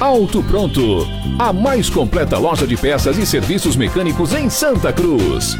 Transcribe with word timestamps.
Auto 0.00 0.42
Pronto, 0.42 0.80
a 1.38 1.52
mais 1.52 1.90
completa 1.90 2.38
loja 2.38 2.66
de 2.66 2.74
peças 2.74 3.18
e 3.18 3.26
serviços 3.26 3.76
mecânicos 3.76 4.32
em 4.32 4.48
Santa 4.48 4.90
Cruz. 4.94 5.56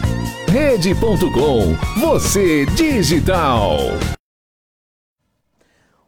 Rede.com, 0.49 1.77
você 2.01 2.65
digital. 2.65 3.77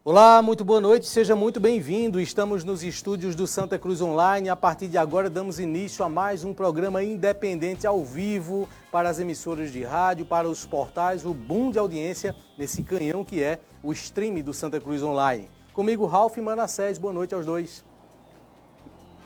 Olá, 0.03 0.41
muito 0.41 0.65
boa 0.65 0.81
noite, 0.81 1.05
seja 1.05 1.37
muito 1.37 1.61
bem-vindo. 1.61 2.19
Estamos 2.19 2.65
nos 2.65 2.83
estúdios 2.83 3.35
do 3.35 3.47
Santa 3.47 3.79
Cruz 3.79 4.01
Online. 4.01 4.49
A 4.49 4.57
partir 4.57 4.89
de 4.89 4.97
agora, 4.97 5.29
damos 5.29 5.61
início 5.61 6.03
a 6.03 6.09
mais 6.09 6.43
um 6.43 6.55
programa 6.55 7.05
independente 7.05 7.87
ao 7.87 8.03
vivo 8.03 8.67
para 8.91 9.11
as 9.11 9.21
emissoras 9.21 9.71
de 9.71 9.85
rádio, 9.85 10.25
para 10.25 10.49
os 10.49 10.65
portais, 10.65 11.27
o 11.27 11.35
boom 11.35 11.71
de 11.71 11.79
audiência 11.79 12.35
nesse 12.57 12.83
canhão 12.83 13.27
que 13.27 13.43
é 13.43 13.59
o 13.83 13.93
stream 13.93 14.41
do 14.41 14.55
Santa 14.55 14.81
Cruz 14.81 15.03
Online. 15.03 15.51
Comigo, 15.75 16.07
Ralf 16.07 16.39
e 16.39 16.41
Manassés. 16.41 16.97
Boa 16.97 17.13
noite 17.13 17.35
aos 17.35 17.45
dois. 17.45 17.92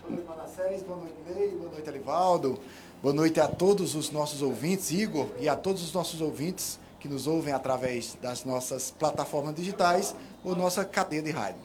Boa 0.06 0.14
noite, 0.14 0.28
Manassés. 0.28 0.82
Boa 0.84 0.98
noite, 0.98 1.14
Ney. 1.26 1.48
Boa 1.48 1.70
noite, 1.72 1.88
Alivaldo. 1.88 2.58
Boa 3.02 3.12
noite 3.12 3.40
a 3.40 3.48
todos 3.48 3.96
os 3.96 4.12
nossos 4.12 4.40
ouvintes, 4.40 4.92
Igor, 4.92 5.26
e 5.40 5.48
a 5.48 5.56
todos 5.56 5.82
os 5.82 5.92
nossos 5.92 6.20
ouvintes 6.20 6.78
que 7.00 7.08
nos 7.08 7.26
ouvem 7.26 7.52
através 7.52 8.16
das 8.22 8.44
nossas 8.44 8.92
plataformas 8.92 9.56
digitais 9.56 10.14
ou 10.44 10.54
nossa 10.54 10.84
cadeia 10.84 11.22
de 11.22 11.32
rádio. 11.32 11.60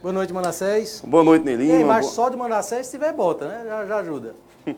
Boa 0.00 0.12
noite, 0.12 0.32
Manassés. 0.32 1.02
Boa 1.06 1.22
noite, 1.22 1.44
Nelima. 1.44 1.74
Ei, 1.74 1.84
mas 1.84 2.06
só 2.06 2.30
de 2.30 2.36
Manassés 2.36 2.86
se 2.86 2.92
tiver 2.92 3.12
bota, 3.12 3.46
né? 3.46 3.62
Já, 3.66 3.86
já 3.86 3.96
ajuda. 3.98 4.34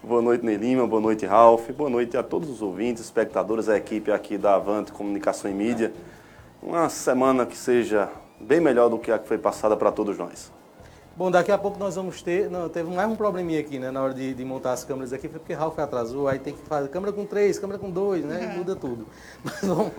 boa 0.00 0.22
noite, 0.22 0.44
Nelima. 0.44 0.86
Boa 0.86 1.02
noite, 1.02 1.26
Ralf. 1.26 1.70
Boa 1.72 1.90
noite 1.90 2.16
a 2.16 2.22
todos 2.22 2.48
os 2.48 2.62
ouvintes, 2.62 3.02
espectadores, 3.02 3.68
a 3.68 3.76
equipe 3.76 4.12
aqui 4.12 4.38
da 4.38 4.54
Avante 4.54 4.92
Comunicação 4.92 5.50
e 5.50 5.54
Mídia. 5.54 5.92
Uma 6.62 6.88
semana 6.88 7.44
que 7.44 7.56
seja 7.56 8.08
bem 8.40 8.60
melhor 8.60 8.88
do 8.88 8.96
que 8.96 9.10
a 9.10 9.18
que 9.18 9.26
foi 9.26 9.38
passada 9.38 9.76
para 9.76 9.90
todos 9.90 10.16
nós. 10.16 10.52
Bom, 11.14 11.30
daqui 11.30 11.52
a 11.52 11.58
pouco 11.58 11.78
nós 11.78 11.94
vamos 11.94 12.22
ter. 12.22 12.48
Não, 12.48 12.70
teve 12.70 12.90
mais 12.90 13.06
um 13.06 13.14
probleminha 13.14 13.60
aqui, 13.60 13.78
né? 13.78 13.90
Na 13.90 14.02
hora 14.02 14.14
de, 14.14 14.32
de 14.32 14.44
montar 14.46 14.72
as 14.72 14.82
câmeras 14.82 15.12
aqui, 15.12 15.28
foi 15.28 15.38
porque 15.38 15.52
Ralf 15.52 15.78
atrasou, 15.78 16.26
aí 16.26 16.38
tem 16.38 16.54
que 16.54 16.62
fazer 16.62 16.88
câmera 16.88 17.12
com 17.12 17.26
três, 17.26 17.58
câmera 17.58 17.78
com 17.78 17.90
dois, 17.90 18.24
né? 18.24 18.50
E 18.54 18.58
muda 18.58 18.74
tudo. 18.74 19.06
Mas 19.44 19.60
vamos, 19.62 19.92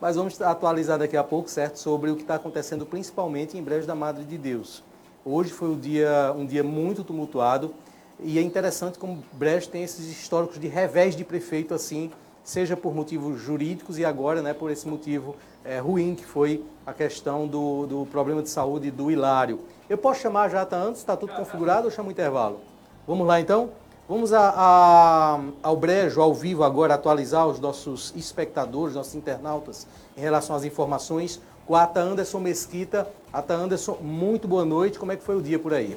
mas 0.00 0.16
vamos 0.16 0.42
atualizar 0.42 0.98
daqui 0.98 1.16
a 1.16 1.22
pouco, 1.22 1.48
certo? 1.48 1.78
Sobre 1.78 2.10
o 2.10 2.16
que 2.16 2.22
está 2.22 2.34
acontecendo 2.34 2.84
principalmente 2.84 3.56
em 3.56 3.62
Brejo 3.62 3.86
da 3.86 3.94
Madre 3.94 4.24
de 4.24 4.36
Deus. 4.36 4.82
Hoje 5.24 5.50
foi 5.50 5.68
um 5.68 5.78
dia, 5.78 6.34
um 6.36 6.44
dia 6.44 6.64
muito 6.64 7.04
tumultuado 7.04 7.72
e 8.18 8.36
é 8.36 8.42
interessante 8.42 8.98
como 8.98 9.22
Brejo 9.32 9.68
tem 9.68 9.84
esses 9.84 10.06
históricos 10.06 10.58
de 10.58 10.66
revés 10.66 11.14
de 11.14 11.24
prefeito 11.24 11.72
assim, 11.72 12.10
seja 12.42 12.76
por 12.76 12.92
motivos 12.92 13.40
jurídicos 13.40 13.96
e 13.98 14.04
agora, 14.04 14.42
né, 14.42 14.52
por 14.52 14.72
esse 14.72 14.88
motivo 14.88 15.36
é, 15.64 15.78
ruim 15.78 16.16
que 16.16 16.24
foi 16.24 16.64
a 16.84 16.92
questão 16.92 17.46
do, 17.46 17.86
do 17.86 18.06
problema 18.06 18.42
de 18.42 18.48
saúde 18.48 18.90
do 18.90 19.08
Hilário. 19.08 19.60
Eu 19.88 19.96
posso 19.96 20.20
chamar 20.20 20.50
já 20.50 20.66
tá 20.66 20.76
antes, 20.76 21.00
está 21.00 21.16
tudo 21.16 21.32
configurado 21.32 21.86
ou 21.86 21.90
chamo 21.90 22.10
intervalo? 22.10 22.60
Vamos 23.06 23.26
lá 23.26 23.40
então? 23.40 23.70
Vamos 24.06 24.34
a, 24.34 24.52
a, 24.54 25.40
ao 25.62 25.76
brejo, 25.76 26.20
ao 26.20 26.34
vivo 26.34 26.62
agora, 26.62 26.94
atualizar 26.94 27.46
os 27.46 27.58
nossos 27.58 28.12
espectadores, 28.14 28.94
nossos 28.94 29.14
internautas, 29.14 29.86
em 30.16 30.20
relação 30.20 30.54
às 30.54 30.64
informações 30.64 31.40
com 31.66 31.74
a 31.74 31.84
Ata 31.84 32.00
Anderson 32.00 32.38
Mesquita. 32.38 33.08
Ata 33.32 33.54
Anderson, 33.54 33.96
muito 34.00 34.46
boa 34.46 34.64
noite. 34.64 34.98
Como 34.98 35.10
é 35.10 35.16
que 35.16 35.22
foi 35.22 35.36
o 35.36 35.42
dia 35.42 35.58
por 35.58 35.72
aí? 35.72 35.96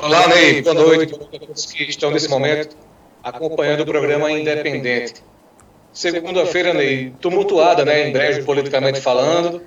Olá, 0.00 0.28
Ney. 0.28 0.62
Boa 0.62 0.74
noite 0.74 1.14
a 1.14 1.38
todos 1.38 1.66
que 1.66 1.82
estão 1.82 2.12
nesse 2.12 2.28
momento 2.28 2.76
acompanhando 3.24 3.80
o 3.80 3.86
programa 3.86 4.30
Independente. 4.30 5.24
Segunda-feira, 5.92 6.72
Ney, 6.72 7.12
tumultuada, 7.20 7.84
né, 7.84 8.08
em 8.08 8.12
brejo, 8.12 8.44
politicamente 8.44 9.00
falando 9.00 9.60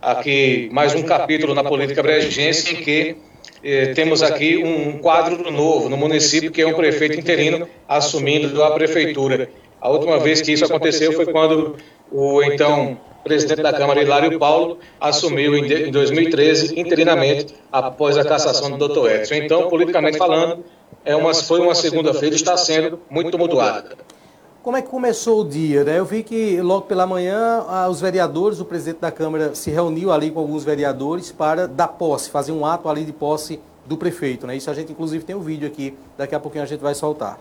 aqui 0.00 0.68
mais 0.72 0.94
um 0.94 1.02
capítulo 1.02 1.54
na 1.54 1.62
política 1.62 2.02
brejense 2.02 2.74
em 2.74 2.76
que 2.76 3.16
eh, 3.62 3.92
temos 3.94 4.22
aqui 4.22 4.56
um 4.56 4.98
quadro 4.98 5.50
novo 5.50 5.88
no 5.88 5.96
município, 5.96 6.50
que 6.50 6.62
é 6.62 6.66
um 6.66 6.74
prefeito 6.74 7.18
interino 7.18 7.68
assumindo 7.88 8.62
a 8.62 8.70
prefeitura. 8.72 9.50
A 9.80 9.90
última 9.90 10.18
vez 10.18 10.40
que 10.40 10.52
isso 10.52 10.64
aconteceu 10.64 11.12
foi 11.12 11.26
quando 11.26 11.76
o 12.10 12.42
então 12.42 12.98
presidente 13.22 13.62
da 13.62 13.72
Câmara, 13.72 14.02
Hilário 14.02 14.38
Paulo, 14.38 14.78
assumiu 14.98 15.54
em 15.54 15.90
2013 15.90 16.78
interinamente 16.80 17.54
após 17.70 18.16
a 18.16 18.24
cassação 18.24 18.76
do 18.76 18.88
Dr. 18.88 19.10
Edson. 19.10 19.34
Então, 19.34 19.68
politicamente 19.68 20.16
falando, 20.16 20.64
é 21.04 21.14
uma, 21.14 21.34
foi 21.34 21.60
uma 21.60 21.74
segunda-feira 21.74 22.34
está 22.34 22.56
sendo 22.56 22.98
muito 23.10 23.30
tumultuada. 23.30 23.96
Como 24.62 24.76
é 24.76 24.82
que 24.82 24.88
começou 24.88 25.40
o 25.40 25.48
dia? 25.48 25.84
Né? 25.84 25.98
Eu 25.98 26.04
vi 26.04 26.22
que 26.22 26.60
logo 26.60 26.82
pela 26.82 27.06
manhã 27.06 27.64
os 27.88 27.98
vereadores, 27.98 28.60
o 28.60 28.64
presidente 28.64 29.00
da 29.00 29.10
Câmara 29.10 29.54
se 29.54 29.70
reuniu 29.70 30.12
ali 30.12 30.30
com 30.30 30.38
alguns 30.38 30.64
vereadores 30.64 31.32
para 31.32 31.66
dar 31.66 31.88
posse, 31.88 32.28
fazer 32.28 32.52
um 32.52 32.66
ato 32.66 32.86
ali 32.88 33.04
de 33.04 33.12
posse 33.12 33.58
do 33.86 33.96
prefeito. 33.96 34.46
Né? 34.46 34.56
Isso 34.56 34.70
a 34.70 34.74
gente 34.74 34.92
inclusive 34.92 35.24
tem 35.24 35.34
um 35.34 35.40
vídeo 35.40 35.66
aqui, 35.66 35.96
daqui 36.18 36.34
a 36.34 36.40
pouquinho 36.40 36.62
a 36.62 36.66
gente 36.66 36.80
vai 36.80 36.94
soltar. 36.94 37.38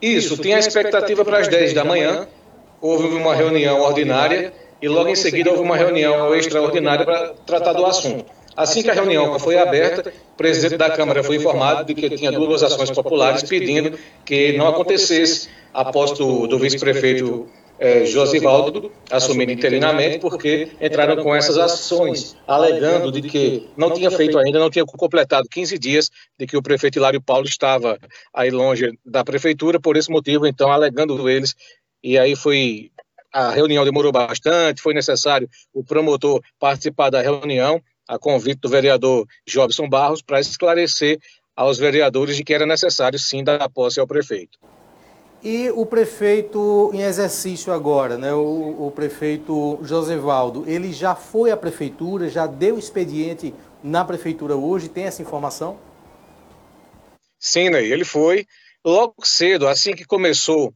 Isso, 0.00 0.36
tem 0.36 0.54
a 0.54 0.58
expectativa 0.58 1.24
para 1.24 1.38
as 1.38 1.48
10 1.48 1.72
da 1.72 1.84
manhã. 1.84 2.28
Houve 2.82 3.08
uma 3.14 3.34
reunião 3.34 3.80
ordinária 3.80 4.52
e 4.80 4.88
logo 4.88 5.08
em 5.08 5.16
seguida 5.16 5.50
houve 5.50 5.62
uma 5.62 5.76
reunião 5.76 6.34
extraordinária 6.34 7.04
para 7.06 7.34
tratar 7.46 7.72
do 7.72 7.86
assunto. 7.86 8.39
Assim 8.56 8.82
que 8.82 8.90
a 8.90 8.94
reunião 8.94 9.38
foi 9.38 9.58
aberta, 9.58 10.12
o 10.32 10.36
presidente 10.36 10.76
da 10.76 10.90
Câmara 10.90 11.22
foi 11.22 11.36
informado 11.36 11.84
de 11.84 11.94
que 11.94 12.10
tinha 12.16 12.32
duas 12.32 12.62
ações 12.62 12.90
populares 12.90 13.42
pedindo 13.42 13.98
que 14.24 14.56
não 14.56 14.68
acontecesse 14.68 15.48
após 15.72 16.12
do, 16.12 16.46
do 16.46 16.58
vice-prefeito 16.58 17.48
é, 17.80 18.04
Josivaldo 18.04 18.92
assumindo 19.10 19.52
interinamente, 19.52 20.18
porque 20.18 20.68
entraram 20.78 21.22
com 21.22 21.34
essas 21.34 21.56
ações, 21.56 22.36
alegando 22.46 23.10
de 23.10 23.22
que 23.22 23.68
não 23.74 23.90
tinha 23.90 24.10
feito 24.10 24.38
ainda, 24.38 24.58
não 24.58 24.68
tinha 24.68 24.84
completado 24.84 25.48
15 25.48 25.78
dias 25.78 26.10
de 26.38 26.46
que 26.46 26.58
o 26.58 26.62
prefeito 26.62 26.98
Hilário 26.98 27.22
Paulo 27.22 27.46
estava 27.46 27.98
aí 28.34 28.50
longe 28.50 28.98
da 29.04 29.24
prefeitura, 29.24 29.80
por 29.80 29.96
esse 29.96 30.10
motivo, 30.10 30.46
então, 30.46 30.70
alegando 30.70 31.26
eles, 31.28 31.56
e 32.04 32.18
aí 32.18 32.36
foi 32.36 32.90
a 33.32 33.50
reunião 33.50 33.84
demorou 33.84 34.12
bastante, 34.12 34.82
foi 34.82 34.92
necessário 34.92 35.48
o 35.72 35.84
promotor 35.84 36.42
participar 36.58 37.10
da 37.10 37.22
reunião, 37.22 37.80
a 38.10 38.18
convite 38.18 38.60
do 38.60 38.68
vereador 38.68 39.24
Jobson 39.46 39.88
Barros 39.88 40.20
para 40.20 40.40
esclarecer 40.40 41.20
aos 41.54 41.78
vereadores 41.78 42.36
de 42.36 42.42
que 42.42 42.52
era 42.52 42.66
necessário 42.66 43.18
sim 43.18 43.44
dar 43.44 43.68
posse 43.70 44.00
ao 44.00 44.06
prefeito. 44.06 44.58
E 45.42 45.70
o 45.70 45.86
prefeito 45.86 46.90
em 46.92 47.02
exercício 47.02 47.72
agora, 47.72 48.18
né, 48.18 48.34
o, 48.34 48.86
o 48.86 48.90
prefeito 48.90 49.78
Josevaldo, 49.82 50.64
ele 50.66 50.92
já 50.92 51.14
foi 51.14 51.52
à 51.52 51.56
prefeitura, 51.56 52.28
já 52.28 52.46
deu 52.46 52.78
expediente 52.78 53.54
na 53.82 54.04
prefeitura 54.04 54.56
hoje, 54.56 54.88
tem 54.88 55.04
essa 55.04 55.22
informação? 55.22 55.78
Sim, 57.38 57.70
né, 57.70 57.82
ele 57.82 58.04
foi 58.04 58.44
logo 58.84 59.14
cedo, 59.24 59.68
assim 59.68 59.94
que 59.94 60.04
começou, 60.04 60.74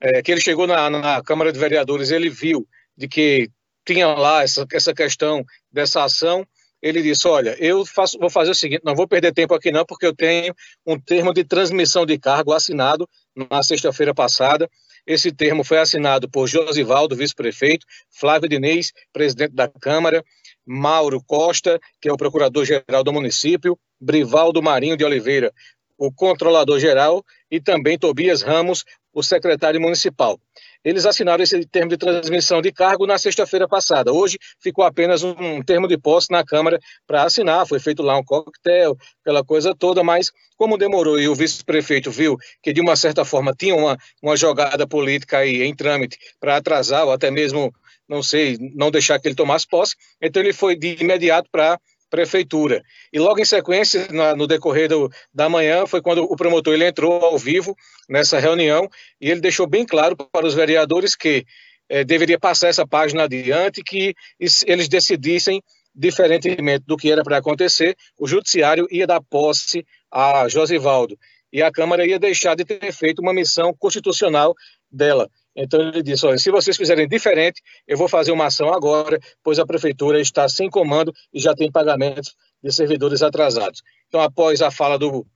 é, 0.00 0.22
que 0.22 0.30
ele 0.30 0.40
chegou 0.40 0.66
na, 0.68 0.88
na 0.88 1.22
Câmara 1.22 1.52
de 1.52 1.58
Vereadores, 1.58 2.10
ele 2.10 2.30
viu 2.30 2.66
de 2.96 3.08
que 3.08 3.50
tinha 3.84 4.06
lá 4.06 4.42
essa, 4.42 4.64
essa 4.72 4.94
questão 4.94 5.44
dessa 5.70 6.04
ação, 6.04 6.46
ele 6.86 7.02
disse: 7.02 7.26
Olha, 7.26 7.56
eu 7.58 7.84
faço, 7.84 8.18
vou 8.18 8.30
fazer 8.30 8.50
o 8.50 8.54
seguinte, 8.54 8.82
não 8.84 8.94
vou 8.94 9.08
perder 9.08 9.32
tempo 9.32 9.54
aqui 9.54 9.72
não, 9.72 9.84
porque 9.84 10.06
eu 10.06 10.14
tenho 10.14 10.54
um 10.86 10.98
termo 10.98 11.34
de 11.34 11.42
transmissão 11.42 12.06
de 12.06 12.16
cargo 12.16 12.52
assinado 12.52 13.08
na 13.50 13.62
sexta-feira 13.62 14.14
passada. 14.14 14.70
Esse 15.04 15.32
termo 15.32 15.64
foi 15.64 15.78
assinado 15.78 16.28
por 16.28 16.46
Josivaldo, 16.46 17.16
vice-prefeito, 17.16 17.86
Flávio 18.10 18.48
Diniz, 18.48 18.92
presidente 19.12 19.54
da 19.54 19.68
Câmara, 19.68 20.24
Mauro 20.64 21.22
Costa, 21.24 21.80
que 22.00 22.08
é 22.08 22.12
o 22.12 22.16
procurador-geral 22.16 23.02
do 23.04 23.12
município, 23.12 23.78
Brivaldo 24.00 24.62
Marinho 24.62 24.96
de 24.96 25.04
Oliveira, 25.04 25.52
o 25.98 26.12
controlador-geral, 26.12 27.24
e 27.50 27.60
também 27.60 27.98
Tobias 27.98 28.42
Ramos, 28.42 28.84
o 29.12 29.22
secretário 29.22 29.80
municipal. 29.80 30.38
Eles 30.86 31.04
assinaram 31.04 31.42
esse 31.42 31.66
termo 31.66 31.90
de 31.90 31.96
transmissão 31.96 32.62
de 32.62 32.70
cargo 32.70 33.08
na 33.08 33.18
sexta-feira 33.18 33.66
passada. 33.66 34.12
Hoje 34.12 34.38
ficou 34.60 34.84
apenas 34.84 35.24
um 35.24 35.60
termo 35.60 35.88
de 35.88 35.98
posse 35.98 36.30
na 36.30 36.44
Câmara 36.44 36.78
para 37.04 37.24
assinar. 37.24 37.66
Foi 37.66 37.80
feito 37.80 38.04
lá 38.04 38.16
um 38.16 38.22
coquetel, 38.22 38.96
aquela 39.20 39.44
coisa 39.44 39.74
toda, 39.74 40.04
mas 40.04 40.30
como 40.56 40.78
demorou 40.78 41.18
e 41.18 41.28
o 41.28 41.34
vice-prefeito 41.34 42.08
viu 42.08 42.36
que, 42.62 42.72
de 42.72 42.80
uma 42.80 42.94
certa 42.94 43.24
forma, 43.24 43.52
tinha 43.52 43.74
uma, 43.74 43.98
uma 44.22 44.36
jogada 44.36 44.86
política 44.86 45.38
aí 45.38 45.64
em 45.64 45.74
trâmite 45.74 46.18
para 46.38 46.56
atrasar 46.56 47.04
ou 47.04 47.10
até 47.10 47.32
mesmo, 47.32 47.74
não 48.08 48.22
sei, 48.22 48.56
não 48.72 48.88
deixar 48.88 49.18
que 49.18 49.26
ele 49.26 49.34
tomasse 49.34 49.66
posse, 49.66 49.96
então 50.22 50.40
ele 50.40 50.52
foi 50.52 50.76
de 50.76 50.98
imediato 51.00 51.48
para 51.50 51.80
prefeitura. 52.10 52.82
E 53.12 53.18
logo 53.18 53.40
em 53.40 53.44
sequência, 53.44 54.06
na, 54.10 54.34
no 54.34 54.46
decorrer 54.46 54.88
do, 54.88 55.10
da 55.32 55.48
manhã, 55.48 55.86
foi 55.86 56.00
quando 56.00 56.22
o 56.24 56.36
promotor 56.36 56.74
ele 56.74 56.86
entrou 56.86 57.24
ao 57.24 57.38
vivo 57.38 57.76
nessa 58.08 58.38
reunião 58.38 58.88
e 59.20 59.30
ele 59.30 59.40
deixou 59.40 59.66
bem 59.66 59.84
claro 59.84 60.16
para 60.16 60.46
os 60.46 60.54
vereadores 60.54 61.14
que 61.16 61.44
eh, 61.88 62.04
deveria 62.04 62.38
passar 62.38 62.68
essa 62.68 62.86
página 62.86 63.24
adiante, 63.24 63.82
que 63.82 64.14
eles 64.38 64.88
decidissem 64.88 65.62
diferentemente 65.96 66.84
do 66.86 66.96
que 66.96 67.10
era 67.10 67.24
para 67.24 67.38
acontecer, 67.38 67.96
o 68.18 68.26
judiciário 68.26 68.86
ia 68.90 69.06
dar 69.06 69.22
posse 69.22 69.84
a 70.10 70.46
Josivaldo 70.46 71.18
e 71.50 71.62
a 71.62 71.72
Câmara 71.72 72.06
ia 72.06 72.18
deixar 72.18 72.54
de 72.54 72.64
ter 72.64 72.92
feito 72.92 73.22
uma 73.22 73.32
missão 73.32 73.74
constitucional 73.74 74.54
dela. 74.90 75.28
Então 75.56 75.80
ele 75.80 76.02
disse: 76.02 76.26
olha, 76.26 76.36
se 76.36 76.50
vocês 76.50 76.76
fizerem 76.76 77.08
diferente, 77.08 77.62
eu 77.88 77.96
vou 77.96 78.08
fazer 78.08 78.30
uma 78.30 78.46
ação 78.46 78.72
agora, 78.72 79.18
pois 79.42 79.58
a 79.58 79.66
prefeitura 79.66 80.20
está 80.20 80.48
sem 80.48 80.68
comando 80.68 81.12
e 81.32 81.40
já 81.40 81.54
tem 81.54 81.72
pagamentos 81.72 82.34
de 82.62 82.70
servidores 82.72 83.22
atrasados. 83.22 83.82
Então, 84.08 84.20
após 84.20 84.60
a 84.60 84.70
fala 84.70 84.98
do, 84.98 85.26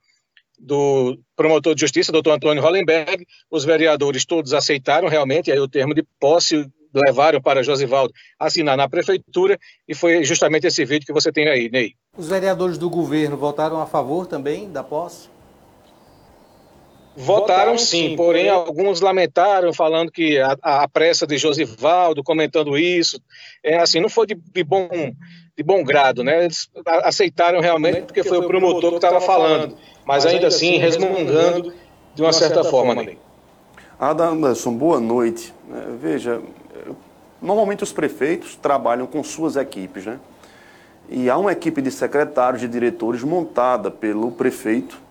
do 0.59 1.17
promotor 1.35 1.73
de 1.73 1.81
justiça, 1.81 2.11
doutor 2.11 2.33
Antônio 2.33 2.61
Hollenberg, 2.61 3.25
os 3.49 3.65
vereadores 3.65 4.25
todos 4.25 4.53
aceitaram 4.53 5.07
realmente 5.07 5.51
aí 5.51 5.59
o 5.59 5.67
termo 5.67 5.95
de 5.95 6.03
posse, 6.19 6.69
levaram 6.93 7.41
para 7.41 7.63
Josivaldo 7.63 8.13
assinar 8.37 8.77
na 8.77 8.87
prefeitura 8.87 9.57
e 9.87 9.95
foi 9.95 10.23
justamente 10.23 10.67
esse 10.67 10.85
vídeo 10.85 11.05
que 11.05 11.13
você 11.13 11.31
tem 11.31 11.47
aí, 11.47 11.69
Ney. 11.69 11.95
Os 12.17 12.27
vereadores 12.27 12.77
do 12.77 12.89
governo 12.89 13.37
votaram 13.37 13.79
a 13.81 13.85
favor 13.85 14.27
também 14.27 14.69
da 14.69 14.83
posse? 14.83 15.29
Votaram 17.15 17.77
sim, 17.77 18.15
porém 18.15 18.47
alguns 18.47 19.01
lamentaram, 19.01 19.73
falando 19.73 20.11
que 20.11 20.39
a, 20.39 20.57
a 20.61 20.87
pressa 20.87 21.27
de 21.27 21.37
Josivaldo, 21.37 22.23
comentando 22.23 22.77
isso, 22.77 23.21
é 23.61 23.77
assim, 23.77 23.99
não 23.99 24.07
foi 24.07 24.27
de, 24.27 24.35
de, 24.35 24.63
bom, 24.63 24.87
de 25.57 25.63
bom 25.63 25.83
grado, 25.83 26.23
né? 26.23 26.45
Eles 26.45 26.69
aceitaram 27.03 27.59
realmente 27.59 28.03
porque 28.03 28.23
foi 28.23 28.37
o 28.37 28.47
promotor 28.47 28.91
que 28.91 28.95
estava 28.95 29.19
falando, 29.19 29.75
mas 30.05 30.25
ainda 30.25 30.47
assim 30.47 30.77
resmungando 30.77 31.73
de 32.15 32.21
uma 32.21 32.31
certa 32.31 32.63
forma. 32.63 32.95
Né? 32.95 33.17
Anderson, 33.99 34.73
boa 34.73 34.99
noite. 34.99 35.53
É, 35.69 35.97
veja, 36.01 36.41
normalmente 37.41 37.83
os 37.83 37.91
prefeitos 37.91 38.55
trabalham 38.55 39.05
com 39.05 39.21
suas 39.21 39.57
equipes, 39.57 40.05
né? 40.05 40.17
E 41.09 41.29
há 41.29 41.37
uma 41.37 41.51
equipe 41.51 41.81
de 41.81 41.91
secretários, 41.91 42.61
de 42.61 42.69
diretores 42.69 43.21
montada 43.21 43.91
pelo 43.91 44.31
prefeito 44.31 45.10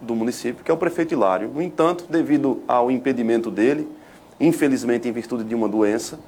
do 0.00 0.14
município, 0.14 0.64
que 0.64 0.70
é 0.70 0.74
o 0.74 0.76
prefeito 0.76 1.14
Hilário. 1.14 1.48
No 1.48 1.62
entanto, 1.62 2.06
devido 2.08 2.62
ao 2.66 2.90
impedimento 2.90 3.50
dele, 3.50 3.86
infelizmente 4.40 5.08
em 5.08 5.12
virtude 5.12 5.44
de 5.44 5.54
uma 5.54 5.68
doença, 5.68 6.18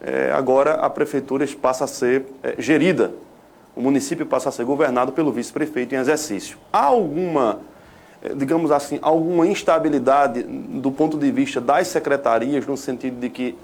é, 0.00 0.30
agora 0.32 0.74
a 0.74 0.90
prefeitura 0.90 1.46
passa 1.60 1.84
a 1.84 1.86
ser 1.86 2.26
é, 2.42 2.54
gerida, 2.58 3.12
o 3.74 3.80
município 3.80 4.26
passa 4.26 4.48
a 4.48 4.52
ser 4.52 4.64
governado 4.64 5.12
pelo 5.12 5.32
vice-prefeito 5.32 5.94
em 5.94 5.98
exercício. 5.98 6.58
Há 6.72 6.84
alguma, 6.84 7.60
é, 8.22 8.34
digamos 8.34 8.70
assim, 8.70 8.98
alguma 9.00 9.46
instabilidade 9.46 10.42
do 10.42 10.90
ponto 10.90 11.16
de 11.16 11.30
vista 11.30 11.60
das 11.60 11.88
secretarias, 11.88 12.66
no 12.66 12.76
sentido 12.76 13.20
de 13.20 13.30
que 13.30 13.56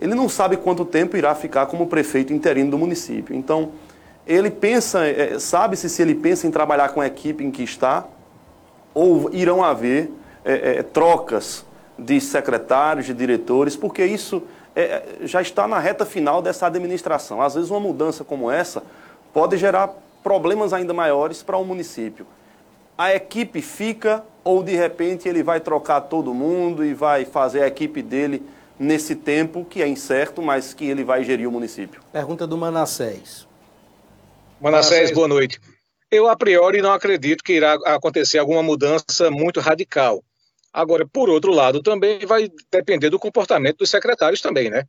ele 0.00 0.14
não 0.14 0.28
sabe 0.28 0.56
quanto 0.56 0.84
tempo 0.84 1.16
irá 1.16 1.34
ficar 1.34 1.66
como 1.66 1.86
prefeito 1.86 2.32
interino 2.32 2.70
do 2.70 2.78
município. 2.78 3.34
Então, 3.34 3.72
ele 4.26 4.50
pensa, 4.50 5.06
é, 5.06 5.38
sabe-se 5.38 5.88
se 5.88 6.02
ele 6.02 6.14
pensa 6.14 6.46
em 6.46 6.50
trabalhar 6.50 6.90
com 6.90 7.00
a 7.00 7.06
equipe 7.06 7.42
em 7.42 7.50
que 7.50 7.62
está, 7.62 8.06
ou 8.98 9.30
irão 9.32 9.62
haver 9.62 10.10
é, 10.44 10.78
é, 10.78 10.82
trocas 10.82 11.64
de 11.96 12.20
secretários, 12.20 13.06
de 13.06 13.14
diretores, 13.14 13.76
porque 13.76 14.04
isso 14.04 14.42
é, 14.74 15.02
já 15.22 15.40
está 15.40 15.68
na 15.68 15.78
reta 15.78 16.04
final 16.04 16.42
dessa 16.42 16.66
administração. 16.66 17.40
Às 17.40 17.54
vezes, 17.54 17.70
uma 17.70 17.78
mudança 17.78 18.24
como 18.24 18.50
essa 18.50 18.82
pode 19.32 19.56
gerar 19.56 19.94
problemas 20.20 20.72
ainda 20.72 20.92
maiores 20.92 21.44
para 21.44 21.56
o 21.56 21.62
um 21.62 21.64
município. 21.64 22.26
A 22.96 23.14
equipe 23.14 23.62
fica 23.62 24.24
ou, 24.42 24.64
de 24.64 24.74
repente, 24.74 25.28
ele 25.28 25.44
vai 25.44 25.60
trocar 25.60 26.00
todo 26.00 26.34
mundo 26.34 26.84
e 26.84 26.92
vai 26.92 27.24
fazer 27.24 27.62
a 27.62 27.68
equipe 27.68 28.02
dele 28.02 28.42
nesse 28.76 29.14
tempo 29.14 29.64
que 29.64 29.80
é 29.80 29.86
incerto, 29.86 30.42
mas 30.42 30.74
que 30.74 30.84
ele 30.84 31.04
vai 31.04 31.22
gerir 31.22 31.48
o 31.48 31.52
município? 31.52 32.00
Pergunta 32.12 32.48
do 32.48 32.56
Manassés. 32.56 33.46
Manassés, 34.60 35.12
boa 35.12 35.28
noite. 35.28 35.60
Eu, 36.10 36.28
a 36.28 36.36
priori, 36.36 36.80
não 36.80 36.92
acredito 36.92 37.44
que 37.44 37.54
irá 37.54 37.74
acontecer 37.86 38.38
alguma 38.38 38.62
mudança 38.62 39.30
muito 39.30 39.60
radical. 39.60 40.24
Agora, 40.72 41.06
por 41.06 41.28
outro 41.28 41.52
lado, 41.52 41.82
também 41.82 42.24
vai 42.26 42.48
depender 42.70 43.10
do 43.10 43.18
comportamento 43.18 43.78
dos 43.78 43.90
secretários 43.90 44.40
também, 44.40 44.70
né? 44.70 44.84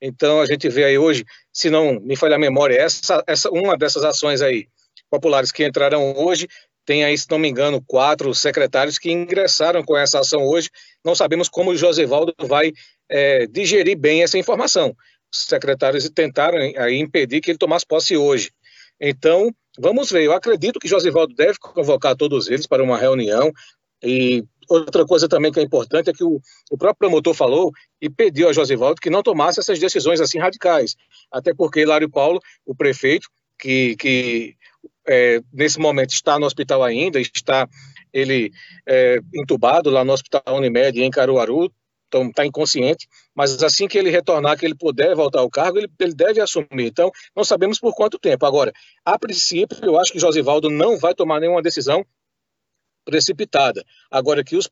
Então, 0.00 0.40
a 0.40 0.46
gente 0.46 0.68
vê 0.68 0.84
aí 0.84 0.98
hoje, 0.98 1.24
se 1.52 1.70
não 1.70 2.00
me 2.00 2.16
falha 2.16 2.36
a 2.36 2.38
memória, 2.38 2.76
essa, 2.76 3.22
essa, 3.26 3.50
uma 3.50 3.76
dessas 3.76 4.04
ações 4.04 4.42
aí 4.42 4.66
populares 5.10 5.52
que 5.52 5.64
entraram 5.64 6.14
hoje, 6.16 6.48
tem 6.84 7.04
aí, 7.04 7.16
se 7.18 7.30
não 7.30 7.38
me 7.38 7.48
engano, 7.48 7.82
quatro 7.84 8.32
secretários 8.34 8.98
que 8.98 9.10
ingressaram 9.10 9.82
com 9.82 9.96
essa 9.96 10.20
ação 10.20 10.44
hoje. 10.44 10.70
Não 11.04 11.14
sabemos 11.14 11.48
como 11.48 11.70
o 11.70 11.76
Josevaldo 11.76 12.32
vai 12.40 12.72
é, 13.08 13.46
digerir 13.46 13.98
bem 13.98 14.22
essa 14.22 14.38
informação. 14.38 14.96
Os 15.32 15.44
secretários 15.46 16.08
tentaram 16.10 16.58
aí 16.58 16.98
impedir 16.98 17.40
que 17.40 17.50
ele 17.50 17.58
tomasse 17.58 17.84
posse 17.84 18.16
hoje. 18.16 18.52
Então, 19.00 19.52
vamos 19.78 20.10
ver. 20.10 20.24
Eu 20.24 20.32
acredito 20.32 20.78
que 20.78 20.88
Josivaldo 20.88 21.34
deve 21.34 21.58
convocar 21.58 22.16
todos 22.16 22.48
eles 22.48 22.66
para 22.66 22.82
uma 22.82 22.98
reunião. 22.98 23.52
E 24.02 24.44
outra 24.68 25.06
coisa 25.06 25.28
também 25.28 25.52
que 25.52 25.60
é 25.60 25.62
importante 25.62 26.10
é 26.10 26.12
que 26.12 26.24
o, 26.24 26.40
o 26.70 26.78
próprio 26.78 27.08
promotor 27.08 27.34
falou 27.34 27.72
e 28.00 28.10
pediu 28.10 28.48
a 28.48 28.52
Josivaldo 28.52 29.00
que 29.00 29.10
não 29.10 29.22
tomasse 29.22 29.60
essas 29.60 29.78
decisões 29.78 30.20
assim 30.20 30.38
radicais. 30.38 30.96
Até 31.30 31.54
porque 31.54 31.80
Hilário 31.80 32.10
Paulo, 32.10 32.40
o 32.64 32.74
prefeito, 32.74 33.28
que, 33.58 33.96
que 33.96 34.54
é, 35.06 35.40
nesse 35.52 35.78
momento 35.78 36.10
está 36.10 36.38
no 36.38 36.46
hospital 36.46 36.82
ainda, 36.82 37.20
está 37.20 37.68
ele 38.12 38.50
é, 38.86 39.18
entubado 39.34 39.90
lá 39.90 40.04
no 40.04 40.12
Hospital 40.12 40.42
Unimed 40.56 41.02
em 41.02 41.10
Caruaru, 41.10 41.70
então 42.16 42.28
está 42.28 42.46
inconsciente, 42.46 43.08
mas 43.34 43.62
assim 43.62 43.86
que 43.86 43.98
ele 43.98 44.10
retornar, 44.10 44.58
que 44.58 44.64
ele 44.64 44.74
puder 44.74 45.14
voltar 45.14 45.40
ao 45.40 45.50
cargo, 45.50 45.78
ele, 45.78 45.88
ele, 45.98 46.14
deve 46.14 46.40
assumir. 46.40 46.86
Então, 46.86 47.10
não 47.34 47.44
sabemos 47.44 47.78
por 47.78 47.94
quanto 47.94 48.18
tempo. 48.18 48.46
Agora, 48.46 48.72
a 49.04 49.18
princípio, 49.18 49.78
eu 49.82 49.98
acho 49.98 50.12
que 50.12 50.18
Josivaldo 50.18 50.70
não 50.70 50.98
vai 50.98 51.14
tomar 51.14 51.40
nenhuma 51.40 51.62
decisão 51.62 52.04
precipitada. 53.04 53.84
Agora, 54.10 54.42
que 54.42 54.56
os 54.56 54.68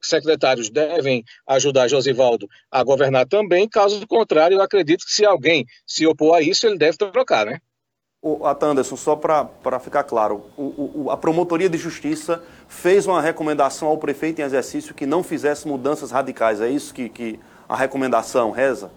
secretários 0.00 0.70
devem 0.70 1.24
ajudar 1.46 1.88
Josivaldo 1.88 2.48
a 2.70 2.82
governar 2.82 3.26
também, 3.26 3.68
caso 3.68 4.06
contrário, 4.06 4.56
eu 4.56 4.62
acredito 4.62 5.04
que 5.04 5.12
se 5.12 5.24
alguém 5.24 5.64
se 5.86 6.06
opor 6.06 6.36
a 6.36 6.42
isso, 6.42 6.66
ele 6.66 6.78
deve 6.78 6.96
trocar, 6.96 7.46
né? 7.46 7.60
O, 8.20 8.44
Anderson, 8.44 8.96
só 8.96 9.14
para 9.14 9.78
ficar 9.78 10.02
claro, 10.02 10.42
o, 10.56 11.04
o, 11.04 11.10
a 11.10 11.16
Promotoria 11.16 11.68
de 11.68 11.78
Justiça 11.78 12.42
fez 12.66 13.06
uma 13.06 13.22
recomendação 13.22 13.86
ao 13.86 13.96
prefeito 13.96 14.40
em 14.40 14.44
exercício 14.44 14.92
que 14.92 15.06
não 15.06 15.22
fizesse 15.22 15.68
mudanças 15.68 16.10
radicais. 16.10 16.60
É 16.60 16.68
isso 16.68 16.92
que, 16.92 17.08
que 17.08 17.38
a 17.68 17.76
recomendação 17.76 18.50
reza? 18.50 18.90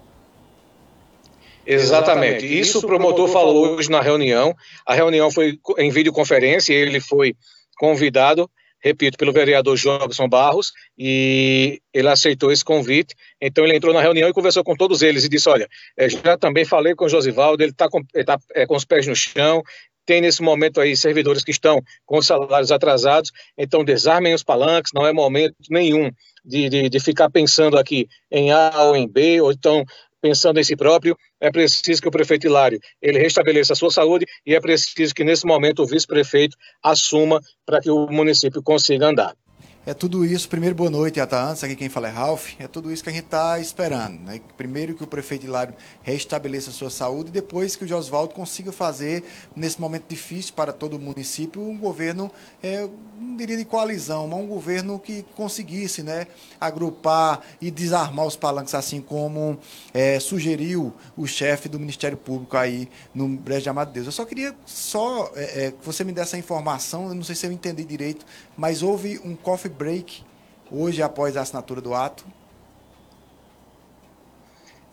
Exatamente. 1.65 2.45
Isso 2.45 2.79
o 2.79 2.87
promotor 2.87 3.27
falou 3.27 3.75
hoje 3.75 3.91
na 3.91 4.01
reunião. 4.01 4.55
A 4.85 4.95
reunião 4.95 5.29
foi 5.29 5.59
em 5.77 5.91
videoconferência, 5.91 6.73
ele 6.73 6.99
foi 6.99 7.35
convidado 7.77 8.49
repito, 8.81 9.17
pelo 9.17 9.31
vereador 9.31 9.77
Jobson 9.77 10.27
Barros, 10.27 10.73
e 10.97 11.81
ele 11.93 12.07
aceitou 12.07 12.51
esse 12.51 12.65
convite. 12.65 13.15
Então 13.39 13.63
ele 13.63 13.75
entrou 13.75 13.93
na 13.93 14.01
reunião 14.01 14.27
e 14.27 14.33
conversou 14.33 14.63
com 14.63 14.75
todos 14.75 15.01
eles 15.01 15.23
e 15.23 15.29
disse: 15.29 15.47
Olha, 15.47 15.67
eh, 15.97 16.09
já 16.09 16.37
também 16.37 16.65
falei 16.65 16.95
com 16.95 17.05
o 17.05 17.09
Josivaldo, 17.09 17.63
ele 17.63 17.71
está 17.71 17.87
com, 17.89 18.03
tá, 18.25 18.37
é, 18.53 18.65
com 18.65 18.75
os 18.75 18.85
pés 18.85 19.07
no 19.07 19.15
chão. 19.15 19.61
Tem 20.03 20.19
nesse 20.19 20.41
momento 20.41 20.81
aí 20.81 20.97
servidores 20.97 21.43
que 21.43 21.51
estão 21.51 21.79
com 22.05 22.21
salários 22.21 22.71
atrasados, 22.71 23.31
então 23.55 23.85
desarmem 23.85 24.33
os 24.33 24.43
palanques, 24.43 24.91
não 24.93 25.05
é 25.05 25.13
momento 25.13 25.55
nenhum 25.69 26.11
de, 26.43 26.69
de, 26.69 26.89
de 26.89 26.99
ficar 26.99 27.29
pensando 27.29 27.77
aqui 27.77 28.07
em 28.31 28.51
A 28.51 28.71
ou 28.83 28.95
em 28.95 29.07
B, 29.07 29.39
ou 29.41 29.51
então 29.51 29.85
pensando 30.21 30.59
em 30.59 30.63
si 30.63 30.75
próprio, 30.75 31.17
é 31.39 31.51
preciso 31.51 32.01
que 32.01 32.07
o 32.07 32.11
prefeito 32.11 32.45
Hilário 32.45 32.79
ele 33.01 33.19
restabeleça 33.19 33.73
a 33.73 33.75
sua 33.75 33.89
saúde 33.89 34.25
e 34.45 34.53
é 34.53 34.61
preciso 34.61 35.13
que 35.13 35.23
nesse 35.23 35.45
momento 35.45 35.81
o 35.81 35.87
vice-prefeito 35.87 36.55
assuma 36.83 37.41
para 37.65 37.81
que 37.81 37.89
o 37.89 38.07
município 38.07 38.61
consiga 38.61 39.07
andar. 39.07 39.35
É 39.83 39.95
tudo 39.95 40.23
isso. 40.23 40.47
Primeiro, 40.47 40.75
boa 40.75 40.91
noite, 40.91 41.19
antes 41.19 41.63
Aqui 41.63 41.75
quem 41.75 41.89
fala 41.89 42.07
é 42.07 42.11
Ralph. 42.11 42.51
É 42.59 42.67
tudo 42.67 42.91
isso 42.91 43.01
que 43.01 43.09
a 43.09 43.11
gente 43.11 43.25
está 43.25 43.57
esperando. 43.57 44.19
Né? 44.19 44.39
Primeiro, 44.55 44.93
que 44.93 45.03
o 45.03 45.07
prefeito 45.07 45.47
Hilário 45.47 45.73
restabeleça 46.03 46.69
a 46.69 46.73
sua 46.73 46.91
saúde 46.91 47.29
e 47.29 47.31
depois 47.31 47.75
que 47.75 47.83
o 47.83 47.87
Josvaldo 47.87 48.31
consiga 48.31 48.71
fazer, 48.71 49.23
nesse 49.55 49.81
momento 49.81 50.03
difícil 50.07 50.53
para 50.53 50.71
todo 50.71 50.97
o 50.97 50.99
município, 50.99 51.59
um 51.63 51.75
governo, 51.75 52.29
é, 52.61 52.87
não 53.19 53.35
diria 53.35 53.57
de 53.57 53.65
coalizão, 53.65 54.27
mas 54.27 54.39
um 54.39 54.45
governo 54.45 54.99
que 54.99 55.25
conseguisse 55.35 56.03
né, 56.03 56.27
agrupar 56.59 57.41
e 57.59 57.71
desarmar 57.71 58.27
os 58.27 58.35
palanques, 58.35 58.75
assim 58.75 59.01
como 59.01 59.57
é, 59.95 60.19
sugeriu 60.19 60.93
o 61.17 61.25
chefe 61.25 61.67
do 61.67 61.79
Ministério 61.79 62.17
Público 62.17 62.55
aí 62.55 62.87
no 63.15 63.27
Brejo 63.27 63.63
de 63.63 63.69
Amado 63.69 63.91
Deus. 63.91 64.05
Eu 64.05 64.11
só 64.11 64.25
queria 64.25 64.55
só 64.63 65.31
é, 65.35 65.65
é, 65.65 65.71
que 65.71 65.83
você 65.83 66.03
me 66.03 66.11
desse 66.11 66.21
essa 66.21 66.37
informação, 66.37 67.07
eu 67.07 67.15
não 67.15 67.23
sei 67.23 67.33
se 67.33 67.47
eu 67.47 67.51
entendi 67.51 67.83
direito, 67.83 68.23
mas 68.55 68.83
houve 68.83 69.19
um 69.25 69.35
coffee 69.71 69.77
break 69.77 70.23
hoje 70.69 71.01
após 71.01 71.35
a 71.37 71.41
assinatura 71.41 71.81
do 71.81 71.93
ato? 71.93 72.25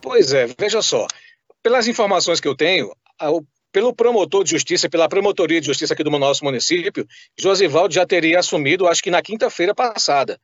Pois 0.01 0.33
é, 0.33 0.47
veja 0.59 0.81
só. 0.81 1.07
Pelas 1.63 1.89
informações 1.89 2.41
que 2.41 2.49
eu 2.49 2.57
tenho, 2.57 2.91
pelo 3.73 3.95
promotor 3.95 4.45
de 4.45 4.51
justiça, 4.51 4.89
pela 4.89 5.09
promotoria 5.09 5.61
de 5.61 5.67
justiça 5.67 5.93
aqui 5.93 6.05
do 6.05 6.11
nosso 6.11 6.45
município, 6.45 7.07
Josivaldo 7.39 7.93
já 7.93 8.07
teria 8.07 8.39
assumido, 8.39 8.87
acho 8.87 9.03
que 9.03 9.11
na 9.11 9.21
quinta-feira 9.21 9.75
passada. 9.75 10.41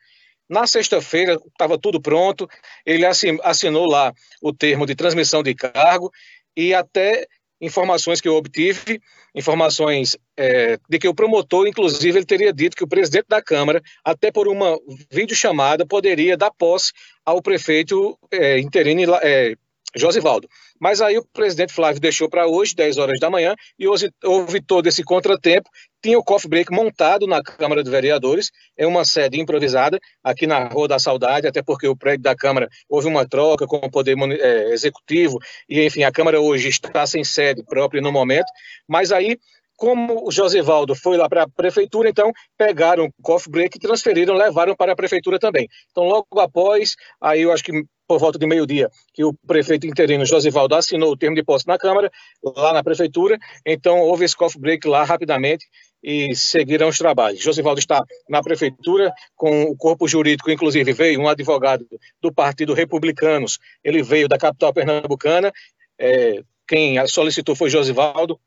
Na 0.49 0.67
sexta-feira 0.67 1.39
estava 1.47 1.79
tudo 1.79 2.03
pronto, 2.03 2.47
ele 2.85 3.07
assinou 3.07 3.87
lá 3.87 4.13
o 4.43 4.53
termo 4.53 4.85
de 4.85 4.95
transmissão 4.95 5.43
de 5.43 5.55
cargo 5.55 6.13
e 6.55 6.75
até 6.75 7.27
informações 7.61 8.21
que 8.21 8.29
eu 8.29 8.35
obtive, 8.35 9.01
informações 9.35 10.17
é, 10.37 10.79
de 10.89 10.99
que 10.99 11.09
o 11.09 11.15
promotor, 11.15 11.67
inclusive, 11.67 12.19
ele 12.19 12.27
teria 12.27 12.53
dito 12.53 12.77
que 12.77 12.85
o 12.85 12.89
presidente 12.89 13.27
da 13.29 13.43
Câmara, 13.43 13.83
até 14.05 14.31
por 14.31 14.49
uma 14.49 14.79
videochamada, 15.11 15.87
poderia 15.87 16.37
dar 16.37 16.51
posse 16.51 16.93
ao 17.25 17.41
prefeito 17.41 18.19
é, 18.31 18.59
interino 18.59 19.15
é, 19.23 19.55
Josivaldo. 19.97 20.49
Mas 20.81 21.01
aí 21.01 21.17
o 21.17 21.25
presidente 21.33 21.73
Flávio 21.73 22.01
deixou 22.01 22.29
para 22.29 22.47
hoje, 22.47 22.75
10 22.75 22.99
horas 22.99 23.21
da 23.21 23.31
manhã, 23.31 23.55
e 23.79 23.87
houve, 23.87 24.11
houve 24.25 24.61
todo 24.61 24.87
esse 24.89 25.05
contratempo. 25.05 25.71
Tinha 26.05 26.19
o 26.19 26.23
coffee 26.23 26.51
break 26.51 26.71
montado 26.71 27.27
na 27.27 27.43
Câmara 27.43 27.83
de 27.83 27.91
Vereadores, 27.91 28.51
é 28.77 28.87
uma 28.87 29.07
sede 29.07 29.41
improvisada, 29.41 29.99
aqui 30.23 30.47
na 30.47 30.69
Rua 30.69 30.87
da 30.87 30.99
Saudade, 30.99 31.47
até 31.47 31.63
porque 31.63 31.89
o 31.89 31.97
prédio 31.97 32.25
da 32.25 32.37
Câmara 32.37 32.69
houve 32.91 33.09
uma 33.09 33.27
troca 33.27 33.67
com 33.67 33.79
o 33.79 33.91
Poder 33.91 34.15
é, 34.39 34.71
Executivo, 34.75 35.39
e 35.67 35.83
enfim, 35.83 36.03
a 36.03 36.13
Câmara 36.13 36.39
hoje 36.43 36.69
está 36.69 37.07
sem 37.07 37.25
sede 37.25 37.65
própria 37.65 38.03
no 38.03 38.13
momento. 38.13 38.45
Mas 38.87 39.13
aí 39.13 39.39
como 39.79 40.29
o 40.29 40.31
Josivaldo 40.31 40.95
foi 40.95 41.17
lá 41.17 41.27
para 41.27 41.45
a 41.45 41.49
prefeitura, 41.49 42.11
então 42.11 42.31
pegaram 42.57 43.07
o 43.07 43.23
coffee 43.23 43.51
break, 43.51 43.79
transferiram, 43.79 44.35
levaram 44.35 44.77
para 44.77 44.93
a 44.93 44.97
prefeitura 44.97 45.39
também. 45.39 45.67
Então, 45.91 46.05
logo 46.05 46.39
após, 46.39 46.97
aí 47.19 47.43
eu 47.43 47.51
acho 47.51 47.65
que 47.65 47.73
por 48.07 48.19
volta 48.19 48.39
de 48.39 48.47
meio-dia, 48.47 48.91
que 49.15 49.25
o 49.25 49.33
prefeito 49.47 49.87
interino 49.87 50.27
Josivaldo 50.27 50.75
assinou 50.75 51.13
o 51.13 51.17
termo 51.17 51.35
de 51.35 51.43
posse 51.43 51.67
na 51.67 51.79
Câmara, 51.79 52.11
lá 52.43 52.73
na 52.73 52.85
prefeitura, 52.85 53.39
então 53.65 53.99
houve 54.01 54.25
esse 54.27 54.37
coffee 54.37 54.61
break 54.61 54.87
lá 54.87 55.05
rapidamente 55.05 55.67
e 56.05 56.37
seguiram 56.37 56.89
os 56.89 56.99
trabalhos. 56.99 57.43
Josivaldo 57.43 57.81
está 57.81 58.05
na 58.29 58.43
prefeitura 58.43 59.11
com 59.35 59.63
o 59.63 59.77
corpo 59.77 60.07
jurídico, 60.07 60.51
inclusive 60.51 60.93
veio 60.93 61.19
um 61.19 61.29
advogado 61.29 61.87
do 62.21 62.31
Partido 62.31 62.75
Republicanos, 62.75 63.59
ele 63.83 64.03
veio 64.03 64.29
da 64.29 64.37
capital 64.37 64.73
pernambucana, 64.75 65.51
é, 65.99 66.43
quem 66.69 67.05
solicitou 67.09 67.57
foi 67.57 67.71
Josivaldo, 67.71 68.39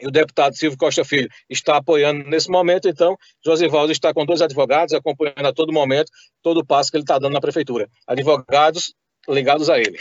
e 0.00 0.06
o 0.06 0.10
deputado 0.10 0.56
Silvio 0.56 0.78
Costa 0.78 1.04
Filho 1.04 1.28
está 1.50 1.76
apoiando 1.76 2.28
nesse 2.28 2.48
momento, 2.48 2.88
então 2.88 3.16
Josivaldo 3.44 3.92
está 3.92 4.14
com 4.14 4.24
dois 4.24 4.40
advogados 4.40 4.94
acompanhando 4.94 5.46
a 5.46 5.52
todo 5.52 5.72
momento 5.72 6.10
todo 6.40 6.58
o 6.58 6.66
passo 6.66 6.90
que 6.90 6.96
ele 6.96 7.04
está 7.04 7.18
dando 7.18 7.34
na 7.34 7.40
prefeitura. 7.40 7.88
Advogados 8.06 8.94
ligados 9.28 9.68
a 9.68 9.78
ele. 9.78 10.00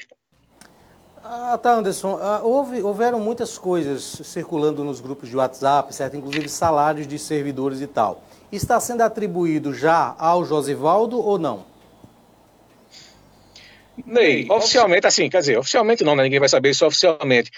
Ah, 1.24 1.58
tá, 1.58 1.74
Anderson. 1.74 2.18
Ah, 2.22 2.42
houve, 2.44 2.82
houveram 2.82 3.20
muitas 3.20 3.58
coisas 3.58 4.22
circulando 4.24 4.84
nos 4.84 5.00
grupos 5.00 5.30
de 5.30 5.38
WhatsApp, 5.38 5.94
certo? 5.94 6.18
Inclusive 6.18 6.50
salários 6.50 7.08
de 7.08 7.20
servidores 7.20 7.82
e 7.82 7.88
tal. 7.88 8.24
Está 8.52 8.80
sendo 8.80 9.02
atribuído 9.02 9.74
já 9.74 10.16
ao 10.18 10.44
Josivaldo 10.44 11.20
ou 11.20 11.38
não? 11.38 11.66
Ney, 14.06 14.48
oficialmente, 14.50 15.06
assim, 15.06 15.30
quer 15.30 15.40
dizer, 15.40 15.58
oficialmente 15.58 16.04
não, 16.04 16.16
né? 16.16 16.24
ninguém 16.24 16.40
vai 16.40 16.50
saber 16.50 16.72
isso 16.72 16.86
oficialmente 16.86 17.52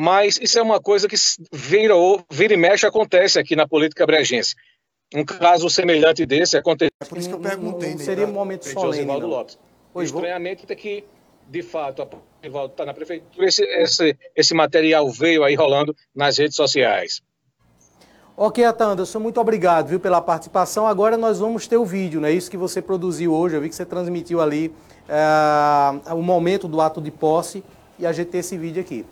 mas 0.00 0.38
isso 0.40 0.56
é 0.56 0.62
uma 0.62 0.80
coisa 0.80 1.08
que 1.08 1.16
vira, 1.52 1.94
vira 2.30 2.54
e 2.54 2.56
mexe 2.56 2.86
acontece 2.86 3.36
aqui 3.36 3.56
na 3.56 3.66
política 3.66 4.06
brejense. 4.06 4.54
Um 5.12 5.24
caso 5.24 5.68
semelhante 5.68 6.24
desse 6.24 6.56
aconteceu. 6.56 6.92
É 7.02 7.04
por 7.04 7.18
isso 7.18 7.28
que 7.28 7.34
eu 7.34 7.40
perguntei. 7.40 7.90
Não, 7.90 7.98
seria 7.98 8.24
um 8.24 8.32
momento 8.32 8.64
solene. 8.64 8.98
Josivaldo 8.98 9.26
Lopes. 9.26 9.58
Pois 9.92 10.10
Estranhamente 10.10 10.64
é 10.68 10.74
que, 10.76 11.04
de 11.48 11.62
fato, 11.62 12.02
a 12.02 12.06
Está 12.42 12.84
na 12.84 12.94
prefeitura, 12.94 13.46
esse, 13.46 13.64
esse, 13.64 14.16
esse 14.34 14.54
material 14.54 15.10
veio 15.10 15.42
aí 15.42 15.54
rolando 15.54 15.94
nas 16.14 16.38
redes 16.38 16.56
sociais. 16.56 17.20
Ok, 18.36 18.64
Atanderson, 18.64 19.18
muito 19.18 19.40
obrigado 19.40 19.88
viu, 19.88 19.98
pela 19.98 20.20
participação. 20.20 20.86
Agora 20.86 21.16
nós 21.16 21.40
vamos 21.40 21.66
ter 21.66 21.76
o 21.76 21.84
vídeo, 21.84 22.20
não 22.20 22.28
é 22.28 22.32
isso 22.32 22.48
que 22.48 22.56
você 22.56 22.80
produziu 22.80 23.34
hoje. 23.34 23.56
Eu 23.56 23.60
vi 23.60 23.68
que 23.68 23.74
você 23.74 23.84
transmitiu 23.84 24.40
ali 24.40 24.72
uh, 25.08 26.14
o 26.14 26.22
momento 26.22 26.68
do 26.68 26.80
ato 26.80 27.00
de 27.00 27.10
posse 27.10 27.64
e 27.98 28.06
a 28.06 28.12
gente 28.12 28.28
tem 28.28 28.38
esse 28.38 28.56
vídeo 28.56 28.80
aqui. 28.80 29.04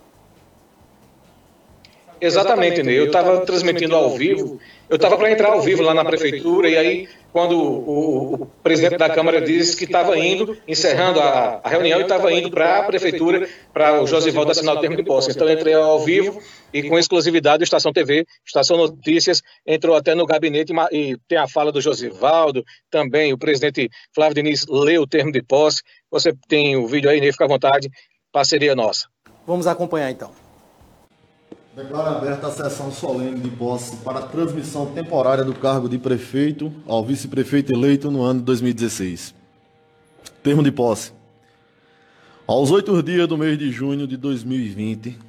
Exatamente, 2.19 2.83
Ney. 2.83 2.97
Eu 2.97 3.05
estava 3.07 3.45
transmitindo 3.45 3.95
ao 3.95 4.09
vivo. 4.11 4.59
Eu 4.89 4.95
estava 4.95 5.17
para 5.17 5.31
entrar 5.31 5.49
ao 5.49 5.61
vivo 5.61 5.83
lá 5.83 5.93
na 5.93 6.05
prefeitura 6.05 6.69
e 6.69 6.77
aí 6.77 7.09
quando 7.37 7.55
o, 7.55 8.33
o 8.33 8.45
presidente 8.63 8.97
da 8.97 9.09
Câmara 9.09 9.39
disse 9.39 9.77
que 9.77 9.83
estava 9.83 10.17
indo, 10.17 10.57
encerrando 10.67 11.19
a, 11.19 11.61
a 11.63 11.69
reunião, 11.69 11.99
e 11.99 12.01
estava 12.01 12.31
indo 12.31 12.49
para 12.49 12.79
a 12.79 12.83
prefeitura, 12.83 13.47
para 13.71 14.01
o 14.01 14.07
Josivaldo 14.07 14.49
assinar 14.49 14.75
o 14.75 14.81
termo 14.81 14.95
de 14.95 15.03
posse. 15.03 15.29
Então 15.29 15.47
eu 15.47 15.53
entrei 15.53 15.75
ao 15.75 15.99
vivo 15.99 16.41
e 16.73 16.81
com 16.89 16.97
exclusividade 16.97 17.61
o 17.61 17.65
Estação 17.65 17.93
TV, 17.93 18.25
Estação 18.43 18.77
Notícias, 18.77 19.43
entrou 19.67 19.95
até 19.95 20.15
no 20.15 20.25
gabinete 20.25 20.73
e 20.91 21.15
tem 21.27 21.37
a 21.37 21.47
fala 21.47 21.71
do 21.71 21.79
Josivaldo, 21.79 22.63
também 22.89 23.31
o 23.33 23.37
presidente 23.37 23.87
Flávio 24.15 24.33
Diniz 24.33 24.65
leu 24.67 25.03
o 25.03 25.07
termo 25.07 25.31
de 25.31 25.43
posse. 25.43 25.83
Você 26.09 26.33
tem 26.47 26.75
o 26.75 26.87
vídeo 26.87 27.07
aí, 27.07 27.21
Ney, 27.21 27.31
fica 27.31 27.45
à 27.45 27.47
vontade, 27.47 27.87
parceria 28.31 28.73
nossa. 28.73 29.07
Vamos 29.45 29.67
acompanhar 29.67 30.09
então. 30.09 30.46
Declaro 31.77 32.17
aberta 32.17 32.47
a 32.47 32.51
sessão 32.51 32.91
solene 32.91 33.39
de 33.39 33.51
posse 33.51 33.97
para 33.97 34.23
transmissão 34.23 34.87
temporária 34.87 35.43
do 35.43 35.53
cargo 35.53 35.87
de 35.87 35.99
prefeito 35.99 36.73
ao 36.87 37.05
vice-prefeito 37.05 37.71
eleito 37.71 38.09
no 38.09 38.23
ano 38.23 38.39
de 38.39 38.45
2016. 38.47 39.35
Termo 40.41 40.63
de 40.63 40.71
posse. 40.71 41.13
Aos 42.47 42.71
oito 42.71 43.03
dias 43.03 43.27
do 43.27 43.37
mês 43.37 43.59
de 43.59 43.71
junho 43.71 44.07
de 44.07 44.17
2020, 44.17 45.19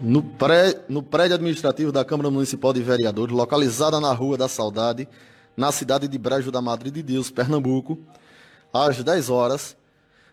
no, 0.00 0.22
pré, 0.22 0.80
no 0.88 1.02
prédio 1.02 1.34
administrativo 1.34 1.90
da 1.90 2.04
Câmara 2.04 2.30
Municipal 2.30 2.72
de 2.72 2.80
Vereadores, 2.80 3.34
localizada 3.34 3.98
na 3.98 4.12
Rua 4.12 4.36
da 4.36 4.46
Saudade, 4.46 5.08
na 5.56 5.72
cidade 5.72 6.06
de 6.06 6.18
Brejo 6.18 6.52
da 6.52 6.62
Madre 6.62 6.88
de 6.88 7.02
Deus, 7.02 7.32
Pernambuco, 7.32 7.98
às 8.72 9.02
10 9.02 9.28
horas, 9.28 9.76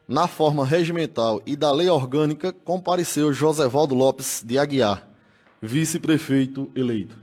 na 0.07 0.27
forma 0.27 0.63
regimental 0.63 1.41
e 1.47 1.55
da 1.55 1.71
lei 1.71 1.89
orgânica, 1.89 2.53
compareceu 2.53 3.33
José 3.33 3.67
Valdo 3.67 3.95
Lopes 3.95 4.43
de 4.45 4.59
Aguiar, 4.59 5.14
vice-prefeito 5.65 6.69
eleito. 6.75 7.17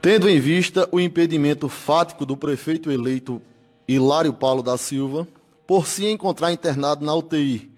Tendo 0.00 0.28
em 0.28 0.38
vista 0.38 0.88
o 0.92 1.00
impedimento 1.00 1.68
fático 1.68 2.24
do 2.24 2.36
prefeito 2.36 2.90
eleito 2.90 3.42
Hilário 3.88 4.32
Paulo 4.32 4.62
da 4.62 4.76
Silva 4.76 5.26
por 5.66 5.86
se 5.86 6.06
encontrar 6.06 6.52
internado 6.52 7.04
na 7.04 7.14
UTI 7.14 7.70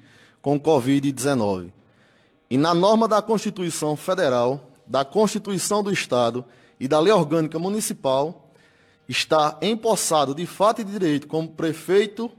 com 0.42 0.60
Covid-19 0.60 1.70
e 2.50 2.58
na 2.58 2.74
norma 2.74 3.06
da 3.06 3.22
Constituição 3.22 3.96
Federal, 3.96 4.70
da 4.86 5.04
Constituição 5.04 5.82
do 5.82 5.92
Estado 5.92 6.44
e 6.80 6.88
da 6.88 7.00
Lei 7.00 7.12
Orgânica 7.12 7.58
Municipal, 7.58 8.50
está 9.08 9.58
empossado 9.62 10.34
de 10.34 10.46
fato 10.46 10.80
e 10.80 10.84
de 10.84 10.92
direito 10.92 11.26
como 11.26 11.48
prefeito, 11.48 12.30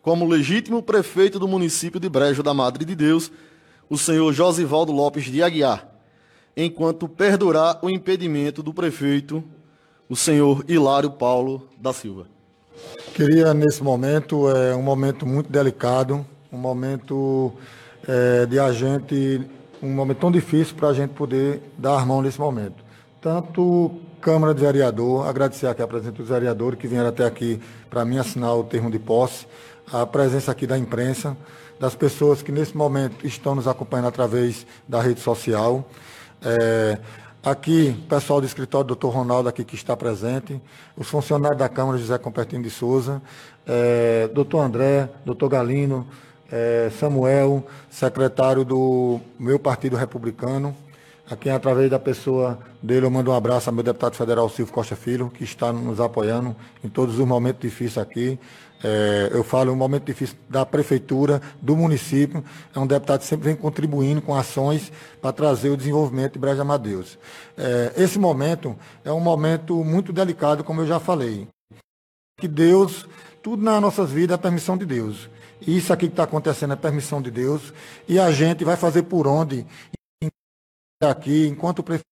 como 0.00 0.26
legítimo 0.26 0.82
prefeito 0.82 1.38
do 1.38 1.48
município 1.48 1.98
de 1.98 2.08
Brejo 2.08 2.42
da 2.42 2.54
Madre 2.54 2.84
de 2.84 2.94
Deus 2.94 3.30
o 3.88 3.98
senhor 3.98 4.32
Josivaldo 4.32 4.92
Lopes 4.92 5.24
de 5.24 5.42
Aguiar, 5.42 5.88
enquanto 6.56 7.08
perdurar 7.08 7.78
o 7.82 7.90
impedimento 7.90 8.62
do 8.62 8.72
prefeito, 8.72 9.42
o 10.08 10.16
senhor 10.16 10.64
Hilário 10.68 11.10
Paulo 11.10 11.68
da 11.78 11.92
Silva. 11.92 12.26
Queria, 13.14 13.52
nesse 13.54 13.82
momento, 13.82 14.48
é 14.50 14.74
um 14.74 14.82
momento 14.82 15.26
muito 15.26 15.50
delicado, 15.50 16.26
um 16.52 16.58
momento 16.58 17.52
é, 18.06 18.46
de 18.46 18.58
a 18.58 18.72
gente, 18.72 19.40
um 19.82 19.90
momento 19.90 20.18
tão 20.18 20.30
difícil 20.30 20.74
para 20.76 20.88
a 20.88 20.94
gente 20.94 21.10
poder 21.10 21.62
dar 21.78 21.98
a 21.98 22.04
mão 22.04 22.22
nesse 22.22 22.40
momento. 22.40 22.82
Tanto 23.20 23.92
Câmara 24.20 24.54
de 24.54 24.60
Vereador, 24.60 25.26
agradecer 25.26 25.66
aqui 25.66 25.82
a 25.82 25.86
presença 25.86 26.12
dos 26.12 26.28
vereadores 26.28 26.78
que 26.78 26.86
vieram 26.86 27.08
até 27.08 27.24
aqui 27.24 27.60
para 27.90 28.04
mim 28.04 28.18
assinar 28.18 28.56
o 28.56 28.64
termo 28.64 28.90
de 28.90 28.98
posse, 28.98 29.46
a 29.92 30.06
presença 30.06 30.52
aqui 30.52 30.66
da 30.66 30.78
imprensa, 30.78 31.36
das 31.82 31.96
pessoas 31.96 32.42
que 32.42 32.52
nesse 32.52 32.76
momento 32.76 33.26
estão 33.26 33.56
nos 33.56 33.66
acompanhando 33.66 34.06
através 34.06 34.64
da 34.86 35.02
rede 35.02 35.18
social. 35.18 35.84
É, 36.40 36.96
Aqui, 37.44 37.92
pessoal 38.08 38.40
do 38.40 38.46
escritório, 38.46 38.86
doutor 38.86 39.08
Ronaldo 39.08 39.48
aqui 39.48 39.64
que 39.64 39.74
está 39.74 39.96
presente, 39.96 40.62
os 40.96 41.08
funcionários 41.08 41.58
da 41.58 41.68
Câmara, 41.68 41.98
José 41.98 42.16
Compertino 42.16 42.62
de 42.62 42.70
Souza, 42.70 43.20
é, 43.66 44.30
doutor 44.32 44.60
André, 44.60 45.10
doutor 45.24 45.48
Galino, 45.48 46.06
é, 46.52 46.88
Samuel, 47.00 47.66
secretário 47.90 48.64
do 48.64 49.18
meu 49.40 49.58
partido 49.58 49.96
republicano, 49.96 50.72
a 51.30 51.36
quem, 51.36 51.52
através 51.52 51.90
da 51.90 51.98
pessoa 51.98 52.58
dele, 52.82 53.06
eu 53.06 53.10
mando 53.10 53.30
um 53.30 53.34
abraço 53.34 53.70
ao 53.70 53.74
meu 53.74 53.84
deputado 53.84 54.14
federal 54.16 54.48
Silvio 54.48 54.74
Costa 54.74 54.96
Filho, 54.96 55.30
que 55.30 55.44
está 55.44 55.72
nos 55.72 56.00
apoiando 56.00 56.54
em 56.82 56.88
todos 56.88 57.18
os 57.18 57.26
momentos 57.26 57.62
difíceis 57.62 57.98
aqui. 57.98 58.38
É, 58.84 59.30
eu 59.32 59.44
falo 59.44 59.72
um 59.72 59.76
momento 59.76 60.04
difícil 60.04 60.36
da 60.48 60.66
prefeitura, 60.66 61.40
do 61.60 61.76
município. 61.76 62.44
É 62.74 62.78
um 62.78 62.86
deputado 62.86 63.20
que 63.20 63.26
sempre 63.26 63.46
vem 63.46 63.56
contribuindo 63.56 64.20
com 64.20 64.34
ações 64.34 64.90
para 65.20 65.32
trazer 65.32 65.70
o 65.70 65.76
desenvolvimento 65.76 66.32
de 66.32 66.38
Breja 66.40 66.62
Amadeus. 66.62 67.16
É, 67.56 67.92
esse 67.96 68.18
momento 68.18 68.76
é 69.04 69.12
um 69.12 69.20
momento 69.20 69.84
muito 69.84 70.12
delicado, 70.12 70.64
como 70.64 70.80
eu 70.80 70.86
já 70.86 70.98
falei. 70.98 71.46
Que 72.38 72.48
Deus, 72.48 73.06
tudo 73.40 73.62
nas 73.62 73.80
nossas 73.80 74.10
vidas 74.10 74.34
é 74.34 74.42
permissão 74.42 74.76
de 74.76 74.84
Deus. 74.84 75.30
Isso 75.64 75.92
aqui 75.92 76.08
que 76.08 76.14
está 76.14 76.24
acontecendo 76.24 76.72
é 76.72 76.76
permissão 76.76 77.22
de 77.22 77.30
Deus. 77.30 77.72
E 78.08 78.18
a 78.18 78.32
gente 78.32 78.64
vai 78.64 78.76
fazer 78.76 79.04
por 79.04 79.28
onde 79.28 79.64
aqui, 81.10 81.46
enquanto 81.46 81.80
o 81.80 81.82
prefeito 81.82 82.06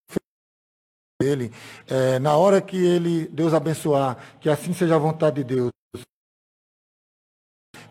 dele, 1.21 1.53
é, 1.87 2.19
na 2.19 2.37
hora 2.37 2.61
que 2.61 2.77
ele, 2.77 3.29
Deus 3.29 3.53
abençoar, 3.53 4.17
que 4.41 4.49
assim 4.49 4.73
seja 4.73 4.97
a 4.97 4.99
vontade 4.99 5.43
de 5.43 5.55
Deus, 5.55 5.71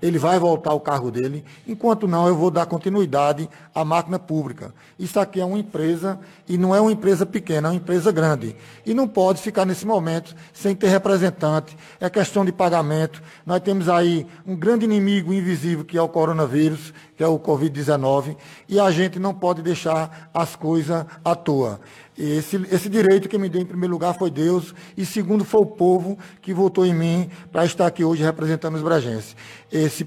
ele 0.01 0.17
vai 0.17 0.39
voltar 0.39 0.71
ao 0.71 0.79
cargo 0.79 1.11
dele. 1.11 1.43
Enquanto 1.67 2.07
não, 2.07 2.27
eu 2.27 2.35
vou 2.35 2.49
dar 2.49 2.65
continuidade 2.65 3.49
à 3.73 3.83
máquina 3.83 4.17
pública. 4.17 4.73
Isso 4.97 5.19
aqui 5.19 5.39
é 5.39 5.45
uma 5.45 5.57
empresa, 5.57 6.19
e 6.47 6.57
não 6.57 6.75
é 6.75 6.81
uma 6.81 6.91
empresa 6.91 7.25
pequena, 7.25 7.67
é 7.67 7.71
uma 7.71 7.77
empresa 7.77 8.11
grande. 8.11 8.55
E 8.85 8.93
não 8.93 9.07
pode 9.07 9.41
ficar 9.41 9.65
nesse 9.65 9.85
momento 9.85 10.35
sem 10.53 10.75
ter 10.75 10.87
representante. 10.87 11.77
É 11.99 12.09
questão 12.09 12.45
de 12.45 12.51
pagamento. 12.51 13.21
Nós 13.45 13.61
temos 13.61 13.89
aí 13.89 14.25
um 14.45 14.55
grande 14.55 14.85
inimigo 14.85 15.33
invisível, 15.33 15.85
que 15.85 15.97
é 15.97 16.01
o 16.01 16.09
coronavírus, 16.09 16.93
que 17.15 17.23
é 17.23 17.27
o 17.27 17.37
Covid-19, 17.37 18.37
e 18.67 18.79
a 18.79 18.89
gente 18.91 19.19
não 19.19 19.33
pode 19.33 19.61
deixar 19.61 20.29
as 20.33 20.55
coisas 20.55 21.05
à 21.23 21.35
toa. 21.35 21.79
Esse, 22.19 22.57
esse 22.69 22.89
direito 22.89 23.29
que 23.29 23.37
me 23.37 23.47
deu 23.47 23.61
em 23.61 23.65
primeiro 23.65 23.93
lugar 23.93 24.13
foi 24.13 24.29
Deus, 24.29 24.75
e 24.97 25.05
segundo 25.05 25.45
foi 25.45 25.61
o 25.61 25.65
povo 25.65 26.19
que 26.41 26.53
votou 26.53 26.85
em 26.85 26.93
mim 26.93 27.29
para 27.49 27.63
estar 27.63 27.87
aqui 27.87 28.03
hoje 28.03 28.21
representando 28.21 28.75
os 28.75 28.81
bragenses. 28.81 29.37
Esse 29.71 30.05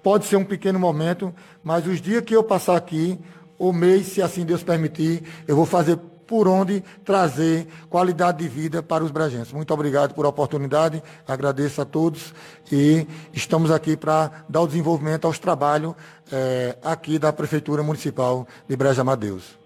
pode 0.00 0.26
ser 0.26 0.36
um 0.36 0.44
pequeno 0.44 0.78
momento, 0.78 1.34
mas 1.64 1.84
os 1.84 2.00
dias 2.00 2.22
que 2.22 2.36
eu 2.36 2.44
passar 2.44 2.76
aqui, 2.76 3.18
o 3.58 3.72
mês, 3.72 4.06
se 4.06 4.22
assim 4.22 4.44
Deus 4.44 4.62
permitir, 4.62 5.24
eu 5.48 5.56
vou 5.56 5.66
fazer 5.66 5.98
por 6.28 6.46
onde 6.46 6.84
trazer 7.04 7.66
qualidade 7.90 8.38
de 8.38 8.48
vida 8.48 8.80
para 8.80 9.02
os 9.02 9.10
bragenses. 9.10 9.52
Muito 9.52 9.74
obrigado 9.74 10.14
por 10.14 10.26
a 10.26 10.28
oportunidade, 10.28 11.02
agradeço 11.26 11.82
a 11.82 11.84
todos 11.84 12.32
e 12.70 13.04
estamos 13.32 13.72
aqui 13.72 13.96
para 13.96 14.44
dar 14.48 14.60
o 14.60 14.66
desenvolvimento 14.68 15.26
aos 15.26 15.40
trabalhos 15.40 15.94
é, 16.30 16.76
aqui 16.84 17.18
da 17.18 17.32
Prefeitura 17.32 17.82
Municipal 17.82 18.46
de 18.68 18.76
Breja 18.76 19.00
Amadeus. 19.00 19.58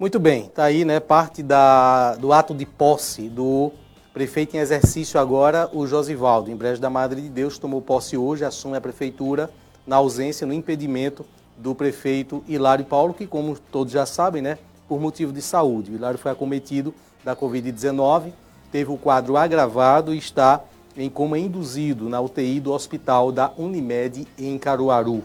Muito 0.00 0.18
bem, 0.18 0.46
está 0.46 0.64
aí 0.64 0.82
né, 0.82 0.98
parte 0.98 1.42
da, 1.42 2.14
do 2.14 2.32
ato 2.32 2.54
de 2.54 2.64
posse 2.64 3.28
do 3.28 3.70
prefeito 4.14 4.56
em 4.56 4.58
exercício 4.58 5.20
agora, 5.20 5.68
o 5.74 5.86
Josivaldo, 5.86 6.50
em 6.50 6.56
Brejo 6.56 6.80
da 6.80 6.88
Madre 6.88 7.20
de 7.20 7.28
Deus, 7.28 7.58
tomou 7.58 7.82
posse 7.82 8.16
hoje, 8.16 8.42
assume 8.42 8.78
a 8.78 8.80
prefeitura 8.80 9.50
na 9.86 9.96
ausência, 9.96 10.46
no 10.46 10.54
impedimento 10.54 11.26
do 11.54 11.74
prefeito 11.74 12.42
Hilário 12.48 12.86
Paulo, 12.86 13.12
que 13.12 13.26
como 13.26 13.58
todos 13.70 13.92
já 13.92 14.06
sabem, 14.06 14.40
né, 14.40 14.56
por 14.88 14.98
motivo 14.98 15.34
de 15.34 15.42
saúde. 15.42 15.92
O 15.92 15.94
Hilário 15.96 16.18
foi 16.18 16.32
acometido 16.32 16.94
da 17.22 17.36
Covid-19, 17.36 18.32
teve 18.72 18.90
o 18.90 18.96
quadro 18.96 19.36
agravado 19.36 20.14
e 20.14 20.18
está 20.18 20.64
em 20.96 21.10
coma 21.10 21.38
induzido 21.38 22.08
na 22.08 22.22
UTI 22.22 22.58
do 22.58 22.72
hospital 22.72 23.30
da 23.30 23.52
Unimed 23.54 24.26
em 24.38 24.56
Caruaru. 24.56 25.22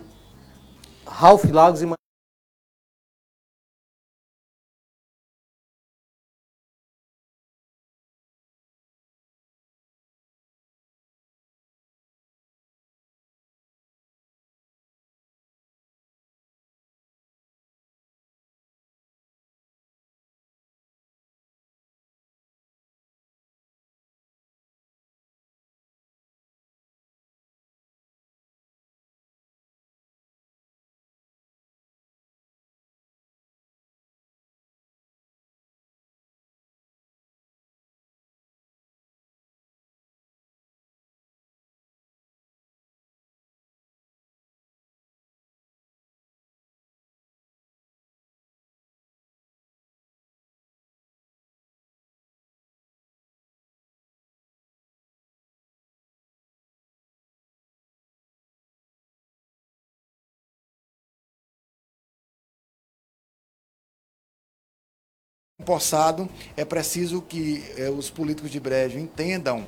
Ralph 1.08 1.46
Lagos 1.46 1.82
e 1.82 1.86
possado, 65.66 66.30
é 66.56 66.64
preciso 66.64 67.22
que 67.22 67.64
eh, 67.78 67.90
os 67.90 68.10
políticos 68.10 68.52
de 68.52 68.60
Brejo 68.60 68.98
entendam 69.00 69.66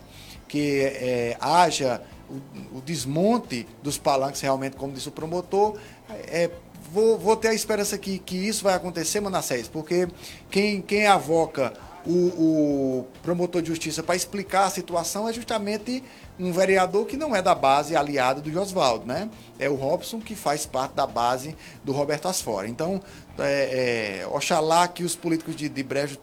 que 0.47 0.81
eh, 0.81 1.37
haja 1.39 2.01
o, 2.29 2.77
o, 2.77 2.81
desmonte 2.81 3.67
dos 3.81 3.97
palanques, 3.97 4.41
realmente, 4.41 4.75
como 4.75 4.93
disse 4.93 5.09
o 5.09 5.11
promotor. 5.11 5.77
É, 6.09 6.49
vou, 6.91 7.17
vou 7.17 7.35
ter 7.35 7.49
a 7.49 7.53
esperança 7.53 7.97
que, 7.97 8.19
que 8.19 8.35
isso 8.35 8.63
vai 8.63 8.73
acontecer, 8.73 9.19
Manassés, 9.19 9.67
porque 9.67 10.07
quem, 10.49 10.81
quem 10.81 11.05
avoca 11.07 11.73
o, 12.07 13.01
o 13.01 13.07
promotor 13.21 13.61
de 13.61 13.67
justiça 13.67 14.01
para 14.01 14.15
explicar 14.15 14.65
a 14.65 14.69
situação 14.69 15.27
é 15.27 15.33
justamente 15.33 16.01
um 16.39 16.51
vereador 16.51 17.05
que 17.05 17.17
não 17.17 17.35
é 17.35 17.41
da 17.41 17.53
base 17.53 17.95
aliado 17.95 18.41
do 18.41 18.51
Josvaldo, 18.51 19.05
né? 19.05 19.29
É 19.59 19.69
o 19.69 19.75
Robson 19.75 20.21
que 20.21 20.35
faz 20.35 20.65
parte 20.65 20.93
da 20.93 21.05
base 21.05 21.55
do 21.83 21.91
Roberto 21.91 22.27
Asfora. 22.27 22.67
Então, 22.67 23.01
é, 23.37 24.21
é, 24.21 24.27
oxalá 24.27 24.87
que 24.87 25.03
os 25.03 25.15
políticos 25.15 25.55
de, 25.55 25.67
de 25.67 25.83
Brejo 25.83 26.17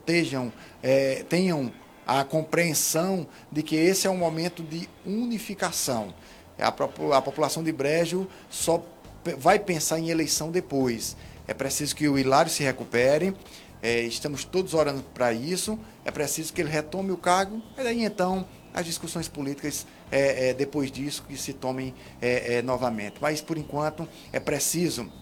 é, 0.83 1.25
tenham 1.29 1.71
a 2.07 2.25
compreensão 2.25 3.27
de 3.51 3.63
que 3.63 3.77
esse 3.77 4.07
é 4.07 4.11
um 4.11 4.17
momento 4.17 4.63
de 4.63 4.89
unificação. 5.05 6.15
A, 6.59 6.69
a 6.69 7.23
população 7.23 7.63
de 7.63 7.73
Brejo 7.73 8.27
só 8.49 8.83
vai 9.39 9.59
pensar 9.59 9.99
em 9.99 10.09
eleição 10.09 10.51
depois. 10.51 11.17
É 11.47 11.53
preciso 11.53 11.95
que 11.95 12.09
o 12.09 12.19
Hilário 12.19 12.51
se 12.51 12.63
recupere, 12.63 13.35
é, 13.85 14.01
estamos 14.01 14.45
todos 14.47 14.73
orando 14.73 15.03
para 15.13 15.31
isso. 15.35 15.79
É 16.07 16.11
preciso 16.11 16.55
que 16.55 16.63
ele 16.63 16.71
retome 16.71 17.13
o 17.13 17.19
cargo. 17.19 17.61
E 17.79 17.85
daí 17.85 18.03
então 18.03 18.47
as 18.73 18.87
discussões 18.87 19.29
políticas 19.29 19.87
é, 20.11 20.49
é, 20.49 20.55
depois 20.55 20.91
disso 20.91 21.23
que 21.29 21.37
se 21.37 21.53
tomem 21.53 21.95
é, 22.23 22.55
é, 22.55 22.63
novamente. 22.63 23.17
Mas 23.21 23.43
por 23.43 23.59
enquanto 23.59 24.09
é 24.33 24.41
preciso 24.41 25.13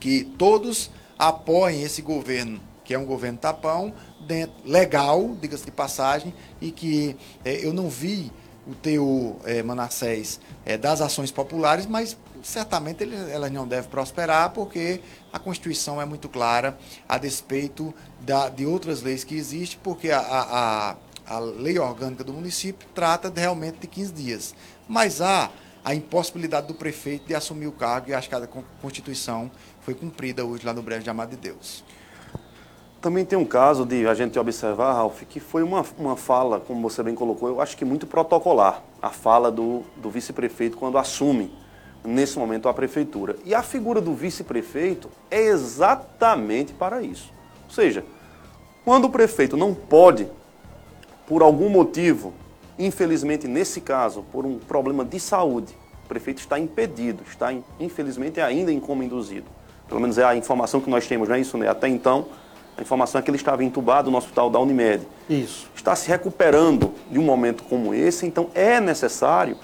que 0.00 0.24
todos 0.24 0.90
apoiem 1.16 1.84
esse 1.84 2.02
governo, 2.02 2.60
que 2.82 2.92
é 2.92 2.98
um 2.98 3.06
governo 3.06 3.38
tapão, 3.38 3.94
dentro, 4.26 4.56
legal, 4.64 5.36
diga-se 5.40 5.64
de 5.64 5.70
passagem, 5.70 6.34
e 6.60 6.72
que 6.72 7.16
é, 7.44 7.64
eu 7.64 7.72
não 7.72 7.88
vi 7.88 8.32
o 8.66 8.74
teu 8.74 9.38
Manassés 9.62 10.40
das 10.80 11.02
ações 11.02 11.30
populares, 11.30 11.84
mas 11.84 12.16
certamente 12.42 13.06
elas 13.30 13.52
não 13.52 13.68
devem 13.68 13.90
prosperar 13.90 14.50
porque 14.50 15.02
a 15.34 15.38
Constituição 15.40 16.00
é 16.00 16.04
muito 16.04 16.28
clara 16.28 16.78
a 17.08 17.18
despeito 17.18 17.92
da, 18.20 18.48
de 18.48 18.64
outras 18.64 19.02
leis 19.02 19.24
que 19.24 19.34
existem, 19.34 19.80
porque 19.82 20.12
a, 20.12 20.20
a, 20.20 20.96
a 21.26 21.38
lei 21.40 21.76
orgânica 21.76 22.22
do 22.22 22.32
município 22.32 22.86
trata 22.94 23.28
de, 23.28 23.40
realmente 23.40 23.78
de 23.80 23.88
15 23.88 24.12
dias. 24.12 24.54
Mas 24.88 25.20
há 25.20 25.50
a 25.84 25.92
impossibilidade 25.92 26.68
do 26.68 26.74
prefeito 26.74 27.26
de 27.26 27.34
assumir 27.34 27.66
o 27.66 27.72
cargo 27.72 28.10
e 28.10 28.14
acho 28.14 28.28
que 28.28 28.34
a 28.36 28.46
Constituição 28.80 29.50
foi 29.80 29.92
cumprida 29.92 30.44
hoje 30.44 30.64
lá 30.64 30.72
no 30.72 30.82
Brejo 30.82 31.02
de 31.02 31.10
Amado 31.10 31.30
de 31.30 31.36
Deus. 31.36 31.82
Também 33.00 33.24
tem 33.24 33.36
um 33.36 33.44
caso 33.44 33.84
de 33.84 34.06
a 34.06 34.14
gente 34.14 34.38
observar, 34.38 34.92
Ralf, 34.92 35.24
que 35.28 35.40
foi 35.40 35.64
uma, 35.64 35.84
uma 35.98 36.16
fala, 36.16 36.60
como 36.60 36.80
você 36.80 37.02
bem 37.02 37.16
colocou, 37.16 37.48
eu 37.48 37.60
acho 37.60 37.76
que 37.76 37.84
muito 37.84 38.06
protocolar, 38.06 38.84
a 39.02 39.10
fala 39.10 39.50
do, 39.50 39.82
do 39.96 40.08
vice-prefeito 40.10 40.76
quando 40.76 40.96
assume 40.96 41.63
nesse 42.04 42.38
momento, 42.38 42.68
a 42.68 42.74
prefeitura. 42.74 43.36
E 43.44 43.54
a 43.54 43.62
figura 43.62 44.00
do 44.00 44.14
vice-prefeito 44.14 45.08
é 45.30 45.40
exatamente 45.40 46.72
para 46.74 47.02
isso. 47.02 47.32
Ou 47.64 47.70
seja, 47.70 48.04
Quando 48.84 49.06
o 49.06 49.10
prefeito 49.10 49.56
não 49.56 49.72
pode, 49.72 50.28
por 51.26 51.42
algum 51.42 51.70
motivo, 51.70 52.34
infelizmente 52.78 53.48
nesse 53.48 53.80
caso, 53.80 54.22
por 54.30 54.44
um 54.44 54.58
problema 54.58 55.04
de 55.04 55.18
saúde, 55.18 55.74
o 56.04 56.06
prefeito 56.06 56.40
está 56.40 56.58
impedido, 56.58 57.22
está 57.26 57.48
infelizmente 57.80 58.42
ainda 58.42 58.70
em 58.70 58.78
coma 58.78 59.02
induzido. 59.02 59.46
Pelo 59.88 60.00
menos 60.00 60.18
é 60.18 60.24
a 60.24 60.36
informação 60.36 60.82
que 60.82 60.90
nós 60.90 61.06
temos, 61.06 61.28
não 61.28 61.36
é 61.36 61.40
isso, 61.40 61.56
né? 61.56 61.66
Até 61.66 61.88
então, 61.88 62.26
a 62.76 62.82
informação 62.82 63.18
é 63.18 63.22
que 63.22 63.30
ele 63.30 63.38
estava 63.38 63.64
entubado 63.64 64.10
no 64.10 64.18
hospital 64.18 64.50
da 64.50 64.58
Unimed. 64.60 65.06
Isso. 65.30 65.70
Está 65.74 65.96
se 65.96 66.06
recuperando 66.08 66.92
de 67.10 67.18
um 67.18 67.22
momento 67.22 67.62
como 67.62 67.94
esse, 67.94 68.26
então 68.26 68.50
é 68.54 68.80
necessário 68.80 69.56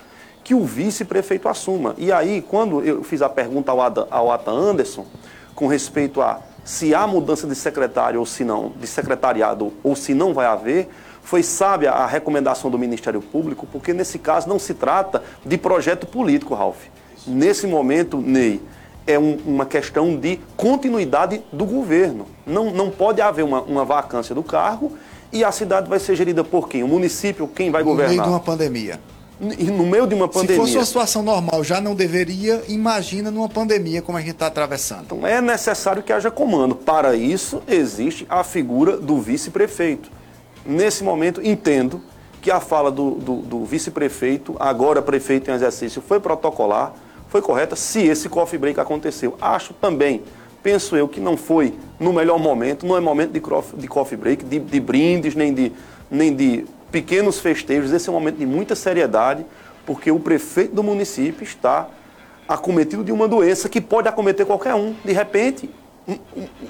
que 0.43 0.55
o 0.55 0.65
vice-prefeito 0.65 1.49
assuma. 1.49 1.95
E 1.99 2.11
aí, 2.11 2.43
quando 2.43 2.83
eu 2.83 3.03
fiz 3.03 3.23
a 3.23 3.29
pergunta 3.29 3.71
ao, 3.71 3.81
Ada, 3.81 4.07
ao 4.11 4.31
Ata 4.31 4.51
Anderson, 4.51 5.07
com 5.55 5.67
respeito 5.67 6.21
a 6.21 6.41
se 6.65 6.95
há 6.95 7.07
mudança 7.07 7.47
de 7.47 7.55
secretário 7.55 8.21
ou 8.21 8.27
se 8.27 8.45
não, 8.45 8.73
de 8.79 8.87
secretariado 8.87 9.73
ou 9.83 9.97
se 9.97 10.15
não 10.15 10.33
vai 10.33 10.47
haver, 10.47 10.89
foi 11.23 11.43
sábia 11.43 11.91
a 11.91 12.07
recomendação 12.07 12.71
do 12.71 12.79
Ministério 12.79 13.21
Público, 13.21 13.67
porque 13.71 13.93
nesse 13.93 14.19
caso 14.19 14.49
não 14.49 14.59
se 14.59 14.75
trata 14.75 15.23
de 15.45 15.57
projeto 15.57 16.07
político, 16.07 16.55
Ralf. 16.55 16.87
Nesse 17.27 17.67
momento, 17.67 18.19
Ney, 18.19 18.61
é 19.07 19.19
um, 19.19 19.39
uma 19.47 19.67
questão 19.67 20.17
de 20.17 20.39
continuidade 20.57 21.43
do 21.53 21.65
governo. 21.65 22.27
Não, 22.47 22.71
não 22.71 22.91
pode 22.91 23.21
haver 23.21 23.45
uma, 23.45 23.63
uma 23.63 23.85
vacância 23.85 24.35
do 24.35 24.43
cargo 24.43 24.93
e 25.33 25.45
a 25.45 25.53
cidade 25.53 25.89
vai 25.89 25.99
ser 25.99 26.17
gerida 26.17 26.43
por 26.43 26.69
quem? 26.69 26.83
O 26.83 26.89
município, 26.89 27.47
quem 27.47 27.71
vai 27.71 27.83
governar? 27.83 28.11
No 28.11 28.17
meio 28.17 28.23
de 28.23 28.29
uma 28.31 28.41
pandemia. 28.41 29.01
E 29.41 29.65
no 29.65 29.87
meio 29.87 30.07
de 30.07 30.15
uma 30.15 30.29
pandemia. 30.29 30.57
Se 30.57 30.61
fosse 30.61 30.77
uma 30.77 30.85
situação 30.85 31.23
normal, 31.23 31.65
já 31.65 31.81
não 31.81 31.95
deveria, 31.95 32.63
imagina 32.69 33.31
numa 33.31 33.49
pandemia 33.49 34.03
como 34.03 34.19
a 34.19 34.21
gente 34.21 34.33
está 34.33 34.47
atravessando. 34.49 35.03
Então 35.07 35.27
é 35.27 35.41
necessário 35.41 36.03
que 36.03 36.13
haja 36.13 36.31
comando. 36.31 36.75
Para 36.75 37.17
isso, 37.17 37.63
existe 37.67 38.27
a 38.29 38.45
figura 38.45 38.99
do 38.99 39.19
vice-prefeito. 39.19 40.11
Nesse 40.65 41.03
momento, 41.03 41.41
entendo 41.43 42.03
que 42.43 42.51
a 42.51 42.61
fala 42.61 42.91
do, 42.91 43.13
do, 43.13 43.37
do 43.37 43.65
vice-prefeito, 43.65 44.57
agora 44.61 45.01
prefeito 45.01 45.51
em 45.51 45.55
exercício, 45.55 46.03
foi 46.03 46.21
protocolar 46.21 46.95
foi 47.31 47.41
correta 47.41 47.77
se 47.77 48.01
esse 48.01 48.29
coffee 48.29 48.59
break 48.59 48.79
aconteceu. 48.79 49.37
Acho 49.41 49.73
também, 49.73 50.23
penso 50.63 50.97
eu, 50.97 51.09
que 51.09 51.21
não 51.21 51.37
foi 51.37 51.73
no 51.99 52.13
melhor 52.13 52.39
momento, 52.39 52.85
não 52.85 52.97
é 52.97 53.01
momento 53.01 53.31
de, 53.31 53.41
de 53.81 53.89
coffee 53.89 54.19
break, 54.19 54.45
de, 54.45 54.59
de 54.59 54.81
brindes, 54.81 55.37
nem 55.37 55.55
de, 55.55 55.73
nem 56.11 56.35
de 56.35 56.67
pequenos 56.91 57.39
festejos. 57.39 57.93
Esse 57.93 58.09
é 58.09 58.13
um 58.13 58.15
momento 58.15 58.37
de 58.37 58.47
muita 58.47 58.75
seriedade, 58.75 59.45
porque 59.87 60.11
o 60.11 60.19
prefeito 60.19 60.75
do 60.75 60.83
município 60.83 61.45
está 61.45 61.89
acometido 62.49 63.05
de 63.05 63.13
uma 63.13 63.29
doença 63.29 63.69
que 63.69 63.81
pode 63.81 64.09
acometer 64.09 64.45
qualquer 64.45 64.75
um. 64.75 64.95
De 65.05 65.13
repente, 65.13 65.71
um, 66.09 66.19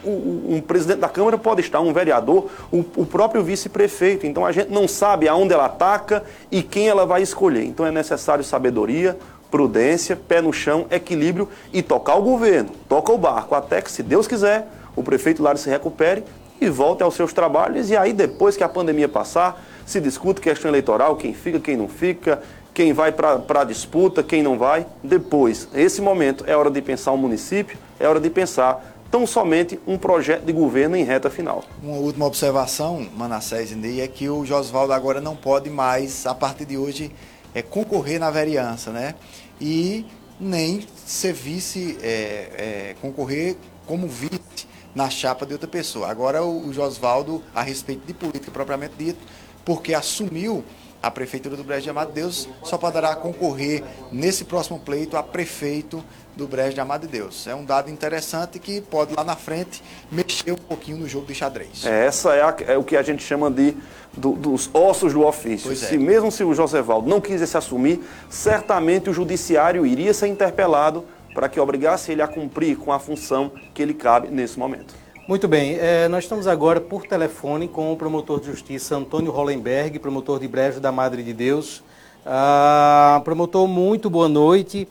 um, 0.05 0.57
um, 0.57 0.61
presidente 0.61 0.99
da 0.99 1.09
Câmara 1.09 1.39
pode 1.39 1.61
estar, 1.63 1.81
um 1.81 1.93
vereador, 1.93 2.51
o, 2.71 2.85
o 2.97 3.07
próprio 3.07 3.43
vice-prefeito. 3.43 4.27
Então 4.27 4.45
a 4.45 4.53
gente 4.53 4.71
não 4.71 4.87
sabe 4.87 5.29
aonde 5.29 5.55
ela 5.55 5.67
ataca 5.67 6.23
e 6.51 6.63
quem 6.63 6.89
ela 6.89 7.07
vai 7.07 7.23
escolher. 7.23 7.65
Então 7.65 7.87
é 7.87 7.91
necessário 7.91 8.45
sabedoria, 8.45 9.17
prudência, 9.51 10.17
pé 10.17 10.41
no 10.41 10.53
chão, 10.53 10.87
equilíbrio 10.91 11.49
e 11.73 11.83
tocar 11.83 12.17
o 12.17 12.23
governo, 12.23 12.71
toca 12.89 13.13
o 13.13 13.19
barco, 13.19 13.55
até 13.55 13.83
que, 13.83 13.91
se 13.91 14.03
Deus 14.03 14.29
quiser, 14.29 14.69
o 14.95 15.03
prefeito 15.03 15.43
Lário 15.43 15.61
se 15.61 15.69
recupere 15.69 16.25
e 16.61 16.69
volte 16.69 17.03
aos 17.03 17.15
seus 17.15 17.33
trabalhos. 17.33 17.91
E 17.91 17.97
aí, 17.97 18.13
depois 18.13 18.57
que 18.57 18.63
a 18.63 18.69
pandemia 18.69 19.09
passar, 19.09 19.61
se 19.91 20.01
discute 20.01 20.41
questão 20.41 20.71
eleitoral, 20.71 21.17
quem 21.17 21.35
fica, 21.35 21.59
quem 21.59 21.77
não 21.77 21.89
fica, 21.89 22.41
quem 22.73 22.93
vai 22.93 23.11
para 23.11 23.61
a 23.61 23.65
disputa, 23.65 24.23
quem 24.23 24.43
não 24.43 24.57
vai. 24.57 24.87
Depois, 25.03 25.69
esse 25.75 26.01
momento 26.01 26.45
é 26.47 26.57
hora 26.57 26.71
de 26.71 26.81
pensar 26.81 27.11
o 27.11 27.19
município, 27.19 27.77
é 27.99 28.07
hora 28.07 28.21
de 28.21 28.31
pensar 28.31 28.95
tão 29.11 29.27
somente 29.27 29.81
um 29.89 29.99
projeto 29.99 30.45
de 30.45 30.53
governo 30.53 30.95
em 30.95 31.03
reta 31.03 31.29
final. 31.29 31.65
Uma 31.83 31.97
última 31.97 32.27
observação, 32.27 33.09
Manassés 33.17 33.73
e 33.73 34.01
é 34.01 34.07
que 34.07 34.29
o 34.29 34.47
Josvaldo 34.47 34.93
agora 34.93 35.21
não 35.21 35.35
pode 35.35 35.69
mais, 35.69 36.25
a 36.25 36.35
partir 36.35 36.65
de 36.65 36.79
hoje, 36.79 37.11
é, 37.53 37.61
concorrer 37.61 38.21
na 38.21 38.31
vereança, 38.31 38.93
né? 38.93 39.17
E 39.61 40.07
nem 40.39 40.87
ser 41.05 41.33
vice, 41.33 41.99
é, 42.01 42.07
é, 42.07 42.97
concorrer 43.03 43.57
como 43.85 44.07
vice 44.07 44.69
na 44.95 45.11
chapa 45.11 45.45
de 45.45 45.53
outra 45.53 45.69
pessoa. 45.69 46.09
Agora 46.09 46.45
o 46.45 46.73
Josvaldo, 46.73 47.43
a 47.55 47.63
respeito 47.63 48.07
de 48.07 48.15
política 48.15 48.51
propriamente 48.51 48.95
dito, 48.97 49.19
porque 49.65 49.95
assumiu 49.95 50.65
a 51.03 51.11
Prefeitura 51.11 51.57
do 51.57 51.65
Brejo 51.65 51.83
de 51.83 51.91
Amado 51.91 52.13
Deus, 52.13 52.49
só 52.63 52.77
poderá 52.77 53.17
concorrer 53.17 53.83
nesse 54.13 54.45
próximo 54.45 54.79
pleito 54.79 55.17
a 55.17 55.23
prefeito 55.23 56.05
do 56.37 56.47
Brejo 56.47 56.75
de 56.75 56.81
Amado 56.81 57.07
de 57.07 57.09
Deus. 57.09 57.47
É 57.47 57.55
um 57.55 57.65
dado 57.65 57.91
interessante 57.91 58.59
que 58.59 58.81
pode 58.81 59.15
lá 59.15 59.25
na 59.25 59.35
frente 59.37 59.83
mexer 60.13 60.53
um 60.53 60.57
pouquinho 60.57 60.99
no 60.99 61.09
jogo 61.09 61.27
de 61.27 61.35
xadrez. 61.35 61.87
É, 61.87 62.07
essa 62.07 62.35
é, 62.35 62.43
a, 62.43 62.57
é 62.69 62.79
o 62.79 62.85
que 62.85 62.97
a 62.97 63.03
gente 63.03 63.23
chama 63.23 63.51
de 63.51 63.75
do, 64.13 64.33
dos 64.33 64.69
ossos 64.75 65.13
do 65.13 65.25
ofício. 65.25 65.73
É. 65.73 65.75
Se 65.75 65.97
mesmo 65.97 66.31
se 66.31 66.45
o 66.45 66.55
Josevaldo 66.55 67.09
não 67.09 67.21
quisesse 67.21 67.57
assumir, 67.57 68.01
certamente 68.29 69.09
o 69.09 69.13
judiciário 69.13 69.87
iria 69.87 70.13
ser 70.13 70.27
interpelado 70.27 71.05
para 71.35 71.49
que 71.49 71.61
obrigasse 71.61 72.11
ele 72.11 72.23
a 72.23 72.29
cumprir 72.29 72.77
com 72.77 72.93
a 72.93 72.99
função 72.99 73.53
que 73.73 73.81
ele 73.81 73.95
cabe 73.95 74.29
nesse 74.29 74.59
momento. 74.59 75.00
Muito 75.31 75.47
bem, 75.47 75.77
é, 75.79 76.09
nós 76.09 76.25
estamos 76.25 76.49
agora 76.49 76.81
por 76.81 77.07
telefone 77.07 77.69
com 77.69 77.93
o 77.93 77.97
promotor 77.97 78.41
de 78.41 78.47
justiça 78.47 78.97
Antônio 78.97 79.31
Hollenberg, 79.31 79.97
promotor 80.01 80.41
de 80.41 80.49
Brejo 80.49 80.81
da 80.81 80.91
Madre 80.91 81.23
de 81.23 81.33
Deus. 81.33 81.85
Ah, 82.27 83.23
promotor, 83.25 83.69
muito 83.69 84.11
boa 84.11 84.29
noite. 84.29 84.89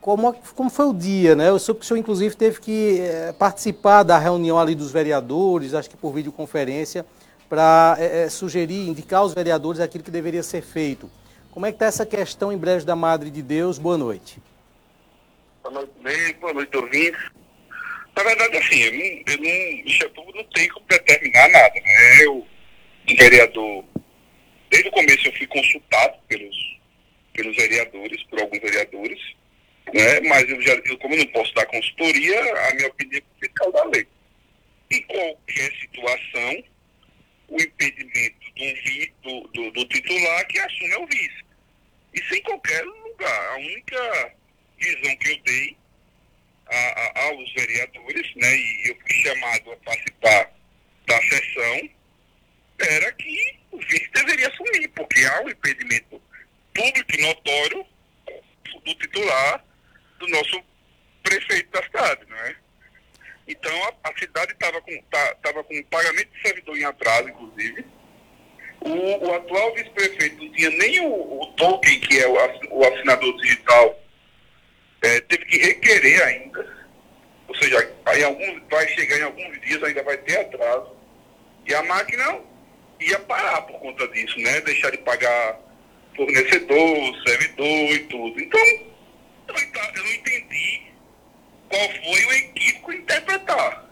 Como, 0.00 0.32
como 0.54 0.70
foi 0.70 0.86
o 0.86 0.94
dia, 0.94 1.34
né? 1.34 1.48
Eu 1.48 1.58
soube 1.58 1.80
que 1.80 1.84
o 1.84 1.88
senhor, 1.88 1.98
inclusive, 1.98 2.36
teve 2.36 2.60
que 2.60 3.00
é, 3.00 3.32
participar 3.32 4.04
da 4.04 4.16
reunião 4.16 4.56
ali 4.56 4.76
dos 4.76 4.92
vereadores, 4.92 5.74
acho 5.74 5.90
que 5.90 5.96
por 5.96 6.12
videoconferência, 6.12 7.04
para 7.48 7.96
é, 7.98 8.22
é, 8.22 8.28
sugerir, 8.28 8.88
indicar 8.88 9.18
aos 9.18 9.34
vereadores 9.34 9.80
aquilo 9.80 10.04
que 10.04 10.12
deveria 10.12 10.44
ser 10.44 10.62
feito. 10.62 11.10
Como 11.50 11.66
é 11.66 11.72
que 11.72 11.74
está 11.74 11.86
essa 11.86 12.06
questão 12.06 12.52
em 12.52 12.56
Brejo 12.56 12.86
da 12.86 12.94
Madre 12.94 13.30
de 13.30 13.42
Deus? 13.42 13.78
Boa 13.78 13.98
noite. 13.98 14.40
Boa 15.60 15.74
noite, 15.74 15.90
bem, 16.00 16.36
boa 16.40 16.54
noite, 16.54 16.76
ouvintes. 16.76 17.45
Na 18.16 18.22
verdade, 18.22 18.56
assim, 18.56 18.80
eu 18.80 18.92
não, 18.92 19.04
eu 19.26 20.24
não, 20.24 20.32
não 20.32 20.44
tem 20.44 20.68
como 20.68 20.86
determinar 20.86 21.48
nada, 21.50 21.74
né? 21.74 22.24
Eu, 22.24 22.46
vereador, 23.14 23.84
desde 24.70 24.88
o 24.88 24.92
começo 24.92 25.28
eu 25.28 25.36
fui 25.36 25.46
consultado 25.46 26.16
pelos, 26.26 26.56
pelos 27.34 27.54
vereadores, 27.54 28.22
por 28.24 28.40
alguns 28.40 28.58
vereadores, 28.60 29.20
né? 29.92 30.20
Mas 30.20 30.48
eu 30.48 30.60
já, 30.62 30.72
eu, 30.86 30.96
como 30.96 31.14
eu 31.14 31.18
não 31.18 31.26
posso 31.26 31.52
dar 31.54 31.66
consultoria, 31.66 32.40
a 32.68 32.74
minha 32.74 32.88
opinião 32.88 33.20
é 33.20 33.46
fiscal 33.46 33.70
da 33.70 33.84
lei. 33.84 34.06
Em 34.90 35.02
qualquer 35.02 35.72
situação, 35.78 36.64
o 37.48 37.60
impedimento 37.60 38.36
do, 38.56 39.02
do, 39.22 39.48
do, 39.50 39.70
do 39.72 39.84
titular 39.88 40.46
que 40.46 40.58
assume 40.58 40.90
é 40.90 40.98
o 40.98 41.06
vice. 41.06 41.44
Isso 42.14 42.34
em 42.34 42.42
qualquer 42.42 42.82
lugar. 42.82 43.52
A 43.52 43.56
única 43.56 44.32
visão 44.78 45.16
que 45.16 45.32
eu 45.32 45.38
dei 45.44 45.76
a, 46.68 46.76
a, 46.76 47.24
aos 47.26 47.52
vereadores, 47.52 48.34
né, 48.36 48.56
e 48.56 48.90
eu 48.90 48.96
fui 48.96 49.14
chamado 49.22 49.72
a 49.72 49.76
participar 49.76 50.52
da 51.06 51.22
sessão, 51.22 51.90
era 52.78 53.12
que 53.12 53.58
o 53.70 53.78
vice 53.78 54.10
deveria 54.12 54.48
assumir, 54.48 54.88
porque 54.88 55.24
há 55.24 55.42
um 55.42 55.48
impedimento 55.48 56.20
público 56.74 57.14
e 57.14 57.22
notório 57.22 57.86
do 58.84 58.94
titular 58.94 59.64
do 60.18 60.28
nosso 60.28 60.62
prefeito 61.22 61.70
da 61.70 61.82
cidade, 61.82 62.20
não 62.28 62.36
é? 62.36 62.56
Então 63.48 63.72
a, 63.84 64.10
a 64.10 64.18
cidade 64.18 64.52
estava 64.52 64.80
com, 64.80 65.02
tá, 65.10 65.34
com 65.62 65.82
pagamento 65.84 66.30
de 66.32 66.42
servidor 66.42 66.76
em 66.76 66.84
atraso, 66.84 67.28
inclusive. 67.28 67.84
O, 68.80 69.26
o 69.26 69.34
atual 69.34 69.74
vice-prefeito 69.74 70.44
não 70.44 70.52
tinha 70.52 70.70
nem 70.70 71.00
o, 71.00 71.42
o, 71.42 71.46
token, 71.56 72.00
que 72.00 72.18
é 72.18 72.28
o, 72.28 72.34
o 72.70 72.84
assinador 72.84 73.36
digital, 73.38 74.00
é, 75.06 75.20
teve 75.20 75.44
que 75.44 75.58
requerer 75.58 76.22
ainda. 76.24 76.66
Ou 77.48 77.54
seja, 77.54 77.94
aí 78.06 78.24
alguns, 78.24 78.62
vai 78.68 78.86
chegar 78.88 79.18
em 79.18 79.22
alguns 79.22 79.60
dias, 79.60 79.82
ainda 79.82 80.02
vai 80.02 80.16
ter 80.18 80.38
atraso. 80.38 80.96
E 81.64 81.74
a 81.74 81.82
máquina 81.84 82.40
ia 83.00 83.18
parar 83.20 83.62
por 83.62 83.78
conta 83.80 84.06
disso, 84.08 84.38
né? 84.40 84.60
Deixar 84.62 84.90
de 84.90 84.98
pagar 84.98 85.60
fornecedor, 86.16 87.22
servidor 87.26 87.90
e 87.92 87.98
tudo. 88.08 88.40
Então, 88.40 88.60
eu 89.48 90.04
não 90.04 90.12
entendi 90.12 90.82
qual 91.68 91.88
foi 91.88 92.24
o 92.24 92.32
equívoco 92.32 92.92
interpretar. 92.92 93.84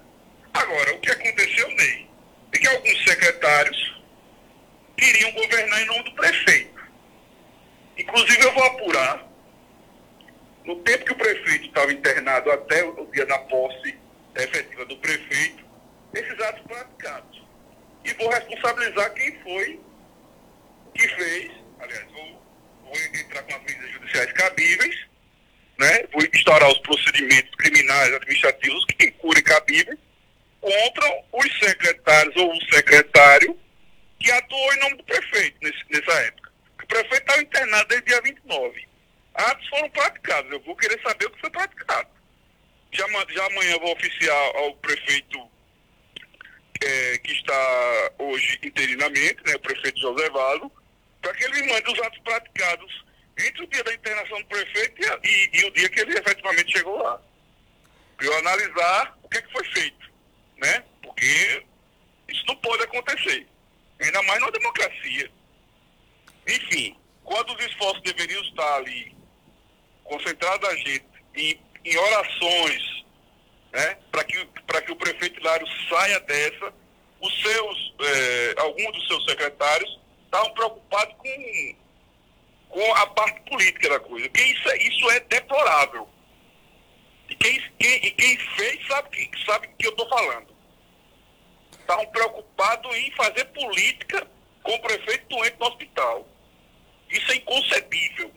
Agora, 0.53 0.94
o 0.94 1.00
que 1.00 1.11
aconteceu, 1.11 1.68
Ney, 1.68 2.07
é 2.53 2.59
que 2.59 2.68
alguns 2.68 3.05
secretários 3.05 4.03
queriam 4.96 5.33
governar 5.33 5.83
em 5.83 5.87
nome 5.87 6.03
do 6.05 6.12
prefeito. 6.12 6.83
Inclusive, 7.98 8.42
eu 8.42 8.53
vou 8.53 8.64
apurar 8.64 9.34
no 10.64 10.77
tempo 10.77 11.05
que 11.05 11.12
o 11.12 11.16
prefeito 11.16 11.66
estava 11.66 11.92
internado 11.92 12.50
até 12.50 12.85
o 12.85 13.07
dia 13.12 13.27
da 13.27 13.38
posse 13.38 13.98
efetiva 14.35 14.85
do 14.87 14.96
prefeito, 14.98 15.64
esses 16.14 16.40
atos 16.40 16.62
praticados. 16.62 17.42
E 18.05 18.12
vou 18.14 18.29
responsabilizar 18.31 19.12
quem 19.14 19.38
foi 19.42 19.81
que 20.94 21.09
fez, 21.09 21.53
aliás, 21.81 22.05
vou, 22.12 22.42
vou 22.85 22.96
entrar 22.96 23.42
com 23.42 23.55
as 23.55 23.62
medidas 23.62 23.90
judiciais 23.90 24.33
cabíveis, 24.33 25.07
né? 25.79 26.05
vou 26.12 26.22
instaurar 26.33 26.70
os 26.70 26.79
procedimentos 26.79 27.55
criminais 27.57 28.14
administrativos 28.14 28.85
que 28.87 29.05
e 29.05 29.42
cabíveis, 29.42 29.98
contra 30.61 31.24
os 31.33 31.59
secretários 31.59 32.37
ou 32.37 32.53
o 32.53 32.64
secretário 32.72 33.59
que 34.20 34.31
atuou 34.31 34.74
em 34.74 34.81
nome 34.81 34.96
do 34.96 35.05
prefeito 35.05 35.59
nesse, 35.62 35.85
nessa 35.90 36.20
época. 36.20 36.50
O 36.83 36.87
prefeito 36.87 37.22
estava 37.22 37.42
internado 37.42 37.88
desde 37.88 38.07
dia 38.07 38.22
29. 38.22 38.88
Atos 39.35 39.68
foram 39.68 39.90
praticados. 39.90 40.51
Eu 40.53 40.61
vou 40.61 40.77
querer 40.77 41.01
saber 41.03 41.27
o 41.27 41.31
que 41.31 41.40
foi 41.40 41.51
praticado. 41.51 42.09
Já, 42.92 43.07
já 43.31 43.47
amanhã 43.47 43.79
vou 43.79 43.92
oficiar 43.92 44.57
ao 44.57 44.75
prefeito 44.77 45.51
é, 46.83 47.18
que 47.18 47.33
está 47.33 48.12
hoje 48.18 48.59
interinamente, 48.62 49.42
né, 49.44 49.55
o 49.57 49.61
prefeito 49.61 50.01
José 50.01 50.31
Valo, 50.31 50.70
para 51.20 51.35
que 51.35 51.44
ele 51.44 51.62
me 51.62 51.73
mande 51.73 51.90
os 51.90 51.99
atos 52.01 52.18
praticados 52.20 53.05
entre 53.38 53.64
o 53.64 53.66
dia 53.66 53.83
da 53.83 53.94
internação 53.94 54.38
do 54.38 54.47
prefeito 54.47 54.94
e, 55.03 55.29
e, 55.29 55.61
e 55.61 55.64
o 55.64 55.70
dia 55.73 55.88
que 55.88 56.01
ele 56.01 56.16
efetivamente 56.16 56.73
chegou 56.73 57.03
lá. 57.03 57.20
Para 58.16 58.27
eu 58.27 58.38
analisar 58.38 59.18
o 59.23 59.29
que, 59.29 59.38
é 59.38 59.42
que 59.42 59.53
foi 59.53 59.64
feito. 59.73 60.12
Né? 60.59 60.85
Porque 61.03 61.64
isso 62.29 62.44
não 62.47 62.57
pode 62.57 62.85
acontecer. 62.85 63.47
Ainda 64.01 64.23
mais 64.23 64.40
numa 64.40 64.53
democracia. 64.53 65.31
Enfim, 66.47 66.97
quando 67.25 67.55
os 67.55 67.64
esforços 67.64 68.03
deveriam 68.03 68.42
estar 68.42 68.77
ali 68.77 69.13
concentrados 70.05 70.69
a 70.69 70.77
gente 70.77 71.05
em, 71.35 71.61
em 71.85 71.97
orações 71.97 73.05
né, 73.73 73.99
para 74.11 74.23
que, 74.25 74.47
que 74.47 74.93
o 74.93 74.97
prefeito 74.97 75.40
Hilário 75.40 75.67
saia 75.88 76.21
dessa, 76.21 76.73
os 77.21 77.43
seus, 77.43 77.95
eh, 78.01 78.55
alguns 78.59 78.93
dos 78.93 79.07
seus 79.09 79.25
secretários 79.25 79.99
estavam 80.25 80.53
preocupados 80.53 81.14
com, 81.17 81.77
com 82.69 82.95
a 82.95 83.07
parte 83.09 83.40
política 83.51 83.88
da 83.88 84.01
coisa. 84.01 84.29
Que 84.29 84.43
isso, 84.43 84.69
é, 84.69 84.77
isso 84.79 85.11
é 85.11 85.21
deplorável. 85.21 86.09
E 87.29 87.35
quem, 87.35 87.61
quem, 87.79 88.07
e 88.07 88.11
quem 88.12 88.38
fez 88.38 88.87
sabe 88.87 89.09
que 89.11 89.45
sabe 89.45 89.69
que 89.79 89.87
eu 89.87 89.90
estou 89.90 90.09
falando. 90.09 90.55
Estavam 91.81 92.07
preocupados 92.07 92.97
em 92.97 93.11
fazer 93.12 93.45
política 93.47 94.27
com 94.62 94.73
o 94.75 94.81
prefeito 94.81 95.29
doente 95.29 95.57
no 95.59 95.67
hospital. 95.67 96.29
Isso 97.11 97.33
é 97.33 97.37
inconcebível. 97.37 98.33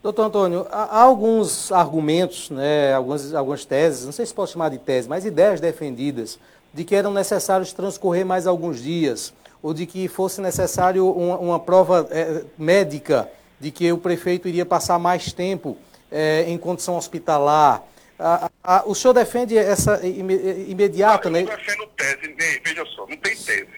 Doutor 0.00 0.26
Antônio, 0.26 0.66
há 0.70 1.02
alguns 1.02 1.72
argumentos, 1.72 2.50
né, 2.50 2.94
algumas, 2.94 3.34
algumas 3.34 3.64
teses, 3.64 4.04
não 4.04 4.12
sei 4.12 4.24
se 4.24 4.32
posso 4.32 4.52
chamar 4.52 4.68
de 4.68 4.78
tese, 4.78 5.08
mas 5.08 5.24
ideias 5.24 5.60
defendidas 5.60 6.38
de 6.72 6.84
que 6.84 6.94
eram 6.94 7.12
necessários 7.12 7.72
transcorrer 7.72 8.24
mais 8.24 8.46
alguns 8.46 8.80
dias, 8.80 9.34
ou 9.60 9.74
de 9.74 9.86
que 9.86 10.06
fosse 10.06 10.40
necessário 10.40 11.04
uma, 11.10 11.36
uma 11.38 11.60
prova 11.60 12.06
é, 12.12 12.44
médica 12.56 13.28
de 13.58 13.72
que 13.72 13.90
o 13.90 13.98
prefeito 13.98 14.46
iria 14.46 14.64
passar 14.64 15.00
mais 15.00 15.32
tempo 15.32 15.76
é, 16.12 16.44
em 16.46 16.56
condição 16.56 16.96
hospitalar. 16.96 17.82
A, 18.16 18.48
a, 18.62 18.82
o 18.86 18.94
senhor 18.94 19.14
defende 19.14 19.58
essa 19.58 20.00
imediata, 20.06 21.28
né? 21.28 21.42
Eu 21.42 21.46
defendo 21.46 21.86
tese, 21.96 22.60
veja 22.64 22.84
só, 22.94 23.00
não 23.00 23.16
tem 23.16 23.34
tese. 23.34 23.68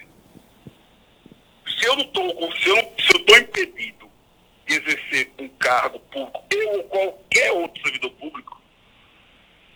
Se 1.78 1.86
eu 1.86 1.96
não 1.96 2.02
estou, 2.02 2.24
eu 2.26 3.38
impedido 3.38 3.99
exercer 4.74 5.30
um 5.38 5.48
cargo 5.50 5.98
público, 6.00 6.44
eu 6.50 6.72
ou 6.72 6.84
qualquer 6.84 7.52
outro 7.52 7.82
servidor 7.82 8.10
público, 8.12 8.60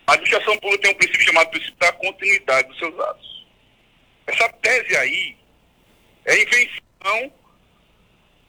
a 0.07 0.12
administração 0.12 0.59
pública 0.59 0.83
tem 0.83 0.92
um 0.92 0.98
princípio 0.98 1.26
chamado 1.26 1.50
princípio 1.50 1.76
da 1.76 1.92
continuidade 1.92 2.68
dos 2.68 2.78
seus 2.78 2.98
atos. 3.00 3.46
Essa 4.26 4.48
tese 4.54 4.96
aí 4.96 5.37
é 6.26 6.42
invenção, 6.42 7.33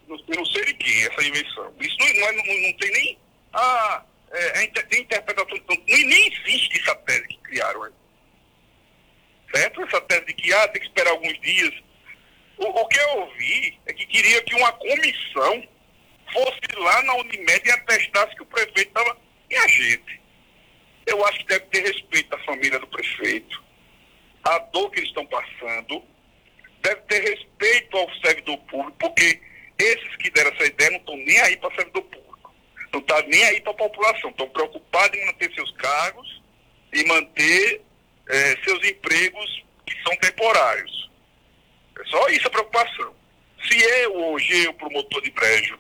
não, 0.08 0.18
não 0.36 0.46
sei 0.46 0.66
de 0.66 0.74
quem, 0.76 1.04
essa 1.06 1.24
invenção. 1.24 1.74
Isso 1.80 1.98
não, 2.00 2.34
não, 2.34 2.62
não, 2.62 2.74
tem 2.74 2.92
nem 2.92 3.20
ah, 3.54 4.04
é, 4.32 4.64
é, 4.64 4.64
interpretação, 4.64 5.58
nem, 5.88 6.06
nem 6.06 6.34
existe 6.34 6.82
essa 6.82 6.96
tese 6.96 7.28
que 7.28 7.38
criaram 7.38 7.84
aí. 7.84 7.92
Certo? 9.54 9.82
Essa 9.84 10.02
tese 10.02 10.26
de 10.26 10.34
que 10.34 10.54
ah, 10.54 10.68
tem 10.68 10.82
que 10.82 10.88
esperar 10.88 11.12
alguns 11.12 11.40
dias. 11.40 11.74
O, 12.58 12.66
o 12.66 12.88
que 12.88 13.00
eu 13.00 13.20
ouvi 13.20 13.80
é 13.86 13.94
que 13.94 14.06
queria 14.06 14.42
que 14.44 14.56
uma 14.56 14.72
comissão 14.74 15.68
fosse 16.36 16.80
lá 16.80 17.02
na 17.04 17.16
Unimed 17.16 17.62
e 17.66 17.72
atestasse 17.72 18.36
que 18.36 18.44
o 18.44 18.46
prefeito 18.46 18.90
estava. 18.90 19.18
E 19.50 19.56
a 19.56 19.68
gente? 19.68 20.22
Eu 21.08 21.26
acho 21.26 21.40
que 21.40 21.46
deve 21.48 21.66
ter 21.66 21.82
respeito 21.82 22.36
à 22.36 22.40
família 22.40 22.80
do 22.80 22.88
prefeito, 22.88 23.64
à 24.44 24.60
dor 24.60 24.92
que 24.92 25.00
eles 25.00 25.10
estão 25.10 25.26
passando, 25.26 26.04
deve 26.82 27.02
ter 27.02 27.22
respeito 27.22 27.98
ao 27.98 28.14
servidor 28.16 28.58
público, 28.70 28.98
porque 29.00 29.42
esses 29.80 30.16
que 30.18 30.30
deram 30.30 30.52
essa 30.52 30.66
ideia 30.66 30.92
não 30.92 31.00
estão 31.00 31.18
nem 31.18 31.40
aí 31.42 31.58
para 31.58 31.76
servidor 31.76 32.04
público 32.04 32.26
não 32.96 33.02
está 33.02 33.22
nem 33.24 33.44
aí 33.44 33.62
para 33.62 33.74
a 33.74 33.76
população, 33.76 34.30
estão 34.30 34.48
preocupados 34.50 35.18
em 35.18 35.26
manter 35.26 35.54
seus 35.54 35.72
cargos 35.74 36.42
e 36.94 37.04
manter 37.06 37.82
é, 38.30 38.58
seus 38.64 38.84
empregos 38.88 39.64
que 39.86 40.02
são 40.02 40.16
temporários. 40.18 41.12
É 42.00 42.06
só 42.06 42.28
isso 42.30 42.48
a 42.48 42.52
preocupação. 42.52 43.14
Se 43.68 43.78
eu 43.82 44.16
hoje, 44.16 44.66
eu, 44.66 44.74
promotor 44.74 45.22
de 45.22 45.32
prédio, 45.32 45.78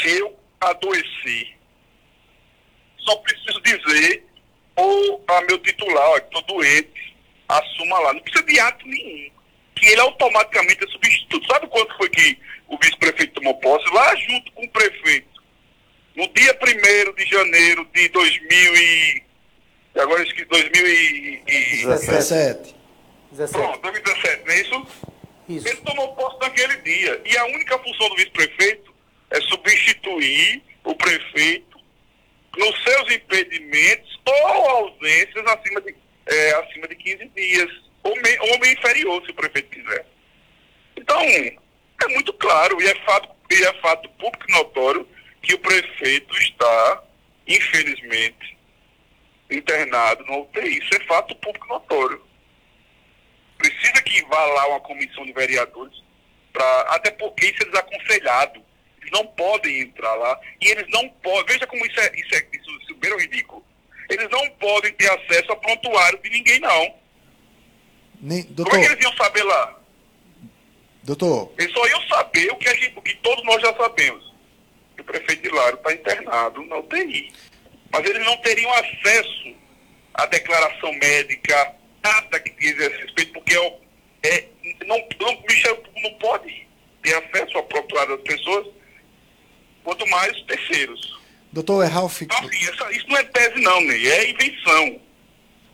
se 0.00 0.18
eu 0.18 0.36
adoecer, 0.60 1.56
só 2.98 3.16
preciso 3.16 3.60
dizer 3.62 4.24
ou 4.74 5.24
a 5.28 5.40
meu 5.42 5.58
titular, 5.58 6.18
estou 6.18 6.42
doente, 6.42 7.14
assuma 7.48 7.98
lá. 8.00 8.12
Não 8.12 8.20
precisa 8.20 8.44
de 8.44 8.58
ato 8.60 8.86
nenhum. 8.86 9.30
Que 9.74 9.86
ele 9.86 10.00
automaticamente 10.00 10.84
é 10.84 10.88
substituto. 10.88 11.46
Sabe 11.46 11.66
quanto 11.68 11.96
foi 11.96 12.10
que 12.10 12.38
o 12.68 12.76
vice-prefeito 12.78 13.32
tomou 13.34 13.54
posse? 13.60 13.88
Lá 13.92 14.14
junto 14.16 14.52
com 14.52 14.64
o 14.64 14.70
prefeito 14.70 15.42
no 16.14 16.26
dia 16.28 16.58
1 16.60 17.14
de 17.14 17.24
janeiro 17.26 17.88
de 17.94 18.08
2000 18.08 18.76
e... 18.76 19.22
Agora 19.96 20.22
esqueci, 20.22 20.44
2017. 20.46 22.74
17. 23.32 23.52
Pronto, 23.52 23.80
2017, 23.80 24.44
não 24.44 24.52
é 24.52 24.60
isso? 24.60 24.86
Isso. 25.48 25.68
Ele 25.68 25.76
tomou 25.78 26.14
posse 26.14 26.38
naquele 26.40 26.76
dia. 26.76 27.20
E 27.24 27.36
a 27.36 27.46
única 27.46 27.76
função 27.78 28.08
do 28.10 28.16
vice-prefeito 28.16 28.94
é 29.30 29.40
substituir 29.40 30.62
o 30.84 30.94
prefeito 30.94 31.78
nos 32.56 32.82
seus 32.82 33.12
impedimentos 33.12 34.20
ou 34.24 34.70
ausências 34.70 35.46
acima 35.46 35.80
de, 35.80 35.94
é, 36.26 36.54
acima 36.54 36.88
de 36.88 36.96
15 36.96 37.28
dias. 37.28 37.70
Ou, 38.02 38.14
me, 38.16 38.58
meio 38.60 38.72
inferior, 38.72 39.22
se 39.24 39.30
o 39.30 39.34
prefeito 39.34 39.68
quiser. 39.68 40.06
Então, 40.96 41.20
é 41.20 42.08
muito 42.08 42.32
claro, 42.34 42.80
e 42.80 42.86
é 42.86 42.94
fato, 43.04 43.28
e 43.50 43.64
é 43.64 43.72
fato 43.80 44.08
público 44.10 44.50
notório 44.50 45.08
que 45.42 45.54
o 45.54 45.58
prefeito 45.58 46.36
está, 46.38 47.04
infelizmente, 47.46 48.56
internado 49.50 50.24
no 50.24 50.42
UTI. 50.42 50.78
Isso 50.78 50.94
é 50.94 51.04
fato 51.04 51.34
público 51.36 51.66
notório. 51.68 52.24
Precisa 53.58 54.02
que 54.02 54.24
vá 54.26 54.44
lá 54.44 54.68
uma 54.68 54.80
comissão 54.80 55.24
de 55.24 55.32
vereadores, 55.32 56.02
pra, 56.52 56.80
até 56.88 57.10
porque 57.12 57.46
isso 57.46 57.62
é 57.62 57.66
desaconselhado. 57.66 58.65
Eles 59.06 59.10
não 59.12 59.26
podem 59.28 59.80
entrar 59.80 60.14
lá 60.16 60.40
e 60.60 60.68
eles 60.68 60.86
não 60.88 61.08
podem. 61.08 61.54
Veja 61.54 61.66
como 61.66 61.86
isso 61.86 62.00
é, 62.00 62.12
isso 62.16 62.34
é, 62.34 62.46
isso, 62.52 62.70
isso 62.82 62.96
é 63.02 63.20
ridículo. 63.20 63.64
Eles 64.08 64.28
não 64.30 64.50
podem 64.50 64.92
ter 64.94 65.10
acesso 65.10 65.52
a 65.52 65.56
prontuário 65.56 66.18
de 66.22 66.30
ninguém, 66.30 66.58
não. 66.60 66.94
Nem, 68.20 68.42
doutor, 68.44 68.70
como 68.70 68.82
é 68.82 68.86
que 68.86 68.92
eles 68.92 69.04
iam 69.04 69.16
saber 69.16 69.42
lá? 69.44 69.78
Doutor. 71.04 71.52
Eles 71.58 71.72
só 71.72 71.86
iam 71.86 72.02
saber 72.08 72.50
o 72.50 72.56
que, 72.56 72.68
a 72.68 72.74
gente, 72.74 72.98
o 72.98 73.02
que 73.02 73.14
todos 73.16 73.44
nós 73.44 73.60
já 73.62 73.74
sabemos 73.76 74.34
que 74.96 75.02
o 75.02 75.04
prefeito 75.04 75.46
Hilário 75.46 75.76
está 75.76 75.92
internado 75.92 76.64
na 76.64 76.78
UTI. 76.78 77.32
Mas 77.92 78.04
eles 78.04 78.24
não 78.24 78.36
teriam 78.38 78.72
acesso 78.72 79.54
à 80.14 80.26
declaração 80.26 80.92
médica, 80.94 81.74
nada 82.02 82.40
que 82.40 82.50
diz 82.58 82.78
esse 82.78 83.02
respeito, 83.02 83.32
porque 83.34 83.54
é, 83.54 84.28
é, 84.28 84.48
não, 84.84 84.98
não, 85.20 85.42
Michel 85.48 85.80
não 86.02 86.12
pode 86.14 86.66
ter 87.02 87.14
acesso 87.14 87.56
ao 87.58 87.64
prontuário 87.64 88.16
das 88.16 88.26
pessoas, 88.26 88.66
quanto 89.86 90.04
mais 90.08 90.42
terceiros. 90.42 91.16
Doutor 91.52 91.86
Ralph... 91.86 92.22
Então, 92.22 92.36
assim, 92.38 92.68
essa, 92.68 92.90
isso 92.90 93.08
não 93.08 93.16
é 93.16 93.22
tese 93.22 93.60
não, 93.62 93.80
Ney, 93.82 94.08
é 94.08 94.30
invenção. 94.30 95.00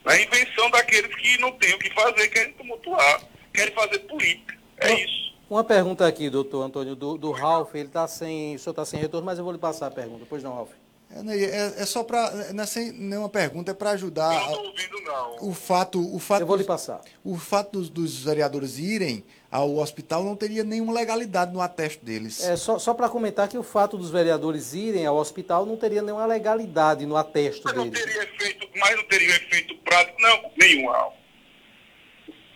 É 0.05 0.23
invenção 0.23 0.71
daqueles 0.71 1.15
que 1.17 1.41
não 1.41 1.51
têm 1.53 1.75
o 1.75 1.79
que 1.79 1.91
fazer, 1.95 2.29
querem 2.29 2.53
tumultuar, 2.53 3.23
querem 3.55 3.75
fazer 3.75 4.01
política. 4.01 4.55
É 4.77 4.93
isso. 4.93 5.33
Uma 5.49 5.65
pergunta 5.65 6.07
aqui, 6.07 6.29
doutor 6.29 6.63
Antônio, 6.63 6.95
do, 6.95 7.17
do 7.17 7.31
Ralf, 7.31 7.75
ele 7.75 7.87
está 7.87 8.07
sem, 8.07 8.57
o 8.57 8.59
senhor 8.59 8.73
está 8.73 8.85
sem 8.85 9.01
retorno, 9.01 9.25
mas 9.25 9.39
eu 9.39 9.45
vou 9.45 9.53
lhe 9.53 9.59
passar 9.59 9.87
a 9.87 9.91
pergunta. 9.91 10.27
Pois 10.29 10.43
não, 10.43 10.55
Ralf. 10.55 10.71
É, 11.11 11.45
é, 11.45 11.83
é 11.83 11.87
só 11.87 12.03
para. 12.05 12.53
Não 12.53 12.65
é 12.65 12.67
sem 12.67 12.93
nenhuma 12.93 13.29
pergunta, 13.29 13.71
é 13.71 13.75
para 13.75 13.91
ajudar. 13.91 14.35
Eu 14.35 14.41
não 14.41 14.53
estou 14.53 14.67
ouvindo, 14.67 14.92
não. 15.05 15.37
O 15.41 15.55
fato. 15.55 16.15
O 16.15 16.19
fato 16.19 16.43
eu 16.43 16.47
vou 16.47 16.57
lhe 16.57 16.65
passar. 16.65 17.01
O 17.25 17.37
fato 17.37 17.73
dos, 17.73 17.89
dos, 17.89 18.25
vereadores 18.25 18.79
irem 18.79 19.25
ao 19.51 19.77
hospital 19.77 20.25
não 20.25 20.35
teria 20.35 20.65
nenhuma 20.65 20.93
legalidade 20.93 21.53
no 21.53 21.61
atesto 21.61 22.05
deles. 22.05 22.43
É, 22.43 22.57
só, 22.57 22.79
só 22.79 22.95
para 22.95 23.09
comentar 23.09 23.49
que 23.49 23.59
o 23.59 23.63
fato 23.63 23.97
dos 23.99 24.11
vereadores 24.11 24.73
irem 24.75 25.07
ao 25.07 25.17
hospital 25.17 25.67
não 25.67 25.77
teria 25.77 26.03
nenhuma 26.03 26.27
legalidade 26.27 27.05
no 27.07 27.17
atesto 27.17 27.63
mas 27.65 27.75
deles. 27.75 27.93
Não 27.93 28.07
teria 28.07 28.23
efeito, 28.23 28.69
mas 28.77 28.97
não 28.97 29.05
teria 29.05 29.37
efeito 29.37 29.77
prático, 29.79 30.21
não, 30.21 30.51
nenhum. 30.57 30.91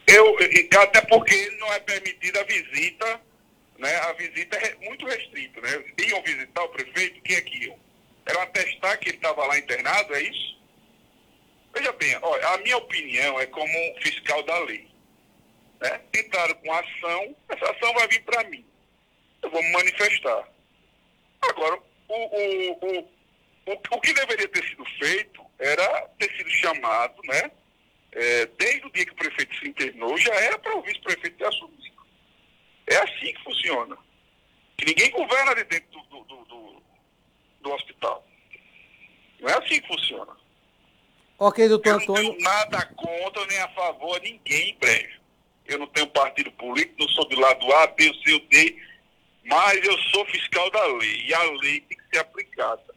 Eu, 0.06 0.36
até 0.80 1.00
porque 1.02 1.50
não 1.58 1.72
é 1.72 1.80
permitida 1.80 2.40
a 2.40 2.44
visita, 2.44 3.20
né? 3.78 3.96
A 3.96 4.12
visita 4.12 4.56
é 4.56 4.76
muito 4.84 5.04
restrita, 5.04 5.60
né? 5.60 5.84
Iam 5.98 6.22
visitar 6.22 6.62
o 6.62 6.68
prefeito, 6.68 7.20
quem 7.22 7.36
é 7.36 7.40
que 7.40 7.64
iam? 7.64 7.76
Era 8.24 8.42
atestar 8.42 8.98
que 8.98 9.10
ele 9.10 9.16
estava 9.16 9.44
lá 9.46 9.58
internado, 9.58 10.14
é 10.14 10.22
isso? 10.22 10.56
Veja 11.76 11.92
bem, 11.92 12.16
olha, 12.22 12.48
a 12.48 12.58
minha 12.58 12.78
opinião 12.78 13.38
é 13.38 13.44
como 13.46 14.00
fiscal 14.00 14.42
da 14.44 14.58
lei. 14.60 14.88
Né? 15.78 16.00
Entraram 16.16 16.54
com 16.54 16.72
ação, 16.72 17.36
essa 17.50 17.70
ação 17.70 17.92
vai 17.92 18.08
vir 18.08 18.24
para 18.24 18.44
mim. 18.44 18.64
Eu 19.42 19.50
vou 19.50 19.62
me 19.62 19.72
manifestar. 19.72 20.48
Agora, 21.42 21.78
o, 22.08 22.14
o, 22.14 23.00
o, 23.66 23.72
o, 23.90 24.00
que 24.00 24.14
deveria 24.14 24.48
ter 24.48 24.66
sido 24.66 24.86
feito 24.98 25.44
era 25.58 26.08
ter 26.18 26.34
sido 26.34 26.48
chamado, 26.48 27.20
né? 27.24 27.50
É, 28.12 28.46
desde 28.46 28.86
o 28.86 28.90
dia 28.90 29.04
que 29.04 29.12
o 29.12 29.16
prefeito 29.16 29.54
se 29.56 29.68
internou, 29.68 30.16
já 30.16 30.34
era 30.34 30.58
para 30.58 30.74
o 30.78 30.82
vice-prefeito 30.82 31.36
ter 31.36 31.46
assumido. 31.46 32.06
É 32.86 32.96
assim 32.96 33.34
que 33.34 33.44
funciona. 33.44 33.98
Que 34.78 34.86
ninguém 34.86 35.10
governa 35.10 35.54
de 35.54 35.64
dentro 35.64 36.00
do, 36.04 36.24
do, 36.24 36.44
do, 36.46 36.82
do 37.60 37.72
hospital. 37.74 38.26
Não 39.40 39.50
é 39.50 39.58
assim 39.58 39.78
que 39.82 39.88
funciona. 39.88 40.45
Ok, 41.38 41.68
doutor 41.68 41.90
Eu 41.90 41.96
Antônio. 41.96 42.22
não 42.22 42.30
tenho 42.32 42.42
nada 42.42 42.86
contra 42.86 43.46
nem 43.46 43.58
a 43.58 43.68
favor 43.68 44.18
de 44.20 44.32
ninguém 44.32 44.70
em 44.70 44.78
breve. 44.78 45.16
Eu 45.66 45.78
não 45.78 45.86
tenho 45.88 46.06
partido 46.08 46.50
político, 46.52 46.94
não 47.00 47.08
sou 47.08 47.28
do 47.28 47.38
lado 47.38 47.72
A, 47.72 47.86
B, 47.88 48.04
C 48.24 48.32
ou 48.32 48.40
D, 48.48 48.76
mas 49.44 49.84
eu 49.84 49.98
sou 49.98 50.24
fiscal 50.26 50.70
da 50.70 50.86
lei. 50.86 51.26
E 51.26 51.34
a 51.34 51.42
lei 51.42 51.80
tem 51.80 51.98
que 51.98 52.04
ser 52.12 52.18
aplicada. 52.20 52.94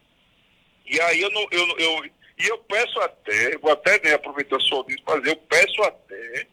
E 0.86 1.00
aí 1.00 1.20
eu 1.20 1.30
não. 1.30 1.46
Eu, 1.50 1.78
eu, 1.78 2.04
e 2.06 2.48
eu 2.48 2.58
peço 2.58 2.98
até, 3.00 3.58
vou 3.58 3.70
até 3.72 4.00
né, 4.02 4.14
aproveitar 4.14 4.56
a 4.56 4.60
sua 4.60 4.78
audiência 4.78 5.04
dizer, 5.18 5.28
eu 5.30 5.36
peço 5.36 5.82
até 5.82 6.46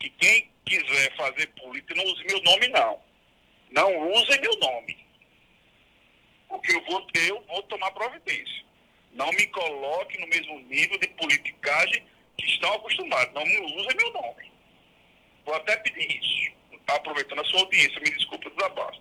que 0.00 0.08
quem 0.10 0.50
quiser 0.64 1.14
fazer 1.16 1.46
política 1.48 1.94
não 1.94 2.04
use 2.04 2.24
meu 2.24 2.42
nome, 2.42 2.68
não. 2.68 2.98
Não 3.70 4.10
use 4.12 4.40
meu 4.40 4.56
nome. 4.58 5.06
Porque 6.48 6.72
eu 6.72 6.84
vou, 6.86 7.06
eu 7.14 7.44
vou 7.48 7.62
tomar 7.64 7.90
providência. 7.90 8.64
Não 9.12 9.30
me 9.30 9.46
coloque 9.48 10.18
no 10.20 10.26
mesmo 10.26 10.58
nível 10.60 10.98
de 10.98 11.08
politicagem 11.08 12.02
que 12.36 12.46
estão 12.46 12.72
acostumados. 12.74 13.34
Não 13.34 13.44
me 13.44 13.58
use 13.60 13.96
meu 13.96 14.12
nome. 14.12 14.52
Vou 15.44 15.54
até 15.54 15.76
pedir 15.76 16.18
isso. 16.18 16.52
Tá 16.86 16.96
aproveitando 16.96 17.40
a 17.40 17.44
sua 17.44 17.60
audiência, 17.60 18.00
me 18.00 18.10
desculpa 18.10 18.48
o 18.48 18.50
desabafo. 18.50 19.00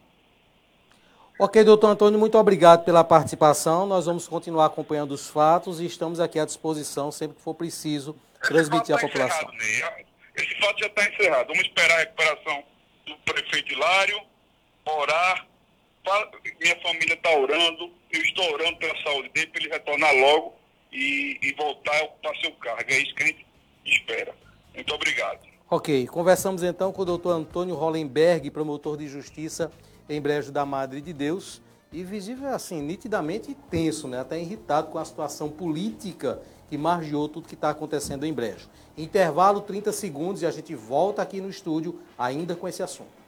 Ok, 1.39 1.63
doutor 1.63 1.87
Antônio, 1.87 2.19
muito 2.19 2.37
obrigado 2.37 2.85
pela 2.85 3.03
participação. 3.03 3.87
Nós 3.87 4.05
vamos 4.05 4.27
continuar 4.27 4.67
acompanhando 4.67 5.11
os 5.11 5.27
fatos 5.27 5.79
e 5.79 5.85
estamos 5.85 6.19
aqui 6.19 6.39
à 6.39 6.45
disposição 6.45 7.11
sempre 7.11 7.37
que 7.37 7.41
for 7.41 7.55
preciso 7.55 8.15
transmitir 8.43 8.93
à 8.95 8.99
tá 8.99 9.07
população. 9.07 9.51
encerrado, 9.55 9.95
Ney. 9.97 10.05
Esse 10.35 10.59
fato 10.59 10.79
já 10.79 10.85
está 10.87 11.09
encerrado. 11.09 11.47
Vamos 11.47 11.63
esperar 11.63 11.95
a 11.95 11.99
recuperação 11.99 12.63
do 13.07 13.17
prefeito 13.17 13.73
Hilário, 13.73 14.21
orar. 14.85 15.47
Minha 16.59 16.79
família 16.81 17.13
está 17.13 17.31
orando, 17.31 17.91
eu 18.11 18.21
estou 18.21 18.53
orando 18.53 18.77
pela 18.77 18.95
saúde 19.03 19.29
dele, 19.29 19.47
para 19.47 19.61
ele 19.61 19.71
retornar 19.71 20.15
logo 20.15 20.53
e, 20.91 21.37
e 21.41 21.53
voltar 21.53 21.97
a 21.99 22.03
ocupar 22.05 22.35
seu 22.37 22.51
cargo. 22.53 22.91
É 22.91 22.97
isso 22.97 23.15
que 23.15 23.23
a 23.23 23.27
gente 23.27 23.45
espera. 23.85 24.35
Muito 24.75 24.93
obrigado. 24.93 25.39
Ok, 25.69 26.05
conversamos 26.07 26.63
então 26.63 26.91
com 26.91 27.01
o 27.01 27.05
doutor 27.05 27.31
Antônio 27.31 27.75
Hollenberg, 27.75 28.51
promotor 28.51 28.97
de 28.97 29.07
justiça 29.07 29.71
em 30.09 30.19
Brejo 30.19 30.51
da 30.51 30.65
Madre 30.65 30.99
de 30.99 31.13
Deus, 31.13 31.61
e 31.93 32.03
visível 32.03 32.49
assim, 32.49 32.81
nitidamente 32.81 33.55
tenso, 33.69 34.07
né? 34.07 34.19
até 34.19 34.39
irritado 34.39 34.89
com 34.89 34.97
a 34.97 35.05
situação 35.05 35.49
política 35.49 36.41
que 36.69 36.77
margeou 36.77 37.27
tudo 37.27 37.47
que 37.47 37.53
está 37.53 37.69
acontecendo 37.69 38.25
em 38.25 38.33
Brejo. 38.33 38.69
Intervalo 38.97 39.61
30 39.61 39.91
segundos 39.91 40.41
e 40.41 40.45
a 40.45 40.51
gente 40.51 40.73
volta 40.75 41.21
aqui 41.21 41.41
no 41.41 41.49
estúdio 41.49 41.99
ainda 42.17 42.55
com 42.55 42.67
esse 42.67 42.81
assunto. 42.81 43.20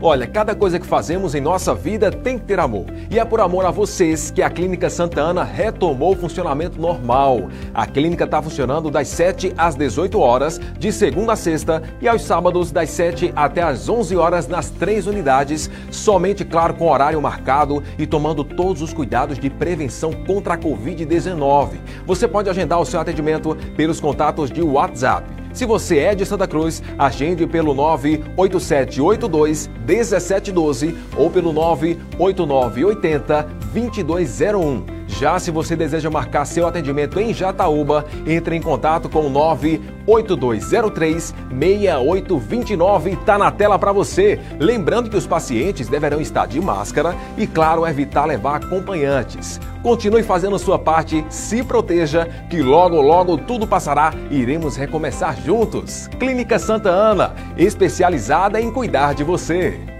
Olha, 0.00 0.26
cada 0.26 0.54
coisa 0.54 0.78
que 0.78 0.86
fazemos 0.86 1.34
em 1.34 1.40
nossa 1.40 1.74
vida 1.74 2.10
tem 2.10 2.38
que 2.38 2.44
ter 2.44 2.60
amor. 2.60 2.84
E 3.10 3.18
é 3.18 3.24
por 3.24 3.40
amor 3.40 3.64
a 3.64 3.70
vocês 3.70 4.30
que 4.30 4.42
a 4.42 4.50
Clínica 4.50 4.90
Santa 4.90 5.22
Ana 5.22 5.42
retomou 5.42 6.12
o 6.12 6.16
funcionamento 6.16 6.78
normal. 6.78 7.48
A 7.72 7.86
clínica 7.86 8.24
está 8.24 8.42
funcionando 8.42 8.90
das 8.90 9.08
7 9.08 9.54
às 9.56 9.74
18 9.74 10.20
horas, 10.20 10.60
de 10.78 10.92
segunda 10.92 11.32
a 11.32 11.36
sexta, 11.36 11.82
e 12.00 12.06
aos 12.06 12.22
sábados 12.22 12.70
das 12.70 12.90
7 12.90 13.32
até 13.34 13.62
às 13.62 13.88
11 13.88 14.16
horas 14.16 14.46
nas 14.46 14.68
três 14.68 15.06
unidades, 15.06 15.70
somente, 15.90 16.44
claro, 16.44 16.74
com 16.74 16.90
horário 16.90 17.20
marcado 17.20 17.82
e 17.98 18.06
tomando 18.06 18.44
todos 18.44 18.82
os 18.82 18.92
cuidados 18.92 19.38
de 19.38 19.48
prevenção 19.48 20.12
contra 20.12 20.54
a 20.54 20.58
Covid-19. 20.58 21.70
Você 22.06 22.28
pode 22.28 22.50
agendar 22.50 22.78
o 22.78 22.84
seu 22.84 23.00
atendimento 23.00 23.56
pelos 23.74 23.98
contatos 23.98 24.50
de 24.50 24.60
WhatsApp. 24.60 25.45
Se 25.56 25.64
você 25.64 26.00
é 26.00 26.14
de 26.14 26.26
Santa 26.26 26.46
Cruz, 26.46 26.82
agende 26.98 27.46
pelo 27.46 27.72
98782 27.72 29.70
1712 29.86 30.94
ou 31.16 31.30
pelo 31.30 31.50
98980 31.50 33.42
2201. 33.72 34.95
Já 35.18 35.38
se 35.38 35.50
você 35.50 35.74
deseja 35.74 36.10
marcar 36.10 36.44
seu 36.44 36.66
atendimento 36.66 37.18
em 37.18 37.32
Jataúba, 37.32 38.04
entre 38.26 38.54
em 38.54 38.60
contato 38.60 39.08
com 39.08 39.26
o 39.26 39.30
98203 39.30 41.34
6829, 41.58 43.10
está 43.12 43.38
na 43.38 43.50
tela 43.50 43.78
para 43.78 43.92
você. 43.92 44.38
Lembrando 44.60 45.08
que 45.08 45.16
os 45.16 45.26
pacientes 45.26 45.88
deverão 45.88 46.20
estar 46.20 46.46
de 46.46 46.60
máscara 46.60 47.16
e, 47.38 47.46
claro, 47.46 47.86
evitar 47.86 48.26
levar 48.26 48.56
acompanhantes. 48.56 49.58
Continue 49.82 50.22
fazendo 50.22 50.58
sua 50.58 50.78
parte, 50.78 51.24
se 51.30 51.62
proteja, 51.62 52.28
que 52.50 52.60
logo, 52.60 53.00
logo 53.00 53.38
tudo 53.38 53.66
passará 53.66 54.12
e 54.30 54.36
iremos 54.36 54.76
recomeçar 54.76 55.34
juntos. 55.40 56.08
Clínica 56.18 56.58
Santa 56.58 56.90
Ana, 56.90 57.34
especializada 57.56 58.60
em 58.60 58.70
cuidar 58.70 59.14
de 59.14 59.24
você. 59.24 59.95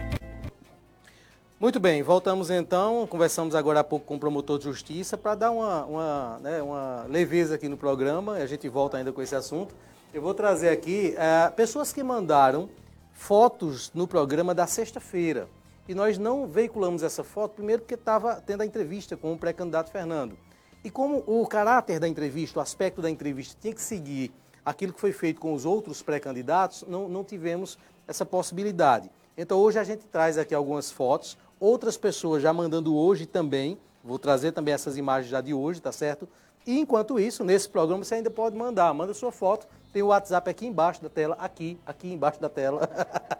Muito 1.58 1.80
bem, 1.80 2.02
voltamos 2.02 2.50
então. 2.50 3.06
Conversamos 3.06 3.54
agora 3.54 3.80
há 3.80 3.84
pouco 3.84 4.04
com 4.04 4.16
o 4.16 4.20
promotor 4.20 4.58
de 4.58 4.64
justiça 4.64 5.16
para 5.16 5.34
dar 5.34 5.50
uma, 5.50 5.86
uma, 5.86 6.38
né, 6.40 6.60
uma 6.60 7.06
leveza 7.08 7.54
aqui 7.54 7.66
no 7.66 7.78
programa. 7.78 8.34
A 8.34 8.46
gente 8.46 8.68
volta 8.68 8.98
ainda 8.98 9.10
com 9.10 9.22
esse 9.22 9.34
assunto. 9.34 9.74
Eu 10.12 10.20
vou 10.20 10.34
trazer 10.34 10.68
aqui 10.68 11.14
eh, 11.16 11.50
pessoas 11.56 11.94
que 11.94 12.02
mandaram 12.02 12.68
fotos 13.10 13.90
no 13.94 14.06
programa 14.06 14.54
da 14.54 14.66
sexta-feira. 14.66 15.48
E 15.88 15.94
nós 15.94 16.18
não 16.18 16.46
veiculamos 16.46 17.02
essa 17.02 17.24
foto, 17.24 17.54
primeiro 17.54 17.80
porque 17.80 17.94
estava 17.94 18.34
tendo 18.34 18.60
a 18.60 18.66
entrevista 18.66 19.16
com 19.16 19.32
o 19.32 19.38
pré-candidato 19.38 19.90
Fernando. 19.90 20.36
E 20.84 20.90
como 20.90 21.24
o 21.26 21.46
caráter 21.46 21.98
da 21.98 22.06
entrevista, 22.06 22.58
o 22.58 22.62
aspecto 22.62 23.00
da 23.00 23.08
entrevista 23.08 23.56
tinha 23.58 23.72
que 23.72 23.80
seguir 23.80 24.30
aquilo 24.62 24.92
que 24.92 25.00
foi 25.00 25.12
feito 25.12 25.40
com 25.40 25.54
os 25.54 25.64
outros 25.64 26.02
pré-candidatos, 26.02 26.84
não, 26.86 27.08
não 27.08 27.24
tivemos 27.24 27.78
essa 28.06 28.26
possibilidade. 28.26 29.10
Então 29.38 29.58
hoje 29.58 29.78
a 29.78 29.84
gente 29.84 30.06
traz 30.06 30.38
aqui 30.38 30.54
algumas 30.54 30.90
fotos, 30.90 31.36
outras 31.58 31.96
pessoas 31.96 32.42
já 32.42 32.52
mandando 32.52 32.96
hoje 32.96 33.26
também, 33.26 33.78
vou 34.04 34.18
trazer 34.18 34.52
também 34.52 34.74
essas 34.74 34.96
imagens 34.96 35.30
já 35.30 35.40
de 35.40 35.52
hoje, 35.52 35.80
tá 35.80 35.92
certo? 35.92 36.28
E 36.66 36.78
enquanto 36.78 37.20
isso, 37.20 37.44
nesse 37.44 37.68
programa 37.68 38.04
você 38.04 38.16
ainda 38.16 38.30
pode 38.30 38.56
mandar, 38.56 38.92
manda 38.92 39.14
sua 39.14 39.30
foto, 39.30 39.66
tem 39.92 40.02
o 40.02 40.08
WhatsApp 40.08 40.50
aqui 40.50 40.66
embaixo 40.66 41.02
da 41.02 41.08
tela, 41.08 41.36
aqui, 41.38 41.78
aqui 41.86 42.12
embaixo 42.12 42.40
da 42.40 42.48
tela. 42.48 42.88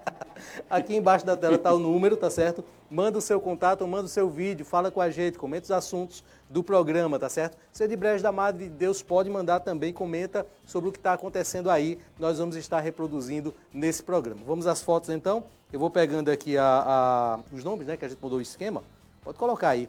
aqui 0.71 0.97
embaixo 0.97 1.27
da 1.27 1.37
tela 1.37 1.57
está 1.57 1.73
o 1.73 1.79
número, 1.79 2.17
tá 2.17 2.31
certo? 2.31 2.65
Manda 2.89 3.19
o 3.19 3.21
seu 3.21 3.41
contato, 3.41 3.87
manda 3.87 4.05
o 4.05 4.09
seu 4.09 4.31
vídeo, 4.31 4.65
fala 4.65 4.91
com 4.91 5.01
a 5.01 5.11
gente, 5.11 5.39
comenta 5.39 5.65
os 5.65 5.71
assuntos 5.71 6.25
do 6.49 6.63
programa, 6.63 7.19
tá 7.19 7.29
certo? 7.29 7.57
Você 7.73 7.89
de 7.89 7.97
Brejo 7.97 8.23
da 8.23 8.31
Madre 8.31 8.65
de 8.65 8.71
Deus 8.71 9.03
pode 9.03 9.29
mandar 9.29 9.61
também, 9.61 9.93
comenta 9.93 10.47
sobre 10.65 10.89
o 10.89 10.93
que 10.93 10.99
está 10.99 11.13
acontecendo 11.13 11.69
aí. 11.71 11.99
Nós 12.19 12.39
vamos 12.39 12.57
estar 12.57 12.81
reproduzindo 12.81 13.55
nesse 13.73 14.03
programa. 14.03 14.41
Vamos 14.47 14.67
às 14.67 14.83
fotos 14.83 15.11
então. 15.11 15.45
Eu 15.73 15.81
vou 15.81 15.91
pegando 15.91 16.31
aqui 16.31 16.57
a, 16.57 16.65
a- 16.65 17.41
os 17.53 17.65
nomes, 17.65 17.87
né? 17.87 17.97
Que 17.97 18.05
a 18.05 18.09
gente 18.09 18.23
mudou 18.23 18.39
o 18.39 18.43
esquema. 18.43 18.83
Pode 19.25 19.37
colocar 19.37 19.71
aí. 19.71 19.89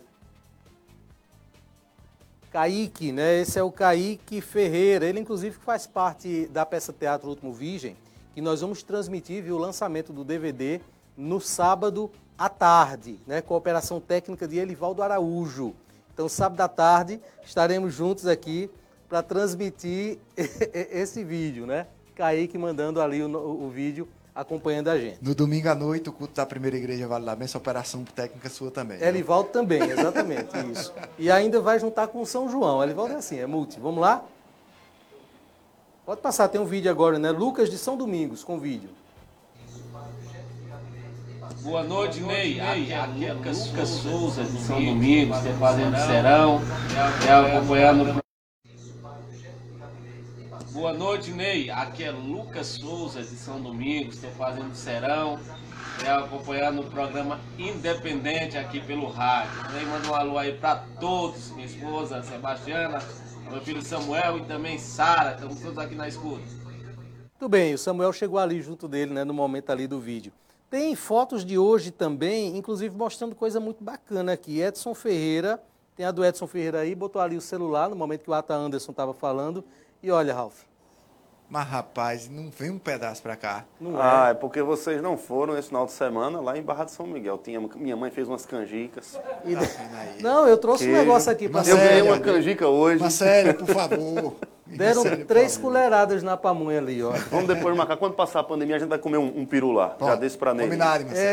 Kaique, 2.51 3.12
né? 3.12 3.41
Esse 3.41 3.60
é 3.60 3.64
o 3.64 3.72
Kaique 3.72 4.41
Ferreira. 4.41 5.05
Ele, 5.05 5.20
inclusive, 5.20 5.55
faz 5.58 5.86
parte 5.86 6.47
da 6.47 6.66
peça 6.66 6.91
Teatro 6.93 7.30
Último 7.30 7.53
Virgem, 7.53 7.95
que 8.34 8.41
nós 8.41 8.62
vamos 8.62 8.82
transmitir 8.82 9.43
viu, 9.43 9.55
o 9.55 9.60
lançamento 9.60 10.12
do 10.12 10.24
DVD 10.24 10.82
no 11.16 11.39
sábado 11.39 12.10
à 12.38 12.49
tarde, 12.49 13.20
né? 13.28 13.43
Operação 13.47 13.99
técnica 13.99 14.47
de 14.47 14.58
Elivaldo 14.58 15.03
Araújo. 15.03 15.76
Então, 16.18 16.28
sábado 16.28 16.59
à 16.61 16.68
tarde, 16.68 17.22
estaremos 17.45 17.93
juntos 17.93 18.26
aqui 18.26 18.72
para 19.07 19.22
transmitir 19.22 20.18
esse 20.74 21.24
vídeo, 21.24 21.68
né? 21.68 21.86
Kaique 22.15 22.57
mandando 22.57 22.99
ali 22.99 23.22
o, 23.22 23.30
o 23.38 23.70
vídeo 23.70 24.07
acompanhando 24.34 24.88
a 24.88 24.97
gente. 24.97 25.20
No 25.22 25.36
domingo 25.36 25.70
à 25.70 25.76
noite, 25.76 26.09
o 26.09 26.11
culto 26.11 26.34
da 26.34 26.43
primeira 26.43 26.76
igreja 26.76 27.07
Vale 27.07 27.24
da 27.24 27.36
Benção, 27.36 27.61
operação 27.61 28.03
técnica 28.03 28.49
sua 28.49 28.72
também. 28.72 28.97
né? 28.97 29.07
Elivaldo 29.07 29.49
também, 29.49 29.80
exatamente, 29.80 30.49
isso. 30.74 30.91
E 31.20 31.30
ainda 31.30 31.61
vai 31.61 31.80
juntar 31.80 32.07
com 32.07 32.26
São 32.26 32.49
João. 32.49 32.82
Elivaldo 32.82 33.13
é 33.13 33.18
assim, 33.18 33.38
é 33.38 33.45
multi. 33.45 33.80
Vamos 33.80 34.01
lá? 34.01 34.26
Pode 36.03 36.20
passar, 36.22 36.47
tem 36.47 36.59
um 36.59 36.65
vídeo 36.65 36.89
agora, 36.89 37.20
né? 37.20 37.30
Lucas 37.30 37.70
de 37.70 37.78
São 37.78 37.95
Domingos, 37.95 38.43
com 38.43 38.57
vídeo. 38.59 38.89
Boa 41.64 41.84
noite, 41.84 42.20
Ney. 42.22 42.60
Aqui 42.60 42.93
é 42.93 43.32
Lucas, 43.32 43.68
Lucas 43.68 43.89
Souza, 43.89 44.43
de 44.43 44.60
São 44.60 44.84
Domingos, 44.84 45.38
estou 45.38 45.53
fazendo 45.53 45.97
serão, 45.97 46.62
é, 47.28 47.55
acompanhando. 47.55 48.24
Boa 50.72 50.93
noite, 50.93 51.32
Ney. 51.32 51.70
Aqui 51.70 52.03
é 52.03 52.12
Lucas 52.12 52.68
Souza, 52.68 53.22
de 53.22 53.36
São 53.36 53.60
Domingos, 53.60 54.16
estou 54.16 54.30
fazendo 54.32 54.74
serão, 54.76 55.39
é, 56.05 56.12
acompanhando 56.12 56.82
o 56.82 56.86
programa 56.86 57.39
Independente 57.58 58.58
aqui 58.58 58.80
pelo 58.80 59.08
rádio. 59.10 59.51
Ney, 59.74 59.86
manda 59.86 60.08
um 60.10 60.16
alô 60.16 60.38
aí 60.38 60.53
para 60.53 60.76
todos, 60.99 61.51
minha 61.51 61.66
esposa 61.66 62.22
Sebastiana, 62.24 62.99
meu 63.49 63.62
filho 63.62 63.82
Samuel 63.82 64.38
e 64.38 64.45
também 64.45 64.78
Sara, 64.78 65.34
estamos 65.34 65.60
todos 65.60 65.78
aqui 65.80 65.95
na 65.95 66.08
escuta. 66.08 66.43
Tudo 67.39 67.49
bem, 67.49 67.74
o 67.74 67.78
Samuel 67.78 68.14
chegou 68.14 68.39
ali 68.39 68.62
junto 68.62 68.88
dele, 68.88 69.14
né, 69.14 69.24
no 69.24 69.34
momento 69.34 69.70
ali 69.72 69.88
do 69.88 69.99
vídeo. 69.99 70.32
Tem 70.70 70.95
fotos 70.95 71.45
de 71.45 71.57
hoje 71.57 71.91
também, 71.91 72.57
inclusive 72.57 72.95
mostrando 72.95 73.34
coisa 73.36 73.59
muito 73.59 73.82
bacana 73.82 74.34
aqui. 74.34 74.59
Edson 74.59 74.93
Ferreira, 74.93 75.61
tem 75.95 76.05
a 76.05 76.11
do 76.11 76.26
Edson 76.26 76.45
Ferreira 76.45 76.80
aí, 76.82 76.93
botou 76.93 77.22
ali 77.22 77.38
o 77.38 77.41
celular 77.41 77.89
no 77.89 77.95
momento 77.95 78.24
que 78.24 78.30
o 78.30 78.34
Ata 78.34 78.53
Anderson 78.53 78.91
estava 78.91 79.13
falando. 79.13 79.63
E 80.03 80.11
olha, 80.11 80.34
Ralf. 80.34 80.63
Mas, 81.49 81.65
rapaz, 81.65 82.30
não 82.30 82.51
vem 82.51 82.70
um 82.70 82.78
pedaço 82.78 83.22
pra 83.22 83.38
cá. 83.38 83.63
Não 83.80 83.93
ah, 83.95 84.28
é. 84.28 84.32
é 84.32 84.34
porque 84.34 84.61
vocês 84.61 85.01
não 85.01 85.18
foram 85.18 85.57
esse 85.57 85.70
final 85.70 85.86
de 85.86 85.93
semana 85.93 86.41
lá 86.41 86.57
em 86.57 86.61
Barra 86.61 86.84
de 86.84 86.91
São 86.91 87.07
Miguel. 87.07 87.38
Tinha, 87.38 87.61
minha 87.76 87.95
mãe 87.95 88.11
fez 88.11 88.28
umas 88.28 88.45
canjicas. 88.45 89.18
E... 89.45 90.22
Não, 90.22 90.45
eu 90.45 90.57
trouxe 90.57 90.89
um 90.89 90.91
negócio 90.91 91.32
aqui 91.32 91.47
para 91.47 91.63
você. 91.63 91.72
Eu 91.72 91.78
ganhei 91.78 92.01
uma 92.01 92.20
canjica 92.20 92.68
hoje. 92.68 92.99
Marcelo, 92.99 93.53
por 93.53 93.68
favor. 93.68 94.36
Deram 94.76 95.03
Marcelo, 95.03 95.26
três 95.26 95.57
colheradas 95.57 96.24
na 96.24 96.36
pamonha 96.36 96.80
ali, 96.80 97.01
ó. 97.01 97.11
Vamos 97.32 97.47
depois 97.47 97.76
marcar. 97.76 97.97
Quando 97.97 98.13
passar 98.13 98.41
a 98.41 98.43
pandemia, 98.43 98.76
a 98.76 98.80
gente 98.80 98.89
vai 98.89 98.99
comer 98.99 99.18
um, 99.18 99.41
um 99.41 99.45
peru 99.45 99.72
lá. 99.72 99.95
Bom, 99.99 100.07
já 100.07 100.15
desse 100.15 100.38
pra 100.38 100.53
Ney. 100.53 100.70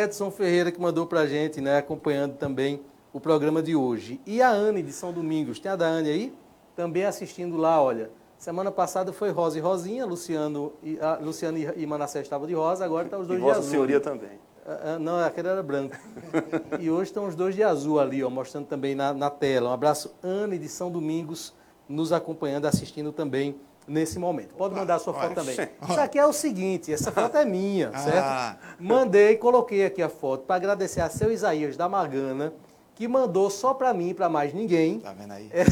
Edson 0.04 0.30
Ferreira 0.30 0.70
que 0.70 0.80
mandou 0.80 1.06
pra 1.06 1.26
gente, 1.26 1.60
né? 1.60 1.78
Acompanhando 1.78 2.36
também 2.36 2.80
o 3.12 3.20
programa 3.20 3.62
de 3.62 3.74
hoje. 3.74 4.20
E 4.26 4.40
a 4.40 4.50
Anne 4.50 4.82
de 4.82 4.92
São 4.92 5.12
Domingos. 5.12 5.58
Tem 5.58 5.70
a 5.70 5.76
da 5.76 5.86
Anne 5.86 6.10
aí? 6.10 6.34
Também 6.76 7.04
assistindo 7.04 7.56
lá, 7.56 7.80
olha. 7.82 8.10
Semana 8.38 8.70
passada 8.70 9.12
foi 9.12 9.30
Rosa 9.30 9.58
e 9.58 9.60
Rosinha, 9.60 10.04
Luciano 10.04 10.72
e, 10.82 10.98
a, 11.00 11.14
Luciano 11.16 11.56
e 11.56 11.86
Manassés 11.86 12.26
estavam 12.26 12.46
de 12.46 12.52
rosa, 12.52 12.84
agora 12.84 13.04
estão 13.04 13.20
tá 13.20 13.22
os 13.22 13.28
dois 13.28 13.38
e 13.38 13.42
de 13.42 13.48
Vossa 13.48 13.60
azul. 13.60 13.70
Senhoria 13.70 14.00
também. 14.00 14.38
Uh, 14.66 14.98
não, 14.98 15.18
aquele 15.18 15.48
era 15.48 15.62
branco. 15.62 15.96
e 16.80 16.90
hoje 16.90 17.04
estão 17.04 17.26
os 17.26 17.34
dois 17.34 17.54
de 17.54 17.62
azul 17.62 18.00
ali, 18.00 18.22
ó, 18.22 18.28
mostrando 18.28 18.66
também 18.66 18.94
na, 18.94 19.14
na 19.14 19.30
tela. 19.30 19.70
Um 19.70 19.72
abraço, 19.72 20.14
Anne 20.22 20.58
de 20.58 20.68
São 20.68 20.90
Domingos, 20.90 21.54
nos 21.88 22.12
acompanhando, 22.12 22.66
assistindo 22.66 23.12
também 23.12 23.56
nesse 23.86 24.18
momento. 24.18 24.54
Pode 24.54 24.74
mandar 24.74 24.96
a 24.96 24.98
sua 24.98 25.12
foto 25.12 25.34
também. 25.34 25.54
Isso 25.54 26.00
aqui 26.00 26.18
é 26.18 26.26
o 26.26 26.32
seguinte, 26.32 26.92
essa 26.92 27.12
foto 27.12 27.36
é 27.36 27.44
minha, 27.44 27.90
ah. 27.92 27.98
certo? 27.98 28.58
Mandei, 28.78 29.36
coloquei 29.36 29.84
aqui 29.84 30.02
a 30.02 30.08
foto 30.08 30.44
para 30.44 30.56
agradecer 30.56 31.00
a 31.00 31.10
seu 31.10 31.30
Isaías 31.30 31.76
da 31.76 31.88
Magana, 31.88 32.52
que 32.94 33.06
mandou 33.08 33.50
só 33.50 33.74
para 33.74 33.92
mim 33.92 34.10
e 34.10 34.14
para 34.14 34.28
mais 34.28 34.54
ninguém. 34.54 35.00
Tá 35.00 35.12
vendo 35.12 35.32
aí? 35.32 35.50
É... 35.52 35.64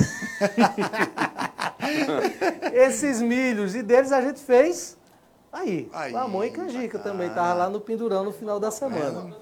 Esses 2.86 3.20
milhos. 3.22 3.74
E 3.74 3.82
deles 3.82 4.12
a 4.12 4.20
gente 4.20 4.40
fez 4.40 4.98
aí. 5.52 5.88
aí 5.92 6.12
mãe 6.28 6.48
e 6.48 6.50
canjica 6.50 6.98
também. 6.98 7.30
Tava 7.30 7.54
lá 7.54 7.70
no 7.70 7.80
pendurão 7.80 8.24
no 8.24 8.32
final 8.32 8.58
da 8.58 8.70
semana. 8.70 9.34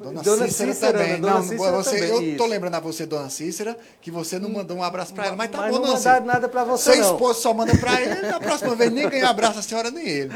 Dona, 0.00 0.22
Dona 0.22 0.46
Cícera, 0.46 0.72
Cícera 0.72 0.98
também. 0.98 1.20
Dona 1.20 1.34
não, 1.34 1.42
Cícera 1.42 1.72
você, 1.72 2.08
também. 2.08 2.30
Eu 2.30 2.38
tô 2.38 2.46
lembrando 2.46 2.74
a 2.74 2.80
você, 2.80 3.04
Dona 3.04 3.28
Cícera, 3.28 3.76
que 4.00 4.10
você 4.10 4.38
não 4.38 4.48
mandou 4.48 4.78
um 4.78 4.82
abraço 4.82 5.12
para 5.12 5.26
ela, 5.26 5.36
mas 5.36 5.50
tá 5.50 5.58
mas 5.58 5.72
bom, 5.72 5.80
não 5.80 5.92
mandaram 5.92 6.24
nada 6.24 6.48
para 6.48 6.64
você, 6.64 6.92
Seu 6.92 7.02
esposo 7.02 7.42
só 7.42 7.52
manda 7.52 7.76
para 7.76 8.00
ele, 8.00 8.22
na 8.22 8.40
próxima 8.40 8.74
vez 8.74 8.90
nem 8.90 9.06
ganha 9.08 9.28
abraço 9.28 9.58
a 9.58 9.62
senhora 9.62 9.90
nem 9.90 10.08
ele. 10.08 10.32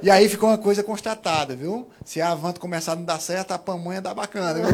E 0.00 0.08
aí 0.08 0.28
ficou 0.28 0.48
uma 0.48 0.58
coisa 0.58 0.84
constatada, 0.84 1.56
viu? 1.56 1.88
Se 2.04 2.20
a 2.20 2.30
Avanto 2.30 2.60
começar 2.60 2.92
a 2.92 2.96
não 2.96 3.02
dar 3.02 3.20
certo, 3.20 3.50
a 3.50 3.58
pamonha 3.58 4.00
dá 4.00 4.14
bacana, 4.14 4.54
viu? 4.54 4.66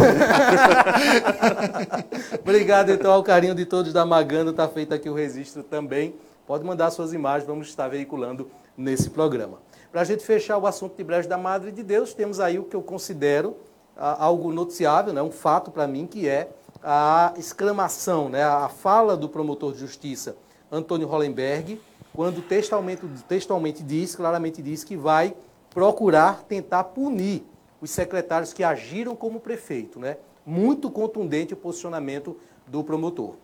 Obrigado, 2.39 2.93
então, 2.93 3.11
ao 3.11 3.23
carinho 3.23 3.55
de 3.55 3.65
todos 3.65 3.95
da 3.95 4.05
Magano, 4.05 4.53
tá 4.53 4.69
feito 4.69 4.93
aqui 4.93 5.09
o 5.09 5.15
registro 5.15 5.63
também. 5.63 6.15
Pode 6.47 6.63
mandar 6.63 6.91
suas 6.91 7.15
imagens, 7.15 7.47
vamos 7.47 7.69
estar 7.69 7.89
veiculando 7.89 8.51
nesse 8.77 9.09
programa. 9.09 9.59
Para 9.91 10.03
a 10.03 10.05
gente 10.05 10.23
fechar 10.23 10.59
o 10.59 10.67
assunto 10.67 10.95
de 10.95 11.03
Brejo 11.03 11.27
da 11.27 11.39
Madre 11.39 11.73
de 11.73 11.83
Deus, 11.83 12.13
temos 12.13 12.39
aí 12.39 12.59
o 12.59 12.65
que 12.65 12.77
eu 12.77 12.83
considero 12.83 13.57
algo 13.97 14.53
noticiável, 14.53 15.13
né, 15.13 15.23
um 15.23 15.31
fato 15.31 15.71
para 15.71 15.87
mim, 15.87 16.07
que 16.07 16.29
é 16.29 16.51
a 16.83 17.33
exclamação, 17.37 18.29
né, 18.29 18.45
a 18.45 18.69
fala 18.69 19.17
do 19.17 19.29
promotor 19.29 19.73
de 19.73 19.79
justiça 19.79 20.37
Antônio 20.71 21.07
Hollenberg, 21.07 21.81
quando 22.13 22.43
textualmente, 22.43 23.03
textualmente 23.29 23.83
diz, 23.83 24.17
claramente 24.17 24.63
diz 24.63 24.83
que 24.83 24.97
vai 24.97 25.35
procurar 25.71 26.43
tentar 26.45 26.85
punir 26.85 27.45
os 27.81 27.91
secretários 27.91 28.53
que 28.53 28.65
agiram 28.65 29.15
como 29.15 29.39
prefeito. 29.39 30.01
Né? 30.01 30.17
Muito 30.45 30.91
contundente 30.91 31.53
o 31.53 31.57
posicionamento 31.57 32.37
do 32.67 32.83
promotor. 32.83 33.35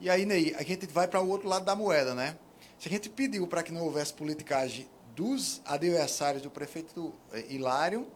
E 0.00 0.08
aí, 0.08 0.24
Ney, 0.24 0.54
a 0.58 0.62
gente 0.62 0.86
vai 0.86 1.06
para 1.06 1.20
o 1.20 1.28
outro 1.28 1.48
lado 1.48 1.64
da 1.64 1.76
moeda, 1.76 2.14
né? 2.14 2.36
Se 2.78 2.88
a 2.88 2.90
gente 2.90 3.08
pediu 3.08 3.46
para 3.46 3.62
que 3.62 3.70
não 3.72 3.84
houvesse 3.84 4.12
politicagem 4.12 4.88
dos 5.14 5.60
adversários 5.64 6.42
do 6.42 6.50
prefeito 6.50 7.12
Hilário, 7.48 8.06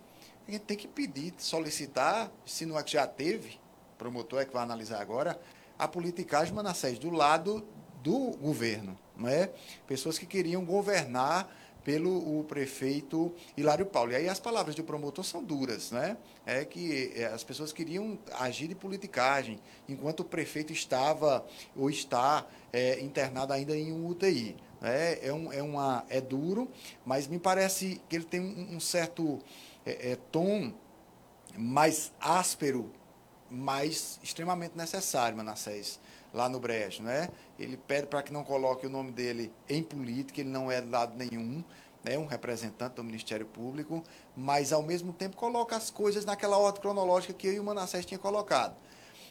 a 0.47 0.51
gente 0.51 0.63
tem 0.63 0.77
que 0.77 0.87
pedir, 0.87 1.35
solicitar, 1.39 2.31
se 2.45 2.65
não 2.65 2.79
é 2.79 2.83
que 2.83 2.93
já 2.93 3.07
teve, 3.07 3.59
promotor 3.99 4.41
é 4.41 4.45
que 4.45 4.53
vai 4.53 4.63
analisar 4.63 5.01
agora, 5.01 5.41
a 5.79 5.89
politicagem 5.89 6.55
Manassés 6.55 6.99
do 6.99 7.11
lado 7.11 7.67
do 8.03 8.31
governo, 8.37 8.97
não 9.17 9.29
é? 9.29 9.51
Pessoas 9.87 10.19
que 10.19 10.27
queriam 10.27 10.65
governar 10.65 11.51
pelo 11.87 12.41
o 12.41 12.43
prefeito 12.43 13.33
Hilário 13.57 13.87
Paulo. 13.87 14.11
E 14.11 14.17
aí 14.17 14.29
as 14.29 14.41
palavras 14.41 14.75
do 14.75 14.83
promotor 14.83 15.25
são 15.25 15.43
duras, 15.43 15.93
né? 15.93 16.17
É 16.45 16.65
que 16.65 17.13
é, 17.15 17.27
as 17.27 17.45
pessoas 17.45 17.73
queriam 17.73 18.19
agir 18.41 18.67
de 18.67 18.75
politicagem, 18.75 19.61
enquanto 19.89 20.21
o 20.21 20.25
prefeito 20.25 20.73
estava 20.73 21.47
ou 21.77 21.89
está 21.89 22.45
é, 22.73 23.01
internado 23.01 23.53
ainda 23.53 23.77
em 23.77 23.93
um 23.93 24.07
UTI. 24.09 24.57
É, 24.83 25.29
é, 25.29 25.33
um, 25.33 25.53
é, 25.53 25.63
uma, 25.63 26.05
é 26.09 26.21
duro, 26.21 26.69
mas 27.05 27.27
me 27.27 27.39
parece 27.39 28.01
que 28.09 28.17
ele 28.17 28.25
tem 28.25 28.41
um, 28.41 28.77
um 28.77 28.81
certo 28.81 29.39
é, 29.87 30.13
é, 30.13 30.17
tom 30.33 30.73
mais 31.57 32.13
áspero, 32.21 32.93
mas 33.49 34.19
extremamente 34.23 34.77
necessário, 34.77 35.37
Manassés, 35.37 36.01
lá 36.35 36.49
no 36.49 36.59
Brejo. 36.59 37.03
Né? 37.03 37.29
Ele 37.59 37.77
pede 37.77 38.09
para 38.09 38.23
que 38.23 38.33
não 38.33 38.43
coloque 38.43 38.87
o 38.87 38.91
nome 38.91 39.13
dele 39.13 39.53
em 39.69 39.83
política, 39.83 40.41
ele 40.41 40.51
não 40.51 40.71
é 40.71 40.81
de 40.81 40.91
lado 40.91 41.17
nenhum, 41.17 41.63
né? 42.03 42.19
um 42.19 42.27
representante 42.27 42.97
do 42.97 43.05
Ministério 43.05 43.47
Público, 43.47 44.03
mas 44.37 44.73
ao 44.73 44.83
mesmo 44.83 45.13
tempo 45.13 45.37
coloca 45.37 45.77
as 45.77 45.89
coisas 45.89 46.25
naquela 46.25 46.59
ordem 46.59 46.83
cronológica 46.83 47.33
que 47.33 47.47
eu 47.47 47.53
e 47.55 47.61
o 47.61 47.65
Manassés 47.65 48.05
tinha 48.05 48.19
colocado. 48.19 48.75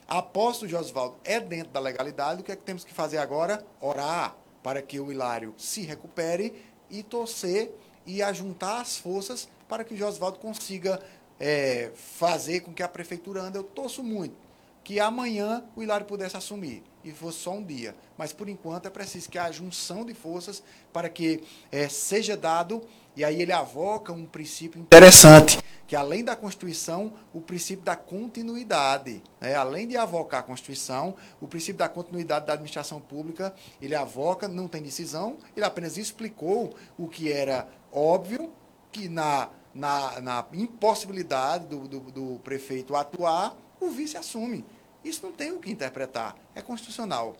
A 0.08 0.20
aposta 0.20 0.66
do 0.66 0.70
Josvaldo 0.70 1.18
é 1.24 1.39
dentro 1.39 1.74
da 1.74 1.80
legalidade, 1.80 2.41
o 2.41 2.43
que 2.43 2.51
é 2.51 2.56
que 2.56 2.64
temos 2.64 2.86
que 2.86 2.93
fazer 2.93 3.18
agora? 3.18 3.66
Orar 3.82 4.36
para 4.64 4.82
que 4.82 4.99
o 4.99 5.12
Hilário 5.12 5.53
se 5.58 5.82
recupere 5.82 6.64
e 6.89 7.03
torcer 7.03 7.72
e 8.06 8.22
ajuntar 8.22 8.82
as 8.82 8.97
forças 8.97 9.49
para 9.68 9.84
que 9.84 9.93
o 9.93 9.97
Josvaldo 9.97 10.39
consiga 10.39 11.01
é, 11.39 11.91
fazer 11.95 12.61
com 12.61 12.74
que 12.74 12.84
a 12.84 12.88
prefeitura 12.88 13.41
ande. 13.41 13.57
Eu 13.57 13.63
torço 13.63 14.03
muito 14.03 14.45
que 14.86 14.99
amanhã 14.99 15.63
o 15.76 15.82
Hilário 15.82 16.05
pudesse 16.05 16.38
assumir 16.38 16.84
e 17.03 17.11
fosse 17.11 17.39
só 17.39 17.53
um 17.53 17.63
dia. 17.63 17.95
Mas, 18.16 18.32
por 18.32 18.47
enquanto, 18.47 18.86
é 18.86 18.89
preciso 18.91 19.28
que 19.28 19.38
haja 19.38 19.53
junção 19.53 20.05
de 20.05 20.13
forças 20.13 20.61
para 20.93 21.09
que 21.09 21.43
é, 21.72 21.89
seja 21.89 22.38
dado, 22.38 22.84
e 23.16 23.26
aí 23.26 23.41
ele 23.41 23.51
avoca 23.51 24.13
um 24.13 24.28
princípio 24.28 24.80
interessante, 24.80 25.59
que 25.88 25.95
além 25.95 26.24
da 26.24 26.36
Constituição, 26.36 27.13
o 27.34 27.41
princípio 27.41 27.84
da 27.84 27.95
continuidade. 27.95 29.24
Né? 29.41 29.55
Além 29.55 29.88
de 29.88 29.97
avocar 29.97 30.41
a 30.41 30.43
Constituição, 30.43 31.16
o 31.41 31.47
princípio 31.47 31.80
da 31.80 31.89
continuidade 31.89 32.45
da 32.45 32.53
administração 32.53 33.01
pública, 33.01 33.55
ele 33.82 33.95
avoca, 33.95 34.47
não 34.47 34.68
tem 34.68 34.84
decisão, 34.84 35.38
ele 35.57 35.66
apenas 35.66 35.97
explicou 35.97 36.76
o 36.95 37.07
que 37.07 37.32
era 37.32 37.68
óbvio, 37.91 38.51
que 38.96 39.10
na, 39.10 39.50
na, 39.74 40.22
na 40.22 40.46
impossibilidade 40.54 41.68
do, 41.68 41.86
do, 41.86 42.00
do 42.00 42.39
prefeito 42.39 42.96
atuar, 42.96 43.54
o 43.78 43.89
vice 43.89 44.16
assume. 44.16 44.64
Isso 45.04 45.26
não 45.26 45.34
tem 45.34 45.52
o 45.52 45.60
que 45.60 45.70
interpretar, 45.70 46.34
é 46.56 46.62
constitucional. 46.62 47.36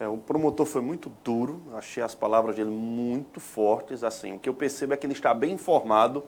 É, 0.00 0.08
o 0.08 0.16
promotor 0.16 0.64
foi 0.64 0.80
muito 0.80 1.12
duro, 1.22 1.62
achei 1.74 2.02
as 2.02 2.14
palavras 2.14 2.56
dele 2.56 2.70
muito 2.70 3.40
fortes. 3.40 4.02
Assim, 4.02 4.32
o 4.32 4.38
que 4.38 4.48
eu 4.48 4.54
percebo 4.54 4.94
é 4.94 4.96
que 4.96 5.06
ele 5.06 5.12
está 5.12 5.34
bem 5.34 5.52
informado 5.52 6.24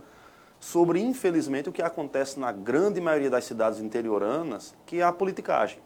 sobre, 0.60 1.00
infelizmente, 1.00 1.70
o 1.70 1.72
que 1.72 1.80
acontece 1.80 2.38
na 2.38 2.52
grande 2.52 3.00
maioria 3.00 3.30
das 3.30 3.44
cidades 3.44 3.80
interioranas, 3.80 4.74
que 4.84 5.00
é 5.00 5.02
a 5.02 5.12
politicagem. 5.12 5.78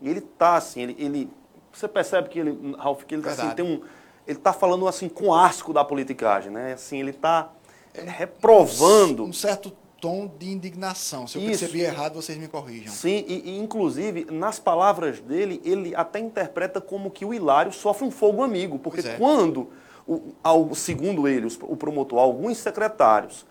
E 0.00 0.08
ele 0.08 0.20
está 0.20 0.54
assim, 0.54 0.82
ele, 0.82 0.96
ele, 0.98 1.30
você 1.72 1.88
percebe 1.88 2.28
que 2.28 2.38
ele, 2.38 2.76
Ralf, 2.78 3.02
que 3.04 3.14
ele 3.14 3.28
assim, 3.28 3.50
tem 3.50 3.64
um, 3.64 3.82
ele 4.26 4.38
está 4.38 4.52
falando 4.52 4.86
assim 4.86 5.08
com 5.08 5.34
asco 5.34 5.72
da 5.72 5.84
politicagem, 5.84 6.52
né? 6.52 6.74
Assim, 6.74 7.00
ele 7.00 7.10
está 7.10 7.52
reprovando. 7.94 9.24
Um 9.24 9.32
certo 9.32 9.72
tom 10.00 10.30
de 10.38 10.50
indignação. 10.50 11.26
Se 11.26 11.38
eu 11.38 11.42
Isso. 11.42 11.60
percebi 11.60 11.80
errado, 11.80 12.14
vocês 12.14 12.38
me 12.38 12.48
corrijam. 12.48 12.92
Sim, 12.92 13.24
e, 13.26 13.50
e, 13.50 13.58
inclusive, 13.58 14.26
nas 14.30 14.58
palavras 14.58 15.20
dele, 15.20 15.60
ele 15.64 15.94
até 15.94 16.18
interpreta 16.18 16.80
como 16.80 17.10
que 17.10 17.24
o 17.24 17.34
Hilário 17.34 17.72
sofre 17.72 18.06
um 18.06 18.10
fogo 18.10 18.42
amigo, 18.42 18.78
porque 18.78 19.06
é. 19.06 19.16
quando, 19.16 19.68
o, 20.06 20.34
ao, 20.42 20.74
segundo 20.74 21.26
ele, 21.26 21.48
o 21.62 21.76
promotor, 21.76 22.20
alguns 22.20 22.58
secretários 22.58 23.44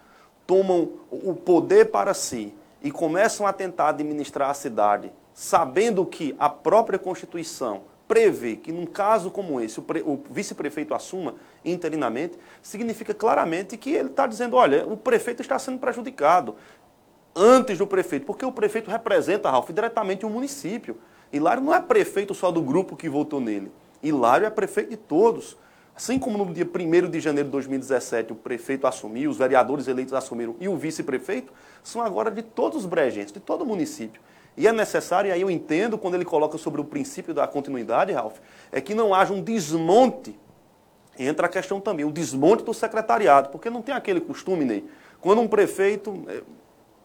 tomam 0.45 0.89
o 1.11 1.33
poder 1.33 1.91
para 1.91 2.13
si 2.13 2.53
e 2.81 2.89
começam 2.89 3.45
a 3.45 3.51
tentar 3.51 3.89
administrar 3.89 4.49
a 4.49 4.53
cidade, 4.53 5.11
sabendo 5.33 6.05
que 6.05 6.33
a 6.39 6.49
própria 6.49 6.97
Constituição 6.97 7.81
prevê 8.07 8.55
que 8.55 8.71
num 8.71 8.85
caso 8.85 9.29
como 9.29 9.59
esse 9.59 9.79
o, 9.79 9.85
o 10.05 10.23
vice-prefeito 10.29 10.93
assuma 10.93 11.35
interinamente, 11.63 12.37
significa 12.61 13.13
claramente 13.13 13.75
que 13.77 13.91
ele 13.91 14.09
está 14.09 14.25
dizendo, 14.25 14.55
olha, 14.55 14.87
o 14.87 14.95
prefeito 14.95 15.41
está 15.41 15.59
sendo 15.59 15.77
prejudicado 15.77 16.55
antes 17.35 17.77
do 17.77 17.85
prefeito, 17.85 18.25
porque 18.25 18.45
o 18.45 18.51
prefeito 18.51 18.89
representa, 18.89 19.49
Ralf, 19.49 19.69
diretamente 19.69 20.25
o 20.25 20.29
município. 20.29 20.97
Hilário 21.31 21.61
não 21.61 21.73
é 21.73 21.81
prefeito 21.81 22.33
só 22.33 22.51
do 22.51 22.61
grupo 22.61 22.95
que 22.95 23.09
votou 23.09 23.39
nele. 23.39 23.71
Hilário 24.01 24.47
é 24.47 24.49
prefeito 24.49 24.91
de 24.91 24.97
todos. 24.97 25.57
Assim 25.95 26.19
como 26.19 26.37
no 26.37 26.53
dia 26.53 26.65
1 26.65 27.09
de 27.09 27.19
janeiro 27.19 27.47
de 27.47 27.51
2017 27.53 28.31
o 28.31 28.35
prefeito 28.35 28.85
assumiu, 28.85 29.31
os 29.31 29.37
vereadores 29.37 29.87
eleitos 29.87 30.13
assumiram 30.13 30.55
e 30.59 30.69
o 30.69 30.77
vice-prefeito, 30.77 31.51
são 31.83 32.01
agora 32.01 32.29
de 32.29 32.43
todos 32.43 32.77
os 32.79 32.85
brejenses, 32.85 33.31
de 33.31 33.39
todo 33.39 33.63
o 33.63 33.65
município. 33.65 34.21
E 34.57 34.67
é 34.67 34.73
necessário, 34.73 35.29
e 35.29 35.31
aí 35.31 35.39
eu 35.39 35.51
entendo 35.51 35.99
quando 35.99 36.15
ele 36.15 36.25
coloca 36.25 36.57
sobre 36.57 36.81
o 36.81 36.83
princípio 36.83 37.31
da 37.31 37.47
continuidade, 37.47 38.11
Ralf, 38.11 38.39
é 38.71 38.81
que 38.81 38.95
não 38.95 39.13
haja 39.13 39.31
um 39.31 39.39
desmonte. 39.39 40.37
Entra 41.17 41.45
a 41.45 41.49
questão 41.49 41.79
também, 41.79 42.03
o 42.03 42.11
desmonte 42.11 42.63
do 42.63 42.73
secretariado, 42.73 43.49
porque 43.49 43.69
não 43.69 43.83
tem 43.83 43.93
aquele 43.93 44.19
costume, 44.19 44.65
Ney. 44.65 44.83
Quando 45.21 45.41
um 45.41 45.47
prefeito, 45.47 46.25
é, 46.27 46.41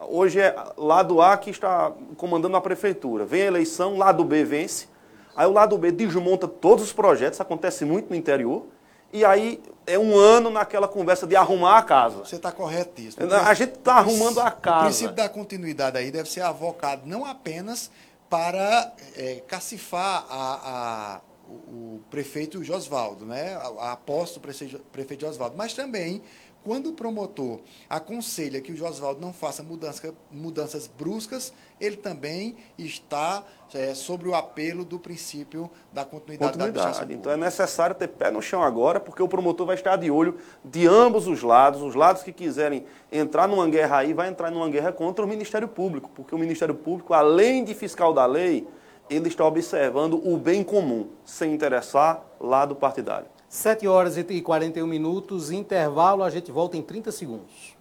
hoje 0.01 0.39
é 0.39 0.55
lado 0.75 1.21
A 1.21 1.37
que 1.37 1.51
está 1.51 1.91
comandando 2.17 2.57
a 2.57 2.61
prefeitura, 2.61 3.23
vem 3.23 3.43
a 3.43 3.45
eleição, 3.45 3.97
lado 3.97 4.23
B 4.23 4.43
vence, 4.43 4.87
aí 5.35 5.45
o 5.45 5.51
lado 5.51 5.77
B 5.77 5.91
desmonta 5.91 6.47
todos 6.47 6.83
os 6.83 6.91
projetos, 6.91 7.39
acontece 7.39 7.85
muito 7.85 8.09
no 8.09 8.15
interior, 8.15 8.65
e 9.13 9.23
aí 9.23 9.61
é 9.85 9.97
um 9.99 10.17
ano 10.17 10.49
naquela 10.49 10.87
conversa 10.87 11.27
de 11.27 11.35
arrumar 11.35 11.77
a 11.77 11.81
casa. 11.83 12.17
Você 12.25 12.35
está 12.35 12.51
corretíssimo. 12.51 13.31
A 13.31 13.53
gente 13.53 13.75
está 13.75 13.95
arrumando 13.95 14.39
a 14.39 14.49
casa. 14.49 14.79
O 14.79 14.83
princípio 14.85 15.15
da 15.15 15.29
continuidade 15.29 15.97
aí 15.97 16.09
deve 16.09 16.29
ser 16.29 16.41
avocado 16.41 17.03
não 17.05 17.23
apenas 17.23 17.91
para 18.29 18.91
é, 19.15 19.43
cacifar 19.47 20.25
a, 20.27 21.19
a 21.19 21.21
o, 21.47 21.51
o, 21.51 22.01
prefeito 22.09 22.63
Josvaldo, 22.63 23.25
né? 23.25 23.55
a, 23.55 23.89
a 23.89 23.91
aposta 23.91 24.39
do 24.39 24.41
prefeito, 24.41 24.79
prefeito 24.91 25.21
Josvaldo, 25.21 25.55
mas 25.55 25.73
também 25.73 26.23
quando 26.63 26.89
o 26.89 26.93
promotor 26.93 27.59
aconselha 27.89 28.61
que 28.61 28.71
o 28.71 28.75
Josvaldo 28.75 29.19
não 29.19 29.33
faça 29.33 29.61
mudança, 29.61 30.13
mudanças 30.31 30.87
bruscas, 30.87 31.53
ele 31.79 31.97
também 31.97 32.55
está 32.77 33.43
é, 33.73 33.93
sobre 33.93 34.29
o 34.29 34.35
apelo 34.35 34.85
do 34.85 34.97
princípio 34.97 35.69
da 35.91 36.05
continuidade, 36.05 36.53
continuidade. 36.53 37.05
da 37.05 37.13
Então 37.13 37.31
é 37.31 37.37
necessário 37.37 37.95
ter 37.95 38.07
pé 38.07 38.31
no 38.31 38.41
chão 38.41 38.63
agora, 38.63 38.99
porque 38.99 39.21
o 39.21 39.27
promotor 39.27 39.67
vai 39.67 39.75
estar 39.75 39.97
de 39.97 40.09
olho 40.09 40.37
de 40.63 40.87
ambos 40.87 41.27
os 41.27 41.41
lados. 41.43 41.81
Os 41.81 41.95
lados 41.95 42.23
que 42.23 42.31
quiserem 42.31 42.85
entrar 43.11 43.47
numa 43.47 43.67
guerra 43.67 43.97
aí, 43.97 44.13
vai 44.13 44.29
entrar 44.29 44.49
numa 44.49 44.69
guerra 44.69 44.91
contra 44.91 45.25
o 45.25 45.27
Ministério 45.27 45.67
Público, 45.67 46.09
porque 46.15 46.33
o 46.33 46.37
Ministério 46.37 46.75
Público, 46.75 47.13
além 47.13 47.63
de 47.63 47.73
fiscal 47.73 48.13
da 48.13 48.25
lei, 48.25 48.65
ele 49.09 49.27
está 49.27 49.45
observando 49.45 50.21
o 50.25 50.37
bem 50.37 50.63
comum, 50.63 51.09
sem 51.25 51.53
interessar 51.53 52.23
lado 52.39 52.75
partidário. 52.75 53.32
7 53.53 53.87
horas 53.87 54.17
e 54.17 54.41
41 54.41 54.87
minutos, 54.87 55.51
intervalo, 55.51 56.23
a 56.23 56.29
gente 56.31 56.51
volta 56.51 56.75
em 56.75 56.81
30 56.81 57.11
segundos. 57.11 57.77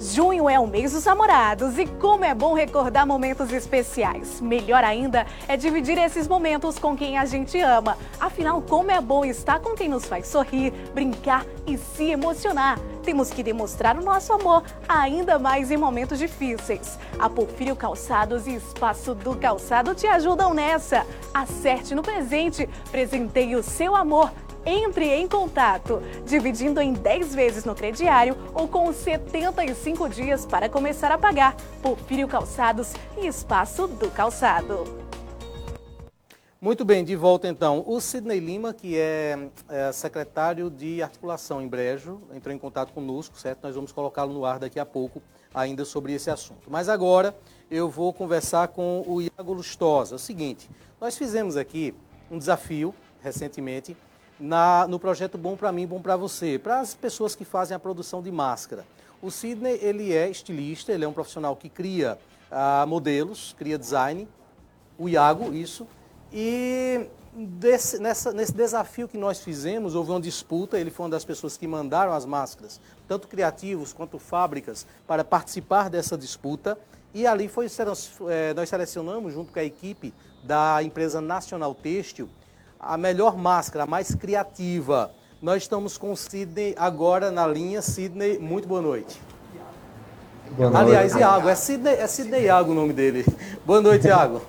Junho 0.00 0.48
é 0.48 0.60
o 0.60 0.66
mês 0.66 0.92
dos 0.92 1.04
namorados 1.04 1.76
e 1.76 1.86
como 1.86 2.24
é 2.24 2.32
bom 2.32 2.54
recordar 2.54 3.04
momentos 3.04 3.52
especiais. 3.52 4.40
Melhor 4.40 4.84
ainda 4.84 5.26
é 5.48 5.56
dividir 5.56 5.98
esses 5.98 6.28
momentos 6.28 6.78
com 6.78 6.96
quem 6.96 7.18
a 7.18 7.24
gente 7.24 7.60
ama. 7.60 7.98
Afinal, 8.20 8.62
como 8.62 8.92
é 8.92 9.00
bom 9.00 9.24
estar 9.24 9.58
com 9.58 9.74
quem 9.74 9.88
nos 9.88 10.04
faz 10.04 10.28
sorrir, 10.28 10.72
brincar 10.94 11.44
e 11.66 11.76
se 11.76 12.04
emocionar. 12.04 12.78
Temos 13.02 13.30
que 13.30 13.42
demonstrar 13.42 13.98
o 13.98 14.04
nosso 14.04 14.32
amor 14.32 14.62
ainda 14.88 15.36
mais 15.36 15.72
em 15.72 15.76
momentos 15.76 16.20
difíceis. 16.20 16.96
A 17.18 17.28
Porfírio 17.28 17.74
Calçados 17.74 18.46
e 18.46 18.54
Espaço 18.54 19.16
do 19.16 19.34
Calçado 19.34 19.96
te 19.96 20.06
ajudam 20.06 20.54
nessa. 20.54 21.04
Acerte 21.34 21.92
no 21.92 22.02
presente, 22.02 22.68
presenteie 22.92 23.56
o 23.56 23.64
seu 23.64 23.96
amor 23.96 24.30
entre 24.64 25.14
em 25.14 25.28
contato, 25.28 26.02
dividindo 26.26 26.80
em 26.80 26.92
10 26.92 27.34
vezes 27.34 27.64
no 27.64 27.74
crediário 27.74 28.36
ou 28.54 28.68
com 28.68 28.92
75 28.92 30.08
dias 30.08 30.44
para 30.46 30.68
começar 30.68 31.10
a 31.12 31.18
pagar. 31.18 31.56
Porfírio 31.82 32.28
Calçados 32.28 32.92
e 33.16 33.26
Espaço 33.26 33.86
do 33.86 34.10
Calçado. 34.10 35.08
Muito 36.60 36.84
bem, 36.84 37.04
de 37.04 37.14
volta 37.14 37.46
então. 37.46 37.84
O 37.86 38.00
Sidney 38.00 38.40
Lima, 38.40 38.74
que 38.74 38.98
é, 38.98 39.48
é, 39.68 39.92
secretário 39.92 40.68
de 40.68 41.00
articulação 41.00 41.62
em 41.62 41.68
Brejo, 41.68 42.20
entrou 42.34 42.52
em 42.52 42.58
contato 42.58 42.92
conosco, 42.92 43.38
certo? 43.38 43.62
Nós 43.62 43.76
vamos 43.76 43.92
colocá-lo 43.92 44.32
no 44.32 44.44
ar 44.44 44.58
daqui 44.58 44.80
a 44.80 44.84
pouco 44.84 45.22
ainda 45.54 45.84
sobre 45.84 46.12
esse 46.12 46.30
assunto. 46.30 46.68
Mas 46.68 46.88
agora 46.88 47.32
eu 47.70 47.88
vou 47.88 48.12
conversar 48.12 48.66
com 48.68 49.04
o 49.06 49.22
Iago 49.22 49.52
Lustosa. 49.52 50.14
É 50.14 50.16
o 50.16 50.18
seguinte, 50.18 50.68
nós 51.00 51.16
fizemos 51.16 51.56
aqui 51.56 51.94
um 52.28 52.38
desafio 52.38 52.92
recentemente 53.22 53.96
na, 54.38 54.86
no 54.88 54.98
projeto 54.98 55.36
Bom 55.36 55.56
para 55.56 55.72
mim, 55.72 55.86
Bom 55.86 56.00
para 56.00 56.16
você, 56.16 56.58
para 56.58 56.80
as 56.80 56.94
pessoas 56.94 57.34
que 57.34 57.44
fazem 57.44 57.74
a 57.74 57.78
produção 57.78 58.22
de 58.22 58.30
máscara. 58.30 58.86
O 59.20 59.30
Sidney, 59.30 59.78
ele 59.82 60.14
é 60.14 60.28
estilista, 60.30 60.92
ele 60.92 61.04
é 61.04 61.08
um 61.08 61.12
profissional 61.12 61.56
que 61.56 61.68
cria 61.68 62.18
ah, 62.50 62.84
modelos, 62.86 63.54
cria 63.58 63.78
design, 63.78 64.28
o 64.96 65.08
Iago, 65.08 65.52
isso, 65.52 65.86
e 66.32 67.08
desse, 67.34 67.98
nessa, 67.98 68.32
nesse 68.32 68.52
desafio 68.52 69.08
que 69.08 69.18
nós 69.18 69.40
fizemos, 69.40 69.94
houve 69.94 70.10
uma 70.10 70.20
disputa, 70.20 70.78
ele 70.78 70.90
foi 70.90 71.04
uma 71.04 71.10
das 71.10 71.24
pessoas 71.24 71.56
que 71.56 71.66
mandaram 71.66 72.12
as 72.12 72.24
máscaras, 72.24 72.80
tanto 73.06 73.28
criativos 73.28 73.92
quanto 73.92 74.18
fábricas, 74.18 74.86
para 75.06 75.24
participar 75.24 75.88
dessa 75.88 76.16
disputa, 76.16 76.78
e 77.14 77.26
ali 77.26 77.48
foi, 77.48 77.66
eh, 77.66 78.54
nós 78.54 78.68
selecionamos, 78.68 79.32
junto 79.32 79.52
com 79.52 79.58
a 79.58 79.64
equipe 79.64 80.12
da 80.42 80.82
empresa 80.82 81.20
Nacional 81.20 81.74
Têxtil, 81.74 82.28
a 82.80 82.96
melhor 82.96 83.36
máscara, 83.36 83.84
a 83.84 83.86
mais 83.86 84.14
criativa. 84.14 85.10
Nós 85.42 85.62
estamos 85.62 85.98
com 85.98 86.12
o 86.12 86.16
Sidney 86.16 86.74
agora 86.78 87.30
na 87.30 87.46
linha. 87.46 87.82
Sidney, 87.82 88.38
muito 88.38 88.68
boa 88.68 88.80
noite. 88.80 89.20
Boa 90.50 90.70
noite. 90.70 90.82
Aliás, 90.82 91.14
Iago, 91.14 91.48
é 91.48 91.54
Sidney, 91.54 91.94
é 91.94 92.06
Sidney 92.06 92.44
Iago 92.44 92.72
o 92.72 92.74
nome 92.74 92.92
dele. 92.92 93.24
Boa 93.66 93.82
noite, 93.82 94.06
Iago. 94.06 94.40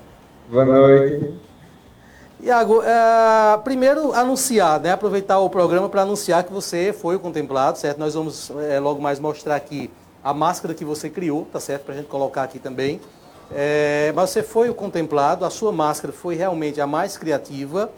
boa 0.48 0.64
noite. 0.64 1.34
Iago, 2.42 2.82
é, 2.82 3.58
primeiro 3.62 4.14
anunciar, 4.14 4.80
né, 4.80 4.92
aproveitar 4.92 5.38
o 5.40 5.50
programa 5.50 5.90
para 5.90 6.02
anunciar 6.02 6.42
que 6.42 6.50
você 6.50 6.90
foi 6.90 7.18
contemplado, 7.18 7.76
certo? 7.76 7.98
Nós 7.98 8.14
vamos 8.14 8.50
é, 8.70 8.80
logo 8.80 8.98
mais 9.02 9.20
mostrar 9.20 9.56
aqui 9.56 9.90
a 10.24 10.32
máscara 10.32 10.72
que 10.72 10.82
você 10.82 11.10
criou, 11.10 11.46
tá 11.52 11.60
certo? 11.60 11.84
Para 11.84 11.94
a 11.94 11.96
gente 11.98 12.06
colocar 12.06 12.44
aqui 12.44 12.58
também. 12.58 12.98
É, 13.52 14.10
mas 14.16 14.30
você 14.30 14.42
foi 14.42 14.70
o 14.70 14.74
contemplado, 14.74 15.44
a 15.44 15.50
sua 15.50 15.70
máscara 15.70 16.14
foi 16.14 16.34
realmente 16.34 16.80
a 16.80 16.86
mais 16.86 17.18
criativa. 17.18 17.90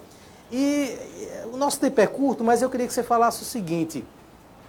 E 0.53 0.99
o 1.53 1.57
nosso 1.57 1.81
tempo 1.81 2.01
é 2.01 2.07
curto, 2.07 2.45
mas 2.45 2.61
eu 2.61 2.69
queria 2.69 2.87
que 2.87 2.93
você 2.93 3.03
falasse 3.03 3.43
o 3.43 3.47
seguinte: 3.47 4.05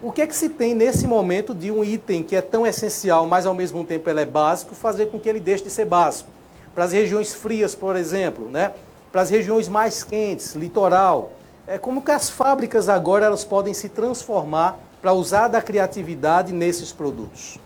o 0.02 0.12
que 0.12 0.22
é 0.22 0.28
que 0.28 0.36
se 0.36 0.48
tem 0.50 0.74
nesse 0.74 1.06
momento 1.06 1.54
de 1.54 1.70
um 1.70 1.84
item 1.84 2.24
que 2.24 2.36
é 2.36 2.42
tão 2.42 2.66
essencial, 2.66 3.28
mas 3.28 3.46
ao 3.46 3.54
mesmo 3.54 3.84
tempo 3.84 4.10
ele 4.10 4.22
é 4.22 4.26
básico, 4.26 4.74
fazer 4.74 5.08
com 5.08 5.20
que 5.20 5.28
ele 5.28 5.40
deixe 5.40 5.64
de 5.66 5.70
ser 5.70 5.86
básico? 5.86 6.30
Para 6.74 6.86
as 6.86 6.92
regiões 6.92 7.34
frias, 7.34 7.76
por 7.76 7.96
exemplo, 7.96 8.50
né? 8.50 8.72
para 9.14 9.22
as 9.22 9.30
regiões 9.30 9.70
mais 9.70 10.04
quentes, 10.04 10.56
litoral. 10.56 11.34
É 11.68 11.78
como 11.78 12.02
que 12.02 12.10
as 12.10 12.32
fábricas 12.32 12.90
agora 12.90 13.28
elas 13.28 13.46
podem 13.46 13.72
se 13.72 13.88
transformar 13.88 14.80
para 15.00 15.14
usar 15.14 15.48
da 15.48 15.62
criatividade 15.62 16.52
nesses 16.52 16.92
produtos? 16.92 17.60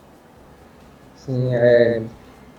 Sim, 1.15 1.55
é, 1.55 2.01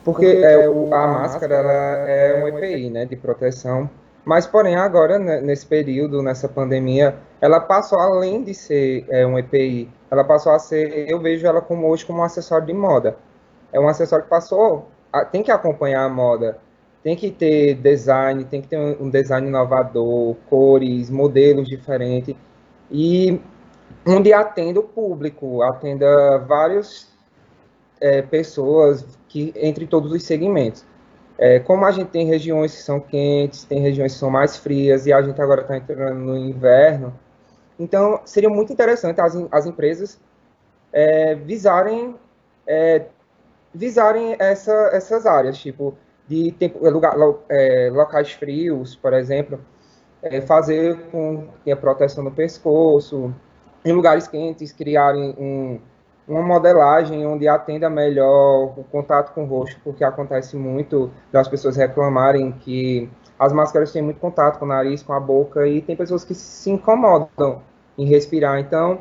porque 0.03 0.25
é, 0.25 0.65
a 0.65 1.07
máscara 1.07 1.55
ela 1.57 1.73
é 2.11 2.43
um 2.43 2.49
EPI, 2.49 2.89
né, 2.89 3.05
de 3.05 3.15
proteção 3.15 3.91
mas, 4.29 4.47
porém, 4.47 4.77
agora, 4.77 5.19
né, 5.19 5.41
nesse 5.41 5.65
período, 5.65 6.23
nessa 6.23 6.47
pandemia, 6.47 7.17
ela 7.41 7.59
passou, 7.61 7.99
além 7.99 8.45
de 8.45 8.53
ser 8.53 9.07
é, 9.09 9.27
um 9.27 9.39
EPI, 9.39 9.91
ela 10.11 10.23
passou 10.23 10.53
a 10.53 10.59
ser, 10.59 11.09
eu 11.09 11.19
vejo 11.19 11.47
ela 11.47 11.63
como 11.63 11.89
hoje 11.89 12.05
como 12.05 12.19
um 12.19 12.23
acessório 12.23 12.67
de 12.67 12.75
moda. 12.75 13.17
É 13.73 13.81
um 13.81 13.89
acessório 13.89 14.25
que 14.25 14.31
passou, 14.31 14.89
a, 15.11 15.25
tem 15.25 15.43
que 15.43 15.51
acompanhar 15.51 16.05
a 16.05 16.11
moda, 16.11 16.59
tem 17.03 17.17
que 17.17 17.31
ter 17.31 17.77
design, 17.77 18.45
tem 18.45 18.61
que 18.61 18.69
ter 18.69 18.77
um 19.01 19.09
design 19.09 19.49
inovador, 19.49 20.37
cores, 20.51 21.09
modelos 21.09 21.67
diferentes, 21.67 22.37
e 22.91 23.41
onde 24.07 24.35
atenda 24.35 24.79
o 24.79 24.83
público, 24.83 25.63
atenda 25.63 26.37
várias 26.47 27.09
é, 27.99 28.21
pessoas 28.21 29.07
que 29.27 29.55
entre 29.57 29.87
todos 29.87 30.13
os 30.13 30.23
segmentos. 30.23 30.85
É, 31.39 31.61
como 31.61 31.85
a 31.85 31.91
gente 31.93 32.09
tem 32.09 32.27
regiões 32.27 32.75
que 32.75 32.83
são 32.83 32.99
quentes, 32.99 33.65
tem 33.65 33.81
regiões 33.81 34.13
que 34.13 34.19
são 34.19 34.29
mais 34.29 34.57
frias 34.57 35.07
e 35.07 35.13
a 35.13 35.23
gente 35.23 35.41
agora 35.41 35.63
está 35.63 35.77
entrando 35.77 36.19
no 36.19 36.37
inverno, 36.37 37.15
então 37.79 38.21
seria 38.25 38.51
muito 38.51 38.73
interessante 38.73 39.21
as, 39.21 39.37
as 39.53 39.67
empresas 39.67 40.21
é, 40.93 41.37
visarem 41.37 42.17
é, 42.67 43.07
visarem 43.73 44.37
essa, 44.39 44.91
essas 44.93 45.27
áreas, 45.27 45.57
tipo 45.59 45.97
de 46.27 46.53
tempo, 46.53 46.87
é, 46.87 46.91
lugar, 46.91 47.15
é, 47.49 47.89
locais 47.91 48.33
frios, 48.33 48.97
por 48.97 49.13
exemplo, 49.15 49.61
é, 50.23 50.41
fazer 50.41 50.99
com 51.11 51.49
que 51.65 51.71
a 51.71 51.77
proteção 51.77 52.25
no 52.25 52.31
pescoço, 52.31 53.35
em 53.85 53.93
lugares 53.93 54.27
quentes 54.27 54.73
criarem 54.73 55.35
um 55.39 55.81
uma 56.29 56.43
modelagem 56.43 57.27
onde 57.27 57.49
atenda 57.49 57.89
melhor 57.89 58.75
o 58.77 58.85
contato 58.93 59.33
com 59.33 59.45
o 59.45 59.47
rosto, 59.47 59.81
porque 59.83 60.05
acontece 60.05 60.57
muito 60.57 61.11
das 61.33 61.49
pessoas 61.49 61.77
reclamarem 61.77 62.53
que 62.53 63.09
as 63.39 63.53
máscaras 63.53 63.93
têm 63.93 64.03
muito 64.03 64.21
contato 64.21 64.59
com 64.59 64.65
o 64.65 64.69
nariz, 64.69 65.03
com 65.03 65.13
a 65.13 65.21
boca, 65.21 65.67
e 65.67 65.81
tem 65.81 65.97
pessoas 65.97 66.25
que 66.25 66.35
se 66.35 66.71
incomodam 66.71 67.63
em 67.97 68.05
respirar. 68.05 68.59
Então, 68.59 68.99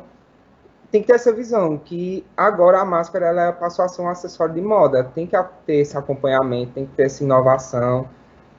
tem 0.90 1.02
que 1.02 1.08
ter 1.08 1.14
essa 1.14 1.32
visão, 1.32 1.76
que 1.76 2.24
agora 2.34 2.80
a 2.80 2.84
máscara 2.84 3.26
ela 3.26 3.52
passou 3.52 3.84
a 3.84 3.88
ser 3.88 4.00
um 4.00 4.08
acessório 4.08 4.54
de 4.54 4.62
moda, 4.62 5.04
tem 5.04 5.26
que 5.26 5.36
ter 5.66 5.76
esse 5.76 5.98
acompanhamento, 5.98 6.72
tem 6.72 6.86
que 6.86 6.92
ter 6.92 7.04
essa 7.04 7.22
inovação. 7.22 8.08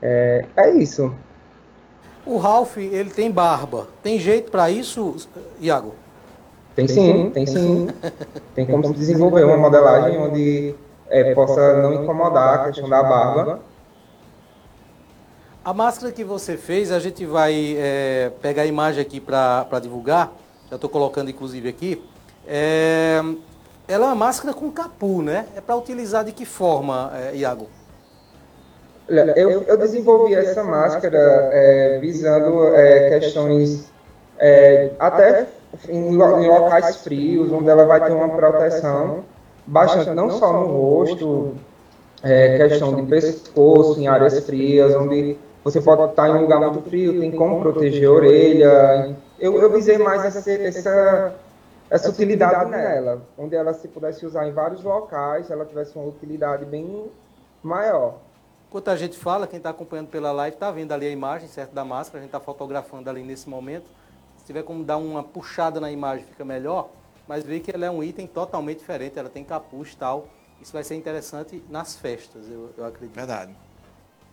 É, 0.00 0.44
é 0.56 0.70
isso. 0.70 1.12
O 2.24 2.36
Ralph, 2.36 2.76
ele 2.76 3.10
tem 3.10 3.30
barba. 3.30 3.88
Tem 4.02 4.18
jeito 4.18 4.50
para 4.50 4.70
isso, 4.70 5.16
Iago? 5.58 5.94
Tem 6.86 6.88
sim, 6.88 7.30
tem 7.30 7.46
sim. 7.46 7.88
Tem 8.54 8.66
como 8.66 8.86
se 8.86 8.94
desenvolver 8.94 9.44
uma 9.44 9.56
modelagem 9.56 10.18
onde 10.18 10.74
é, 11.08 11.34
possa 11.34 11.82
não 11.82 11.94
incomodar 11.94 12.60
a 12.60 12.64
questão 12.66 12.88
da 12.88 13.02
barba. 13.02 13.60
A 15.64 15.74
máscara 15.74 16.10
que 16.10 16.24
você 16.24 16.56
fez, 16.56 16.90
a 16.90 16.98
gente 16.98 17.26
vai 17.26 17.76
é, 17.78 18.32
pegar 18.40 18.62
a 18.62 18.66
imagem 18.66 19.02
aqui 19.02 19.20
para 19.20 19.78
divulgar. 19.80 20.32
Já 20.70 20.76
estou 20.76 20.88
colocando 20.88 21.30
inclusive 21.30 21.68
aqui. 21.68 22.02
É, 22.46 23.20
ela 23.86 24.06
é 24.06 24.08
uma 24.08 24.14
máscara 24.14 24.54
com 24.54 24.70
capu, 24.70 25.20
né? 25.20 25.46
É 25.54 25.60
para 25.60 25.76
utilizar 25.76 26.24
de 26.24 26.32
que 26.32 26.46
forma, 26.46 27.12
é, 27.14 27.36
Iago? 27.36 27.68
Eu, 29.08 29.62
eu 29.62 29.76
desenvolvi 29.76 30.34
essa 30.34 30.62
máscara 30.62 31.18
é, 31.52 31.98
visando 32.00 32.74
é, 32.74 33.18
questões 33.18 33.90
é, 34.38 34.92
até 34.98 35.46
em, 35.88 36.08
em, 36.08 36.16
locais 36.16 36.96
frios, 36.98 37.52
onde 37.52 37.68
ela 37.68 37.84
vai 37.84 38.04
ter 38.04 38.12
uma 38.12 38.28
proteção 38.28 39.24
bastante, 39.66 40.10
não 40.10 40.30
só 40.30 40.52
no 40.52 40.66
rosto, 40.66 41.54
é, 42.22 42.68
questão 42.68 42.94
de 42.94 43.02
pescoço, 43.02 44.00
em 44.00 44.08
áreas 44.08 44.40
frias, 44.44 44.94
onde 44.94 45.36
você 45.62 45.80
pode 45.80 46.10
estar 46.10 46.28
em 46.28 46.34
um 46.34 46.40
lugar 46.42 46.60
muito 46.60 46.82
frio, 46.82 47.20
tem 47.20 47.30
como 47.30 47.60
proteger 47.60 48.08
a 48.08 48.12
orelha. 48.12 49.16
Eu, 49.38 49.60
eu 49.60 49.70
visei 49.70 49.98
mais 49.98 50.24
essa, 50.24 50.50
essa, 50.50 51.34
essa 51.88 52.10
utilidade 52.10 52.70
nela, 52.70 53.22
onde 53.38 53.54
ela 53.54 53.72
se 53.72 53.88
pudesse 53.88 54.24
usar 54.26 54.46
em 54.48 54.52
vários 54.52 54.82
locais, 54.82 55.50
ela 55.50 55.64
tivesse 55.64 55.96
uma 55.96 56.06
utilidade 56.06 56.64
bem 56.64 57.10
maior. 57.62 58.16
Enquanto 58.68 58.88
a 58.88 58.96
gente 58.96 59.18
fala, 59.18 59.46
quem 59.46 59.56
está 59.56 59.70
acompanhando 59.70 60.08
pela 60.08 60.30
live 60.30 60.54
está 60.54 60.70
vendo 60.70 60.92
ali 60.92 61.06
a 61.06 61.10
imagem, 61.10 61.48
certo, 61.48 61.72
da 61.72 61.84
máscara, 61.84 62.18
a 62.18 62.20
gente 62.22 62.28
está 62.28 62.38
fotografando 62.38 63.10
ali 63.10 63.22
nesse 63.22 63.48
momento. 63.48 63.86
Se 64.50 64.52
tiver 64.52 64.64
como 64.64 64.82
dar 64.82 64.96
uma 64.96 65.22
puxada 65.22 65.78
na 65.78 65.92
imagem, 65.92 66.26
fica 66.26 66.44
melhor, 66.44 66.88
mas 67.28 67.44
vê 67.44 67.60
que 67.60 67.70
ela 67.70 67.86
é 67.86 67.90
um 67.90 68.02
item 68.02 68.26
totalmente 68.26 68.78
diferente, 68.78 69.16
ela 69.16 69.28
tem 69.28 69.44
capuz 69.44 69.92
e 69.92 69.96
tal. 69.96 70.26
Isso 70.60 70.72
vai 70.72 70.82
ser 70.82 70.96
interessante 70.96 71.62
nas 71.70 71.94
festas, 71.94 72.50
eu, 72.50 72.70
eu 72.76 72.84
acredito. 72.84 73.14
Verdade. 73.14 73.54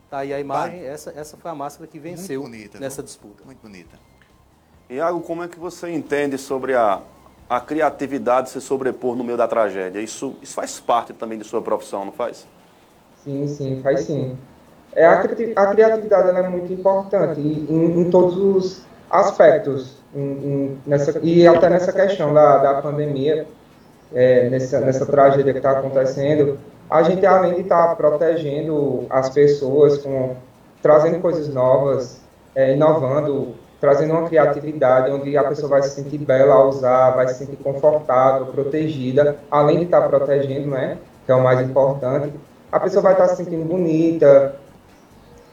Tá 0.09 0.18
aí 0.18 0.34
a 0.34 0.39
imagem, 0.39 0.84
essa, 0.84 1.11
essa 1.11 1.38
foi 1.38 1.51
a 1.51 1.53
máscara 1.53 1.86
que 1.86 1.99
venceu 1.99 2.41
bonita, 2.41 2.80
nessa 2.80 3.03
viu? 3.03 3.05
disputa. 3.05 3.43
Muito 3.45 3.59
bonita. 3.61 3.95
Iago, 4.89 5.22
como 5.22 5.43
é 5.43 5.47
que 5.47 5.59
você 5.59 5.91
entende 5.91 6.36
sobre 6.39 6.74
a, 6.74 6.99
a 7.47 7.61
criatividade 7.61 8.49
se 8.49 8.59
sobrepor 8.59 9.15
no 9.15 9.24
meio 9.24 9.38
da 9.38 9.47
tragédia? 9.47 9.99
Isso, 10.01 10.36
isso 10.41 10.55
faz 10.55 10.80
parte 10.80 11.13
também 11.13 11.38
de 11.38 11.43
sua 11.43 11.61
profissão, 11.61 12.03
não 12.05 12.11
faz? 12.11 12.47
Sim, 13.24 13.47
sim, 13.47 13.82
faz 13.84 13.99
sim. 13.99 14.36
É, 14.95 15.05
a, 15.05 15.22
a 15.22 15.68
criatividade 15.68 16.30
é 16.30 16.49
muito 16.49 16.74
importante 16.74 17.39
em, 17.39 18.01
em 18.01 18.09
todos 18.09 18.36
os 18.36 18.88
aspectos, 19.09 19.96
nessa, 20.85 21.19
e 21.21 21.47
até 21.47 21.69
nessa 21.69 21.91
questão 21.91 22.33
da, 22.33 22.57
da 22.57 22.81
pandemia, 22.81 23.45
é, 24.13 24.49
nessa, 24.49 24.79
nessa 24.79 25.05
tragédia 25.05 25.51
que 25.51 25.59
está 25.59 25.71
acontecendo, 25.71 26.57
a 26.89 27.03
gente 27.03 27.25
além 27.25 27.55
de 27.55 27.61
estar 27.61 27.87
tá 27.87 27.95
protegendo 27.95 29.05
as 29.09 29.29
pessoas, 29.29 29.97
com, 29.97 30.35
trazendo 30.81 31.19
coisas 31.19 31.53
novas, 31.53 32.21
é, 32.55 32.73
inovando, 32.73 33.55
trazendo 33.79 34.13
uma 34.13 34.27
criatividade 34.27 35.11
onde 35.11 35.37
a 35.37 35.43
pessoa 35.43 35.69
vai 35.69 35.83
se 35.83 35.89
sentir 35.89 36.17
bela 36.17 36.55
ao 36.55 36.69
usar, 36.69 37.11
vai 37.11 37.27
se 37.27 37.35
sentir 37.35 37.57
confortável, 37.57 38.47
protegida, 38.47 39.37
além 39.51 39.79
de 39.79 39.85
estar 39.85 40.01
tá 40.01 40.07
protegendo, 40.07 40.69
né, 40.69 40.97
que 41.25 41.31
é 41.31 41.35
o 41.35 41.43
mais 41.43 41.61
importante, 41.61 42.33
a 42.71 42.79
pessoa 42.79 43.01
vai 43.01 43.13
estar 43.13 43.27
se 43.27 43.37
sentindo 43.37 43.65
bonita. 43.65 44.55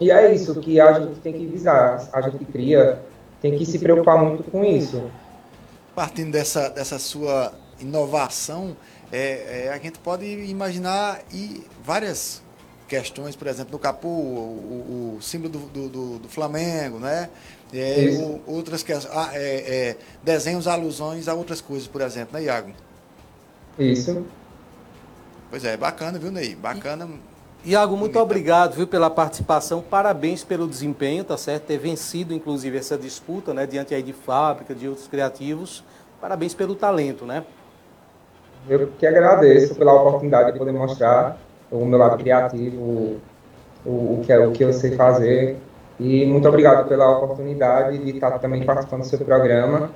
E 0.01 0.11
é 0.11 0.33
isso 0.33 0.55
que 0.61 0.81
a 0.81 0.93
gente 0.93 1.21
tem 1.21 1.33
que 1.33 1.47
visar. 1.47 2.09
A 2.13 2.21
gente 2.21 2.45
cria, 2.47 2.99
tem 3.45 3.59
que 3.59 3.67
se 3.67 3.79
preocupar 3.79 4.17
muito 4.25 4.51
com 4.51 4.65
isso. 4.65 5.11
Partindo 5.95 6.33
dessa, 6.33 6.71
dessa 6.71 6.99
sua 6.99 7.53
inovação, 7.79 8.75
é, 9.13 9.67
é, 9.67 9.71
a 9.71 9.79
gente 9.79 9.99
pode 9.99 10.25
imaginar 10.25 11.21
e 11.31 11.63
várias 11.85 12.43
questões, 12.89 13.37
por 13.37 13.47
exemplo, 13.47 13.73
no 13.73 13.79
Capu, 13.79 14.09
o, 14.09 15.17
o, 15.19 15.23
símbolo 15.23 15.51
do, 15.51 15.59
do, 15.59 15.89
do, 15.91 16.19
do, 16.21 16.29
Flamengo, 16.29 16.99
né? 16.99 17.29
É, 17.71 18.17
o, 18.19 18.41
outras 18.47 18.83
questões, 18.83 19.15
ah, 19.15 19.31
é, 19.35 19.89
é, 19.91 19.97
desenhos, 20.23 20.67
alusões 20.67 21.29
a 21.29 21.35
outras 21.35 21.61
coisas, 21.61 21.87
por 21.87 22.01
exemplo, 22.01 22.39
né, 22.39 22.47
Iago? 22.47 22.73
Isso. 23.79 24.25
Pois 25.51 25.67
é, 25.67 25.77
bacana, 25.77 26.19
viu, 26.19 26.33
Ney? 26.33 26.55
Bacana. 26.55 27.11
Iago, 27.67 27.97
muito 27.97 28.19
obrigado, 28.19 28.75
viu, 28.75 28.87
pela 28.87 29.09
participação. 29.09 29.81
Parabéns 29.81 30.45
pelo 30.45 30.69
desempenho, 30.69 31.25
tá 31.25 31.35
certo? 31.39 31.65
Ter 31.65 31.79
vencido, 31.79 32.35
inclusive, 32.35 32.77
essa 32.77 32.99
disputa, 32.99 33.55
né? 33.55 33.67
Diante 33.67 33.95
aí 33.95 34.03
de 34.03 34.13
fábrica, 34.13 34.75
de 34.75 34.87
outros 34.87 35.09
criativos. 35.09 35.83
Parabéns 36.21 36.53
pelo 36.53 36.75
talento, 36.75 37.25
né? 37.25 37.43
Eu 38.69 38.89
que 38.99 39.07
agradeço 39.07 39.75
pela 39.77 39.95
oportunidade 39.95 40.53
de 40.53 40.59
poder 40.59 40.73
mostrar 40.73 41.39
o 41.71 41.87
meu 41.87 41.99
lado 41.99 42.19
criativo, 42.19 42.83
o, 42.83 43.21
o, 43.87 44.23
que, 44.23 44.31
é, 44.31 44.47
o 44.47 44.53
que 44.53 44.63
eu 44.63 44.73
sei 44.75 44.95
fazer. 44.95 45.57
E 45.99 46.27
muito 46.27 46.47
obrigado 46.47 46.87
pela 46.87 47.19
oportunidade 47.19 47.97
de 47.97 48.11
estar 48.11 48.39
também 48.41 48.63
participando 48.63 49.01
do 49.01 49.07
seu 49.07 49.19
programa. 49.21 49.91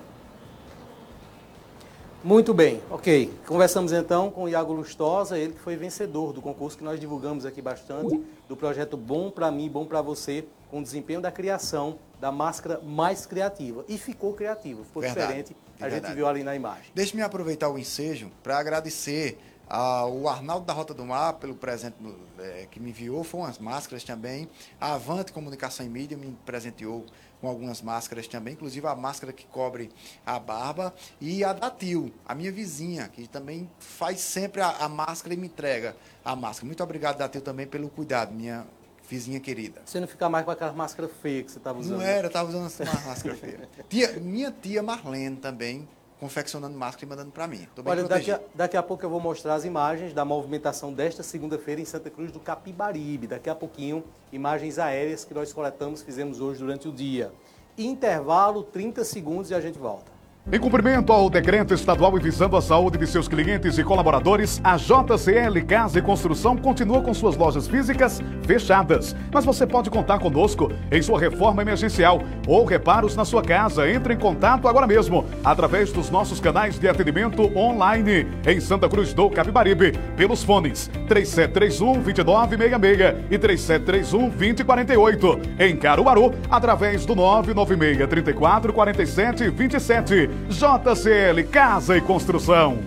Muito 2.22 2.52
bem, 2.52 2.82
ok. 2.90 3.32
Conversamos 3.46 3.92
então 3.92 4.28
com 4.28 4.44
o 4.44 4.48
Iago 4.48 4.72
Lustosa, 4.72 5.38
ele 5.38 5.52
que 5.52 5.60
foi 5.60 5.76
vencedor 5.76 6.32
do 6.32 6.42
concurso 6.42 6.76
que 6.76 6.82
nós 6.82 6.98
divulgamos 6.98 7.46
aqui 7.46 7.62
bastante, 7.62 8.20
do 8.48 8.56
projeto 8.56 8.96
Bom 8.96 9.30
para 9.30 9.52
mim, 9.52 9.68
Bom 9.68 9.86
para 9.86 10.02
você, 10.02 10.44
com 10.68 10.80
o 10.80 10.82
desempenho 10.82 11.20
da 11.20 11.30
criação 11.30 11.98
da 12.20 12.32
máscara 12.32 12.80
mais 12.82 13.24
criativa. 13.24 13.84
E 13.88 13.96
ficou 13.96 14.34
criativo, 14.34 14.82
ficou 14.82 15.00
verdade, 15.00 15.26
diferente, 15.26 15.56
a 15.78 15.82
verdade. 15.82 16.06
gente 16.06 16.16
viu 16.16 16.26
ali 16.26 16.42
na 16.42 16.56
imagem. 16.56 16.86
Deixe-me 16.92 17.22
aproveitar 17.22 17.68
o 17.68 17.78
ensejo 17.78 18.32
para 18.42 18.58
agradecer 18.58 19.38
ao 19.68 20.26
Arnaldo 20.26 20.66
da 20.66 20.72
Rota 20.72 20.94
do 20.94 21.04
Mar 21.04 21.34
pelo 21.34 21.54
presente 21.54 21.94
é, 22.38 22.66
que 22.70 22.80
me 22.80 22.90
enviou, 22.90 23.22
foram 23.22 23.44
as 23.44 23.58
máscaras 23.58 24.02
também. 24.02 24.48
A 24.80 24.94
Avante 24.94 25.32
Comunicação 25.32 25.84
e 25.84 25.88
Mídia 25.88 26.16
me 26.16 26.36
presenteou 26.44 27.04
com 27.40 27.48
algumas 27.48 27.80
máscaras 27.82 28.26
também, 28.26 28.54
inclusive 28.54 28.86
a 28.86 28.94
máscara 28.94 29.32
que 29.32 29.46
cobre 29.46 29.90
a 30.24 30.38
barba, 30.38 30.94
e 31.20 31.44
a 31.44 31.52
da 31.52 31.70
Tio, 31.70 32.12
a 32.26 32.34
minha 32.34 32.50
vizinha, 32.50 33.08
que 33.08 33.26
também 33.28 33.68
faz 33.78 34.20
sempre 34.20 34.60
a, 34.60 34.68
a 34.70 34.88
máscara 34.88 35.34
e 35.34 35.36
me 35.36 35.46
entrega 35.46 35.96
a 36.24 36.34
máscara. 36.34 36.66
Muito 36.66 36.82
obrigado, 36.82 37.18
Datil, 37.18 37.40
também 37.40 37.66
pelo 37.66 37.88
cuidado, 37.88 38.32
minha 38.32 38.66
vizinha 39.08 39.40
querida. 39.40 39.80
Você 39.84 39.98
não 40.00 40.06
fica 40.06 40.28
mais 40.28 40.44
com 40.44 40.50
aquela 40.50 40.72
máscara 40.72 41.08
feia 41.08 41.42
que 41.42 41.50
você 41.50 41.58
estava 41.58 41.78
usando? 41.78 41.98
Não 41.98 42.04
era, 42.04 42.26
eu 42.26 42.28
estava 42.28 42.48
usando 42.48 42.70
uma 42.88 43.00
máscara 43.06 43.34
feia. 43.36 43.68
Tia, 43.88 44.12
minha 44.20 44.52
tia 44.52 44.82
Marlene 44.82 45.36
também 45.36 45.88
confeccionando 46.18 46.76
máscara 46.76 47.06
e 47.06 47.08
mandando 47.08 47.30
para 47.30 47.46
mim. 47.46 47.66
Olha, 47.84 48.04
daqui 48.04 48.30
a, 48.30 48.40
daqui 48.54 48.76
a, 48.76 48.82
pouco 48.82 49.04
eu 49.04 49.10
vou 49.10 49.20
mostrar 49.20 49.54
as 49.54 49.64
imagens 49.64 50.12
da 50.12 50.24
movimentação 50.24 50.92
desta 50.92 51.22
segunda-feira 51.22 51.80
em 51.80 51.84
Santa 51.84 52.10
Cruz 52.10 52.32
do 52.32 52.40
Capibaribe. 52.40 53.26
Daqui 53.26 53.48
a 53.48 53.54
pouquinho, 53.54 54.04
imagens 54.32 54.78
aéreas 54.78 55.24
que 55.24 55.32
nós 55.32 55.52
coletamos, 55.52 56.02
fizemos 56.02 56.40
hoje 56.40 56.60
durante 56.60 56.88
o 56.88 56.92
dia. 56.92 57.32
Intervalo, 57.76 58.64
30 58.64 59.04
segundos 59.04 59.50
e 59.50 59.54
a 59.54 59.60
gente 59.60 59.78
volta. 59.78 60.17
Em 60.50 60.58
cumprimento 60.58 61.12
ao 61.12 61.28
decreto 61.28 61.74
estadual 61.74 62.16
e 62.16 62.22
visando 62.22 62.56
a 62.56 62.62
saúde 62.62 62.96
de 62.96 63.06
seus 63.06 63.28
clientes 63.28 63.76
e 63.76 63.84
colaboradores, 63.84 64.58
a 64.64 64.78
JCL 64.78 65.62
Casa 65.66 65.98
e 65.98 66.02
Construção 66.02 66.56
continua 66.56 67.02
com 67.02 67.12
suas 67.12 67.36
lojas 67.36 67.68
físicas 67.68 68.22
fechadas. 68.46 69.14
Mas 69.30 69.44
você 69.44 69.66
pode 69.66 69.90
contar 69.90 70.18
conosco 70.18 70.72
em 70.90 71.02
sua 71.02 71.20
reforma 71.20 71.60
emergencial 71.60 72.22
ou 72.46 72.64
reparos 72.64 73.14
na 73.14 73.26
sua 73.26 73.42
casa. 73.42 73.90
Entre 73.90 74.14
em 74.14 74.16
contato 74.16 74.66
agora 74.66 74.86
mesmo 74.86 75.26
através 75.44 75.92
dos 75.92 76.08
nossos 76.08 76.40
canais 76.40 76.78
de 76.78 76.88
atendimento 76.88 77.54
online 77.54 78.26
em 78.46 78.58
Santa 78.58 78.88
Cruz 78.88 79.12
do 79.12 79.28
Capibaribe 79.28 79.92
pelos 80.16 80.42
fones 80.42 80.90
3731 81.08 82.00
2966 82.00 83.26
e 83.30 83.38
3731 83.38 84.30
2048. 84.30 85.40
Em 85.58 85.76
Caruaru, 85.76 86.32
através 86.50 87.04
do 87.04 87.14
996 87.14 88.08
34 88.08 88.72
47 88.72 89.50
27. 89.50 90.37
JCL 90.48 91.50
Casa 91.50 91.96
e 91.96 92.00
Construção. 92.00 92.78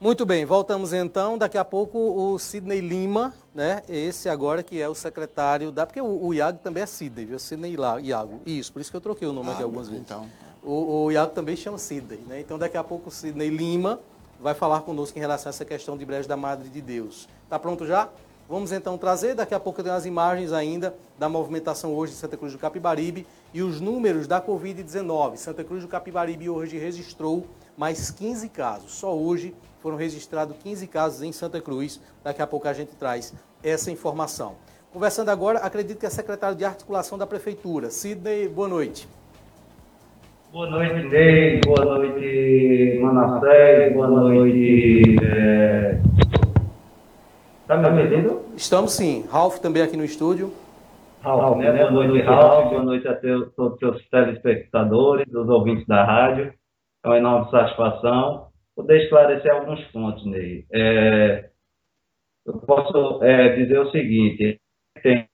Muito 0.00 0.26
bem, 0.26 0.44
voltamos 0.44 0.92
então. 0.92 1.38
Daqui 1.38 1.56
a 1.56 1.64
pouco 1.64 1.98
o 1.98 2.38
Sidney 2.38 2.80
Lima, 2.80 3.32
né? 3.54 3.82
Esse 3.88 4.28
agora 4.28 4.62
que 4.62 4.80
é 4.80 4.88
o 4.88 4.94
secretário 4.94 5.70
da. 5.70 5.86
Porque 5.86 6.00
o, 6.00 6.26
o 6.26 6.34
Iago 6.34 6.58
também 6.58 6.82
é 6.82 6.86
Sidney, 6.86 7.24
viu? 7.24 7.38
Sidney 7.38 7.76
Iago. 8.02 8.40
Isso, 8.44 8.72
por 8.72 8.80
isso 8.80 8.90
que 8.90 8.96
eu 8.96 9.00
troquei 9.00 9.28
o 9.28 9.32
nome 9.32 9.50
ah, 9.50 9.52
aqui 9.52 9.62
algumas 9.62 9.88
vezes. 9.88 10.04
Então. 10.04 10.28
O, 10.62 11.04
o 11.04 11.12
Iago 11.12 11.32
também 11.32 11.54
chama 11.54 11.78
Sidney, 11.78 12.20
né? 12.26 12.40
Então 12.40 12.58
daqui 12.58 12.76
a 12.76 12.82
pouco 12.82 13.10
o 13.10 13.12
Sidney 13.12 13.48
Lima 13.48 14.00
vai 14.40 14.54
falar 14.54 14.80
conosco 14.80 15.16
em 15.16 15.20
relação 15.20 15.50
a 15.50 15.50
essa 15.50 15.64
questão 15.64 15.96
de 15.96 16.04
Brejo 16.04 16.28
da 16.28 16.36
Madre 16.36 16.68
de 16.68 16.80
Deus. 16.80 17.28
Tá 17.48 17.58
pronto 17.58 17.86
já? 17.86 18.08
Vamos 18.52 18.70
então 18.70 18.98
trazer, 18.98 19.34
daqui 19.34 19.54
a 19.54 19.58
pouco 19.58 19.82
tem 19.82 19.90
as 19.90 20.04
imagens 20.04 20.52
ainda 20.52 20.94
da 21.18 21.26
movimentação 21.26 21.94
hoje 21.94 22.12
em 22.12 22.16
Santa 22.16 22.36
Cruz 22.36 22.52
do 22.52 22.58
Capibaribe 22.58 23.26
e 23.54 23.62
os 23.62 23.80
números 23.80 24.26
da 24.26 24.42
Covid-19. 24.42 25.36
Santa 25.36 25.64
Cruz 25.64 25.80
do 25.80 25.88
Capibaribe 25.88 26.50
hoje 26.50 26.76
registrou 26.76 27.46
mais 27.78 28.10
15 28.10 28.50
casos. 28.50 28.92
Só 28.92 29.16
hoje 29.16 29.54
foram 29.80 29.96
registrados 29.96 30.54
15 30.62 30.86
casos 30.86 31.22
em 31.22 31.32
Santa 31.32 31.62
Cruz. 31.62 31.98
Daqui 32.22 32.42
a 32.42 32.46
pouco 32.46 32.68
a 32.68 32.74
gente 32.74 32.94
traz 32.94 33.32
essa 33.64 33.90
informação. 33.90 34.56
Conversando 34.92 35.30
agora, 35.30 35.60
acredito 35.60 35.98
que 35.98 36.04
é 36.04 36.10
secretário 36.10 36.54
de 36.54 36.66
articulação 36.66 37.16
da 37.16 37.26
Prefeitura. 37.26 37.88
Sidney, 37.88 38.48
boa 38.48 38.68
noite. 38.68 39.08
Boa 40.52 40.68
noite, 40.68 41.08
Ney. 41.08 41.58
Boa 41.64 41.86
noite, 41.86 42.98
Manassés. 43.00 43.94
Boa 43.94 44.08
noite. 44.08 45.16
É... 45.24 46.11
Tá 47.66 47.76
me 47.76 48.02
ouvindo? 48.02 48.42
Estamos 48.56 48.92
sim. 48.92 49.24
Ralf 49.30 49.58
também 49.58 49.82
aqui 49.82 49.96
no 49.96 50.04
estúdio. 50.04 50.52
Ralf, 51.22 51.58
né? 51.58 51.72
Boa 51.72 52.06
noite, 52.06 52.24
Ralf. 52.24 52.70
Boa 52.70 52.82
noite 52.82 53.06
a 53.06 53.14
todos 53.14 53.52
os 53.56 53.78
seus 53.78 54.08
telespectadores, 54.08 55.32
os 55.32 55.48
ouvintes 55.48 55.86
da 55.86 56.04
rádio. 56.04 56.52
É 57.04 57.08
uma 57.08 57.18
enorme 57.18 57.50
satisfação 57.50 58.48
poder 58.74 59.04
esclarecer 59.04 59.52
alguns 59.52 59.80
pontos, 59.92 60.24
Ney. 60.26 60.66
É... 60.72 61.50
Eu 62.44 62.54
posso 62.58 63.22
é, 63.22 63.54
dizer 63.54 63.78
o 63.78 63.90
seguinte: 63.92 64.60
tem, 65.00 65.28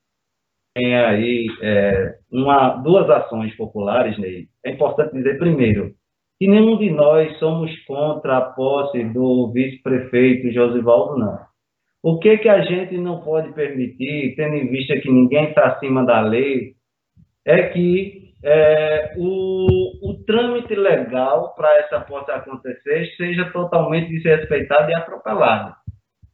tem 0.74 0.97
aí 0.97 1.47
é, 1.62 2.18
uma, 2.31 2.76
duas 2.76 3.09
ações 3.09 3.57
populares, 3.57 4.18
Ney. 4.18 4.49
É 4.64 4.70
importante 4.70 5.14
dizer, 5.14 5.39
primeiro, 5.39 5.95
que 6.39 6.47
nenhum 6.47 6.76
de 6.76 6.91
nós 6.91 7.39
somos 7.39 7.74
contra 7.87 8.37
a 8.37 8.43
posse 8.43 9.03
do 9.05 9.51
vice-prefeito 9.51 10.53
Josivaldo, 10.53 11.16
não. 11.16 11.47
O 12.03 12.18
que, 12.18 12.38
que 12.38 12.49
a 12.49 12.61
gente 12.62 12.96
não 12.96 13.20
pode 13.20 13.53
permitir, 13.53 14.34
tendo 14.36 14.55
em 14.55 14.68
vista 14.68 14.99
que 15.01 15.11
ninguém 15.11 15.49
está 15.49 15.66
acima 15.66 16.05
da 16.05 16.20
lei, 16.20 16.74
é 17.44 17.68
que 17.68 18.34
é, 18.44 19.14
o, 19.16 20.11
o 20.11 20.24
trâmite 20.24 20.74
legal 20.74 21.55
para 21.55 21.76
essa 21.78 22.01
posse 22.01 22.30
acontecer 22.30 23.07
seja 23.16 23.51
totalmente 23.51 24.11
desrespeitado 24.11 24.90
e 24.90 24.94
atropelado. 24.94 25.74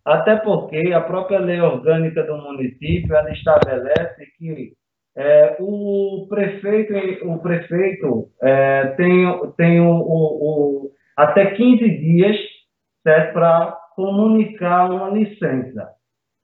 Até 0.04 0.36
porque 0.36 0.92
a 0.92 1.00
própria 1.00 1.38
lei 1.38 1.60
orgânica 1.60 2.22
do 2.24 2.36
município 2.36 3.16
ela 3.16 3.30
estabelece 3.32 4.26
que 4.36 4.74
é, 5.16 5.56
o 5.60 6.26
prefeito, 6.28 6.92
o 7.26 7.38
prefeito 7.38 8.28
é, 8.42 8.86
tem, 8.96 9.24
tem 9.56 9.80
o, 9.80 9.92
o, 9.92 10.86
o, 10.86 10.90
até 11.16 11.46
15 11.52 11.88
dias 11.88 12.36
para 13.02 13.78
comunicar 13.94 14.90
uma 14.90 15.10
licença. 15.10 15.88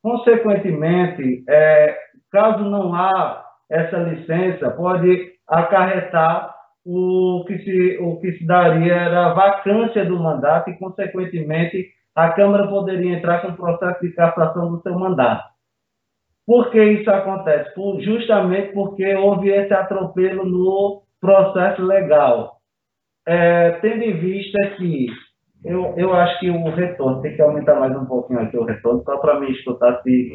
Consequentemente, 0.02 1.44
é, 1.48 1.96
caso 2.30 2.64
não 2.64 2.94
há 2.94 3.44
essa 3.70 3.98
licença, 3.98 4.70
pode 4.70 5.32
acarretar 5.46 6.54
o 6.84 7.44
que 7.46 7.58
se, 7.58 7.98
o 8.00 8.18
que 8.20 8.32
se 8.32 8.46
daria 8.46 8.94
era 8.94 9.26
a 9.26 9.34
vacância 9.34 10.04
do 10.04 10.18
mandato 10.18 10.70
e, 10.70 10.78
consequentemente, 10.78 11.88
a 12.14 12.30
Câmara 12.30 12.66
poderia 12.68 13.16
entrar 13.16 13.42
com 13.42 13.54
processo 13.54 14.00
de 14.00 14.12
cassação 14.12 14.72
do 14.72 14.82
seu 14.82 14.98
mandato. 14.98 15.44
Por 16.46 16.70
que 16.70 16.82
isso 16.82 17.10
acontece? 17.10 17.72
Por, 17.74 18.00
justamente 18.00 18.72
porque 18.72 19.14
houve 19.14 19.50
esse 19.50 19.72
atropelo 19.72 20.44
no 20.44 21.02
processo 21.20 21.82
legal. 21.82 22.56
É, 23.26 23.72
tendo 23.82 24.02
em 24.02 24.18
vista 24.18 24.58
que 24.76 25.06
eu, 25.64 25.94
eu 25.96 26.12
acho 26.14 26.38
que 26.40 26.50
o 26.50 26.70
retorno, 26.70 27.20
tem 27.20 27.36
que 27.36 27.42
aumentar 27.42 27.74
mais 27.78 27.94
um 27.94 28.06
pouquinho 28.06 28.40
aqui 28.40 28.56
o 28.56 28.64
retorno, 28.64 29.02
só 29.04 29.18
para 29.18 29.38
me 29.38 29.50
escutar 29.52 30.00
se. 30.02 30.32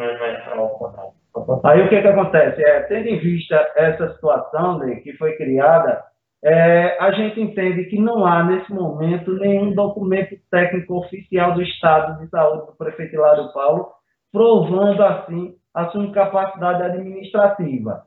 Aí 1.63 1.82
o 1.82 1.89
que, 1.89 2.01
que 2.01 2.07
acontece? 2.07 2.63
É, 2.63 2.82
tendo 2.82 3.07
em 3.07 3.19
vista 3.19 3.55
essa 3.76 4.13
situação 4.13 4.78
né, 4.80 4.95
que 4.97 5.13
foi 5.13 5.36
criada, 5.36 6.03
é, 6.43 6.97
a 6.99 7.11
gente 7.11 7.41
entende 7.41 7.86
que 7.86 7.99
não 7.99 8.26
há, 8.26 8.43
nesse 8.43 8.71
momento, 8.71 9.34
nenhum 9.34 9.73
documento 9.73 10.36
técnico 10.51 10.99
oficial 10.99 11.53
do 11.53 11.61
Estado 11.63 12.19
de 12.19 12.30
Saúde 12.30 12.67
do 12.67 12.78
prefeito 12.78 13.15
Hilário 13.15 13.51
Paulo, 13.51 13.88
provando, 14.32 15.01
assim, 15.03 15.55
a 15.73 15.88
sua 15.89 16.03
incapacidade 16.03 16.84
administrativa. 16.84 18.03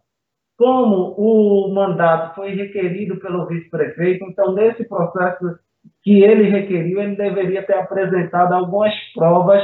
Como 0.56 1.14
o 1.18 1.74
mandato 1.74 2.34
foi 2.36 2.54
requerido 2.54 3.16
pelo 3.16 3.46
vice-prefeito, 3.46 4.24
então, 4.24 4.52
nesse 4.54 4.88
processo 4.88 5.58
que 6.08 6.22
ele 6.22 6.48
requeriu, 6.48 7.02
ele 7.02 7.16
deveria 7.16 7.62
ter 7.62 7.74
apresentado 7.74 8.54
algumas 8.54 8.94
provas 9.14 9.62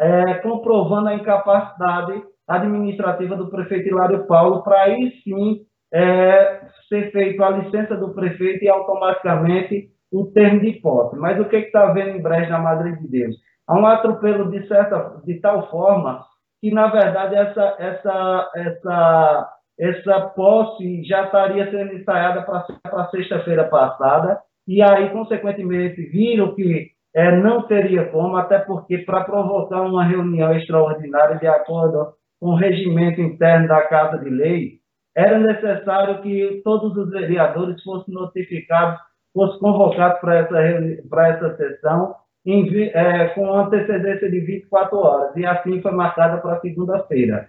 é, 0.00 0.34
comprovando 0.42 1.08
a 1.08 1.14
incapacidade 1.14 2.20
administrativa 2.48 3.36
do 3.36 3.48
prefeito 3.48 3.90
Hilário 3.90 4.26
Paulo, 4.26 4.64
para 4.64 4.82
aí 4.82 5.12
sim 5.22 5.60
é, 5.92 6.62
ser 6.88 7.12
feito 7.12 7.44
a 7.44 7.50
licença 7.50 7.96
do 7.96 8.12
prefeito 8.12 8.64
e 8.64 8.68
automaticamente 8.68 9.88
o 10.12 10.26
termo 10.32 10.62
de 10.62 10.72
posse. 10.80 11.14
Mas 11.16 11.38
o 11.38 11.44
que 11.44 11.58
está 11.58 11.88
havendo 11.88 12.18
em 12.18 12.20
Brejo 12.20 12.50
na 12.50 12.58
Madre 12.58 12.96
de 12.96 13.06
Deus? 13.06 13.36
Há 13.68 13.78
um 13.78 13.86
atropelo 13.86 14.50
de, 14.50 14.66
certa, 14.66 15.22
de 15.24 15.38
tal 15.38 15.70
forma 15.70 16.24
que, 16.60 16.72
na 16.72 16.88
verdade, 16.88 17.36
essa, 17.36 17.76
essa, 17.78 18.50
essa, 18.56 19.52
essa 19.78 20.20
posse 20.34 21.04
já 21.04 21.26
estaria 21.26 21.70
sendo 21.70 21.92
ensaiada 21.92 22.42
para 22.42 23.10
sexta-feira 23.12 23.62
passada, 23.68 24.40
e 24.66 24.82
aí, 24.82 25.10
consequentemente, 25.10 26.02
viram 26.06 26.54
que 26.54 26.90
é, 27.14 27.36
não 27.36 27.62
teria 27.66 28.06
como, 28.06 28.36
até 28.36 28.58
porque 28.58 28.98
para 28.98 29.24
provocar 29.24 29.82
uma 29.82 30.04
reunião 30.04 30.52
extraordinária 30.56 31.38
de 31.38 31.46
acordo 31.46 32.14
com 32.40 32.50
o 32.50 32.56
regimento 32.56 33.20
interno 33.20 33.68
da 33.68 33.82
Casa 33.82 34.18
de 34.18 34.28
Lei, 34.28 34.80
era 35.14 35.38
necessário 35.38 36.20
que 36.22 36.60
todos 36.64 36.96
os 36.96 37.10
vereadores 37.10 37.80
fossem 37.82 38.12
notificados, 38.12 38.98
fossem 39.32 39.60
convocados 39.60 40.20
para 40.20 40.36
essa, 40.38 41.08
para 41.08 41.28
essa 41.28 41.56
sessão 41.56 42.16
em, 42.44 42.68
é, 42.88 43.28
com 43.28 43.52
antecedência 43.52 44.30
de 44.30 44.40
24 44.40 44.98
horas, 44.98 45.36
e 45.36 45.46
assim 45.46 45.80
foi 45.80 45.92
marcada 45.92 46.38
para 46.38 46.60
segunda-feira. 46.60 47.48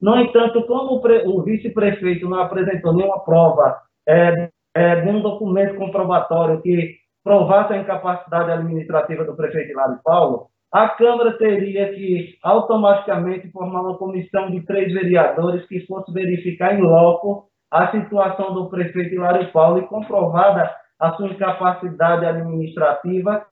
No 0.00 0.16
entanto, 0.20 0.62
como 0.66 1.00
o, 1.00 1.38
o 1.38 1.42
vice-prefeito 1.42 2.28
não 2.28 2.40
apresentou 2.40 2.94
nenhuma 2.94 3.24
prova 3.24 3.80
é, 4.06 4.50
é, 4.78 5.04
nenhum 5.04 5.20
documento 5.20 5.74
comprobatório 5.74 6.62
que 6.62 6.94
provasse 7.24 7.72
a 7.72 7.78
incapacidade 7.78 8.52
administrativa 8.52 9.24
do 9.24 9.34
prefeito 9.34 9.72
Hilário 9.72 9.98
Paulo, 10.04 10.46
a 10.72 10.88
Câmara 10.90 11.36
teria 11.36 11.92
que 11.92 12.36
automaticamente 12.42 13.50
formar 13.50 13.80
uma 13.80 13.98
comissão 13.98 14.50
de 14.50 14.64
três 14.64 14.92
vereadores 14.92 15.66
que 15.66 15.84
fosse 15.86 16.12
verificar 16.12 16.78
em 16.78 16.82
loco 16.82 17.48
a 17.70 17.90
situação 17.90 18.54
do 18.54 18.70
prefeito 18.70 19.14
Hilário 19.14 19.50
Paulo 19.50 19.78
e 19.78 19.86
comprovada 19.86 20.70
a 20.98 21.12
sua 21.14 21.28
incapacidade 21.28 22.24
administrativa, 22.24 23.46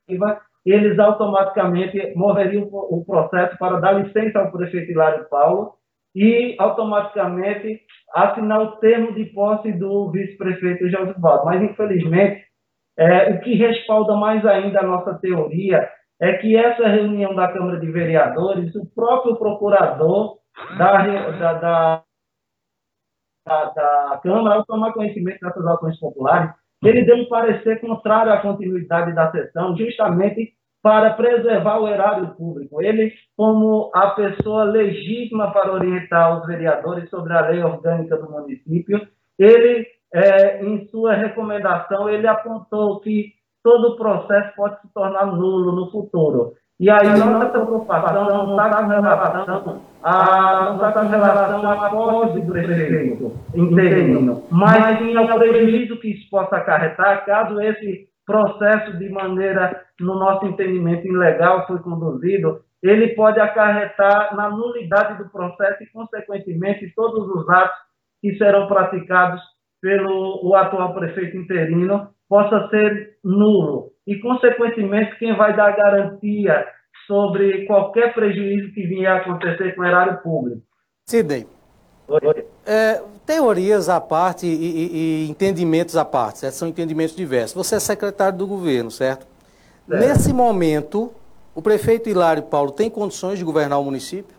eles 0.64 0.98
automaticamente 0.98 2.12
moveriam 2.14 2.68
o 2.72 3.04
processo 3.04 3.56
para 3.58 3.80
dar 3.80 3.92
licença 3.92 4.38
ao 4.38 4.52
prefeito 4.52 4.92
Hilário 4.92 5.28
Paulo 5.28 5.72
e 6.16 6.56
automaticamente 6.58 7.82
assinar 8.14 8.62
o 8.62 8.76
termo 8.78 9.12
de 9.12 9.26
posse 9.26 9.70
do 9.72 10.10
vice-prefeito 10.10 10.88
Josivaldo. 10.88 11.44
Mas, 11.44 11.62
infelizmente, 11.62 12.42
é, 12.98 13.32
o 13.32 13.40
que 13.40 13.54
respalda 13.54 14.16
mais 14.16 14.44
ainda 14.46 14.80
a 14.80 14.86
nossa 14.86 15.12
teoria 15.18 15.86
é 16.18 16.32
que 16.38 16.56
essa 16.56 16.88
reunião 16.88 17.34
da 17.34 17.52
Câmara 17.52 17.78
de 17.78 17.92
Vereadores, 17.92 18.74
o 18.74 18.86
próprio 18.94 19.36
procurador 19.36 20.38
da, 20.78 21.02
da, 21.02 21.52
da, 21.52 22.04
da, 23.46 23.64
da 23.66 24.20
Câmara, 24.22 24.54
ao 24.54 24.64
tomar 24.64 24.94
conhecimento 24.94 25.40
dessas 25.40 25.66
ações 25.66 26.00
populares, 26.00 26.50
ele 26.82 27.04
deu 27.04 27.16
um 27.16 27.28
parecer 27.28 27.78
contrário 27.82 28.32
à 28.32 28.38
continuidade 28.38 29.14
da 29.14 29.30
sessão, 29.30 29.76
justamente 29.76 30.55
para 30.86 31.14
preservar 31.14 31.80
o 31.80 31.88
erário 31.88 32.28
público. 32.36 32.80
Ele, 32.80 33.12
como 33.36 33.90
a 33.92 34.10
pessoa 34.10 34.62
legítima 34.62 35.50
para 35.50 35.72
orientar 35.72 36.38
os 36.38 36.46
vereadores 36.46 37.10
sobre 37.10 37.32
a 37.32 37.48
lei 37.48 37.60
orgânica 37.60 38.16
do 38.16 38.30
município, 38.30 39.00
ele, 39.36 39.84
é, 40.14 40.64
em 40.64 40.86
sua 40.86 41.14
recomendação, 41.14 42.08
ele 42.08 42.28
apontou 42.28 43.00
que 43.00 43.32
todo 43.64 43.88
o 43.88 43.96
processo 43.96 44.54
pode 44.54 44.80
se 44.80 44.86
tornar 44.94 45.26
nulo 45.26 45.72
no 45.72 45.90
futuro. 45.90 46.52
E 46.78 46.88
aí 46.88 47.08
a 47.08 47.16
nossa 47.16 47.46
preocupação 47.46 48.24
não 48.24 48.50
está 48.52 48.84
com 48.84 48.88
relação 48.88 49.82
a, 50.04 50.64
não 50.66 50.74
está 50.76 50.92
com 50.92 51.08
relação 51.08 51.68
à 51.68 51.90
posse 51.90 52.40
do 52.42 52.52
prefeito 52.52 53.32
interino, 53.56 54.44
mas 54.52 54.98
sim 54.98 55.16
ao 55.16 55.26
prejuízo 55.36 55.98
que 55.98 56.12
isso 56.12 56.30
possa 56.30 56.58
acarretar 56.58 57.26
caso 57.26 57.60
esse 57.60 58.06
processo 58.26 58.98
de 58.98 59.08
maneira, 59.08 59.84
no 60.00 60.18
nosso 60.18 60.46
entendimento, 60.46 61.06
ilegal 61.06 61.66
foi 61.66 61.78
conduzido, 61.78 62.60
ele 62.82 63.14
pode 63.14 63.40
acarretar 63.40 64.34
na 64.36 64.50
nulidade 64.50 65.22
do 65.22 65.30
processo 65.30 65.82
e, 65.82 65.86
consequentemente, 65.86 66.92
todos 66.94 67.28
os 67.28 67.48
atos 67.48 67.78
que 68.20 68.36
serão 68.36 68.66
praticados 68.66 69.40
pelo 69.80 70.40
o 70.44 70.54
atual 70.54 70.94
prefeito 70.94 71.36
interino 71.36 72.08
possa 72.28 72.68
ser 72.68 73.16
nulo 73.24 73.92
e, 74.06 74.18
consequentemente, 74.18 75.18
quem 75.18 75.36
vai 75.36 75.56
dar 75.56 75.76
garantia 75.76 76.66
sobre 77.06 77.66
qualquer 77.66 78.12
prejuízo 78.12 78.72
que 78.72 78.86
vier 78.86 79.10
a 79.10 79.16
acontecer 79.18 79.74
com 79.74 79.82
o 79.82 79.86
erário 79.86 80.20
público. 80.22 80.62
Sidney, 81.08 81.46
é, 82.64 83.02
teorias 83.26 83.88
à 83.88 84.00
parte 84.00 84.46
e, 84.46 84.50
e, 84.50 85.24
e, 85.26 85.30
entendimentos 85.30 85.96
à 85.96 86.04
parte, 86.04 86.38
certo? 86.38 86.54
são 86.54 86.68
entendimentos 86.68 87.16
diversos. 87.16 87.54
Você 87.54 87.76
é 87.76 87.80
secretário 87.80 88.38
do 88.38 88.46
governo, 88.46 88.90
certo? 88.90 89.26
certo? 89.88 90.00
Nesse 90.00 90.32
momento, 90.32 91.12
o 91.54 91.60
prefeito 91.60 92.08
Hilário 92.08 92.44
Paulo 92.44 92.70
tem 92.70 92.88
condições 92.88 93.38
de 93.38 93.44
governar 93.44 93.80
o 93.80 93.84
município? 93.84 94.36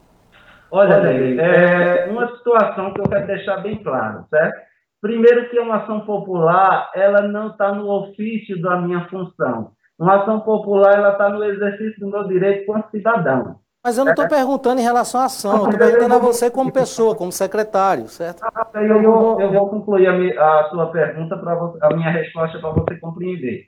Olha, 0.71 1.01
Ney, 1.01 1.39
é 1.39 2.07
uma 2.09 2.27
situação 2.37 2.93
que 2.93 3.01
eu 3.01 3.09
quero 3.09 3.27
deixar 3.27 3.57
bem 3.57 3.81
claro, 3.81 4.25
certo? 4.29 4.67
Primeiro 5.01 5.49
que 5.49 5.59
uma 5.59 5.83
ação 5.83 6.01
popular, 6.01 6.91
ela 6.95 7.21
não 7.21 7.49
está 7.49 7.73
no 7.73 7.89
ofício 7.89 8.59
da 8.61 8.81
minha 8.81 9.07
função. 9.09 9.71
Uma 9.97 10.21
ação 10.21 10.39
popular, 10.41 10.95
ela 10.95 11.11
está 11.13 11.29
no 11.29 11.43
exercício 11.43 11.99
do 11.99 12.09
meu 12.09 12.27
direito 12.27 12.65
como 12.65 12.83
cidadão. 12.91 13.59
Mas 13.87 13.97
eu 13.97 14.03
não 14.03 14.11
estou 14.11 14.25
É. 14.25 14.27
perguntando 14.27 14.81
em 14.81 14.83
relação 14.83 15.21
à 15.21 15.25
ação, 15.25 15.59
eu 15.59 15.63
estou 15.69 15.79
perguntando 15.79 16.15
a 16.15 16.17
você 16.17 16.51
como 16.51 16.73
pessoa, 16.73 17.15
como 17.15 17.31
secretário, 17.31 18.09
certo? 18.09 18.41
Eu 18.75 19.01
vou, 19.01 19.39
eu 19.39 19.49
vou 19.49 19.69
concluir 19.69 20.07
a, 20.37 20.59
a 20.59 20.69
sua 20.69 20.87
pergunta, 20.91 21.37
para 21.37 21.53
a 21.83 21.95
minha 21.95 22.09
resposta 22.09 22.59
para 22.59 22.71
você 22.71 22.97
compreender. 22.97 23.67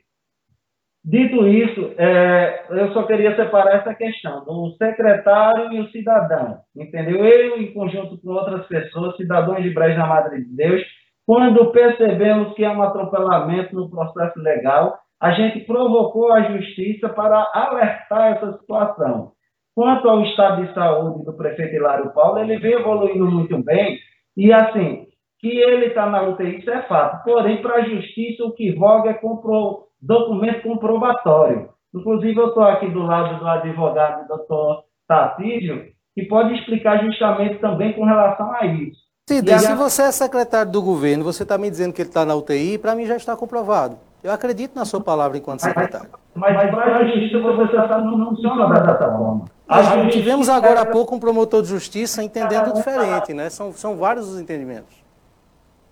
Dito 1.02 1.46
isso, 1.48 1.94
é, 1.96 2.66
eu 2.68 2.92
só 2.92 3.04
queria 3.04 3.34
separar 3.34 3.76
essa 3.76 3.94
questão 3.94 4.44
do 4.44 4.76
secretário 4.76 5.72
e 5.72 5.80
o 5.80 5.90
cidadão, 5.90 6.58
entendeu? 6.76 7.24
Eu, 7.24 7.56
em 7.56 7.72
conjunto 7.72 8.20
com 8.20 8.28
outras 8.30 8.66
pessoas, 8.66 9.16
cidadãos 9.16 9.62
de 9.62 9.70
Breja 9.70 10.04
Madre 10.04 10.44
de 10.44 10.54
Deus, 10.54 10.82
quando 11.26 11.72
percebemos 11.72 12.52
que 12.52 12.62
há 12.62 12.72
um 12.72 12.82
atropelamento 12.82 13.74
no 13.74 13.88
processo 13.88 14.38
legal, 14.38 14.98
a 15.18 15.30
gente 15.30 15.60
provocou 15.60 16.30
a 16.34 16.42
justiça 16.42 17.08
para 17.08 17.50
alertar 17.54 18.32
essa 18.32 18.58
situação. 18.58 19.32
Quanto 19.74 20.08
ao 20.08 20.22
estado 20.22 20.66
de 20.66 20.74
saúde 20.74 21.24
do 21.24 21.32
prefeito 21.32 21.74
Hilário 21.74 22.10
Paulo, 22.12 22.38
ele 22.38 22.58
vem 22.58 22.72
evoluindo 22.72 23.30
muito 23.30 23.56
bem, 23.62 23.98
e 24.36 24.52
assim, 24.52 25.06
que 25.38 25.48
ele 25.48 25.86
está 25.86 26.06
na 26.06 26.22
UTI, 26.22 26.58
isso 26.58 26.70
é 26.70 26.82
fato. 26.82 27.24
Porém, 27.24 27.62
para 27.62 27.76
a 27.76 27.84
justiça, 27.88 28.44
o 28.44 28.52
que 28.52 28.72
voga 28.72 29.10
é 29.10 29.14
compro- 29.14 29.86
documento 30.00 30.62
comprobatório. 30.62 31.68
Inclusive, 31.94 32.38
eu 32.38 32.48
estou 32.48 32.62
aqui 32.64 32.88
do 32.88 33.02
lado 33.02 33.38
do 33.38 33.46
advogado 33.48 34.26
doutor 34.28 34.84
Tatídio, 35.08 35.86
que 36.14 36.24
pode 36.24 36.54
explicar 36.54 37.04
justamente 37.04 37.58
também 37.58 37.92
com 37.92 38.04
relação 38.04 38.52
a 38.54 38.66
isso. 38.66 39.00
Cida, 39.28 39.58
se 39.58 39.74
você 39.74 40.02
é 40.02 40.12
secretário 40.12 40.72
do 40.72 40.82
governo, 40.82 41.22
você 41.24 41.44
está 41.44 41.56
me 41.56 41.70
dizendo 41.70 41.92
que 41.92 42.02
ele 42.02 42.08
está 42.08 42.24
na 42.24 42.34
UTI, 42.34 42.78
para 42.78 42.94
mim 42.94 43.06
já 43.06 43.16
está 43.16 43.36
comprovado. 43.36 43.96
Eu 44.22 44.32
acredito 44.32 44.74
na 44.74 44.84
sua 44.84 45.00
palavra 45.00 45.38
enquanto 45.38 45.60
secretário. 45.60 46.10
Mas 46.34 46.70
para 46.70 46.96
a 46.98 47.04
justiça, 47.04 47.38
você 47.40 47.72
sabe 47.72 48.10
que 48.10 48.16
não 48.16 48.28
funciona 48.30 48.68
dessa 48.68 48.98
forma. 49.16 49.44
Nós 49.70 50.12
tivemos 50.12 50.48
agora 50.48 50.80
há 50.80 50.86
pouco 50.86 51.14
um 51.14 51.20
promotor 51.20 51.62
de 51.62 51.68
justiça 51.68 52.22
entendendo 52.24 52.72
diferente, 52.74 53.32
né? 53.32 53.48
São, 53.48 53.72
são 53.72 53.96
vários 53.96 54.28
os 54.28 54.40
entendimentos. 54.40 54.94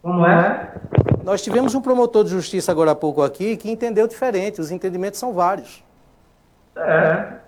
Como 0.02 0.26
é? 0.26 0.72
Nós 1.22 1.42
tivemos 1.42 1.74
um 1.74 1.80
promotor 1.80 2.24
de 2.24 2.30
justiça 2.30 2.72
agora 2.72 2.90
há 2.90 2.94
pouco 2.94 3.22
aqui 3.22 3.56
que 3.56 3.70
entendeu 3.70 4.08
diferente, 4.08 4.60
os 4.60 4.70
entendimentos 4.70 5.20
são 5.20 5.32
vários. 5.32 5.82
É. 6.76 7.38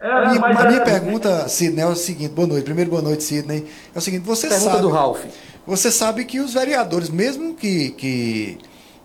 Minha- 0.00 0.40
mas 0.40 0.60
a 0.60 0.64
minha 0.68 0.80
é- 0.80 0.84
pergunta, 0.84 1.48
Sidney, 1.48 1.82
é 1.84 1.86
o 1.86 1.96
seguinte, 1.96 2.32
boa 2.32 2.46
noite. 2.46 2.64
Primeiro, 2.64 2.90
boa 2.90 3.02
noite, 3.02 3.24
Sidney. 3.24 3.66
É 3.94 3.98
o 3.98 4.00
seguinte, 4.00 4.24
você 4.24 4.48
Pergunta 4.48 4.70
sabe. 4.70 4.82
do 4.82 4.90
Ralph. 4.90 5.24
Você 5.66 5.90
sabe 5.90 6.24
que 6.24 6.40
os 6.40 6.54
vereadores, 6.54 7.10
mesmo 7.10 7.54
que, 7.54 7.90
que, 7.90 8.58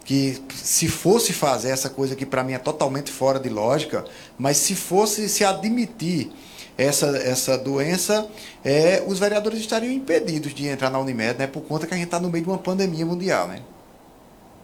que 0.05 0.33
se 0.51 0.87
fosse 0.87 1.33
fazer 1.33 1.69
essa 1.69 1.89
coisa 1.89 2.15
que 2.15 2.25
para 2.25 2.43
mim 2.43 2.53
é 2.53 2.59
totalmente 2.59 3.11
fora 3.11 3.39
de 3.39 3.49
lógica, 3.49 4.03
mas 4.37 4.57
se 4.57 4.75
fosse 4.75 5.29
se 5.29 5.45
admitir 5.45 6.31
essa, 6.77 7.07
essa 7.17 7.57
doença, 7.57 8.27
é, 8.65 9.03
os 9.07 9.19
vereadores 9.19 9.59
estariam 9.59 9.93
impedidos 9.93 10.53
de 10.53 10.67
entrar 10.67 10.89
na 10.89 10.99
Unimed, 10.99 11.37
né? 11.39 11.47
Por 11.47 11.61
conta 11.61 11.87
que 11.87 11.93
a 11.93 11.97
gente 11.97 12.07
está 12.07 12.19
no 12.19 12.29
meio 12.29 12.43
de 12.43 12.49
uma 12.49 12.57
pandemia 12.57 13.05
mundial, 13.05 13.47
né? 13.47 13.61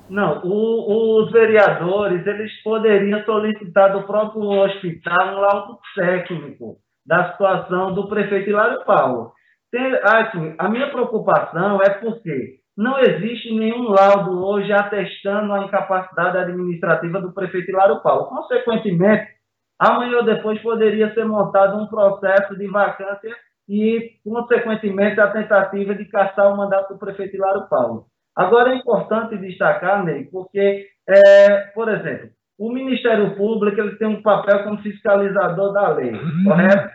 Não, 0.10 0.42
o- 0.44 1.24
os 1.24 1.32
vereadores, 1.32 2.26
eles 2.26 2.52
poderiam 2.64 3.24
solicitar 3.26 3.92
do 3.94 4.08
próprio 4.08 4.42
hospital 4.42 5.36
um 5.36 5.40
laudo 5.40 5.78
técnico 5.96 6.78
da 7.06 7.32
situação 7.32 7.94
do 7.94 8.10
prefeito 8.10 8.50
Hilário 8.50 8.84
Paulo. 8.86 9.32
Tem- 9.72 10.00
assim, 10.04 10.56
a 10.58 10.68
minha 10.68 10.90
preocupação 10.92 11.80
é 11.84 11.92
porque 11.92 12.59
não 12.80 12.98
existe 12.98 13.54
nenhum 13.54 13.90
laudo 13.90 14.42
hoje 14.46 14.72
atestando 14.72 15.52
a 15.52 15.66
incapacidade 15.66 16.38
administrativa 16.38 17.20
do 17.20 17.34
prefeito 17.34 17.70
Hilário 17.70 18.02
Paulo. 18.02 18.28
Consequentemente, 18.28 19.28
amanhã 19.78 20.18
ou 20.20 20.24
depois 20.24 20.62
poderia 20.62 21.14
ser 21.14 21.26
montado 21.26 21.78
um 21.78 21.88
processo 21.88 22.56
de 22.58 22.68
vacância 22.68 23.36
e, 23.68 24.12
consequentemente, 24.24 25.20
a 25.20 25.28
tentativa 25.28 25.94
de 25.94 26.06
caçar 26.06 26.54
o 26.54 26.58
mandato 26.58 26.94
do 26.94 27.00
prefeito 27.00 27.36
Hilário 27.36 27.68
Paulo. 27.70 28.06
Agora 28.34 28.72
é 28.72 28.76
importante 28.78 29.38
destacar, 29.38 30.06
Ney, 30.06 30.30
porque, 30.32 30.88
é, 31.08 31.58
por 31.76 31.90
exemplo, 31.90 32.30
o 32.58 32.72
Ministério 32.72 33.36
Público 33.36 33.80
ele 33.82 33.98
tem 33.98 34.08
um 34.08 34.22
papel 34.22 34.64
como 34.64 34.82
fiscalizador 34.82 35.74
da 35.74 35.90
lei, 35.90 36.14
correto? 36.46 36.90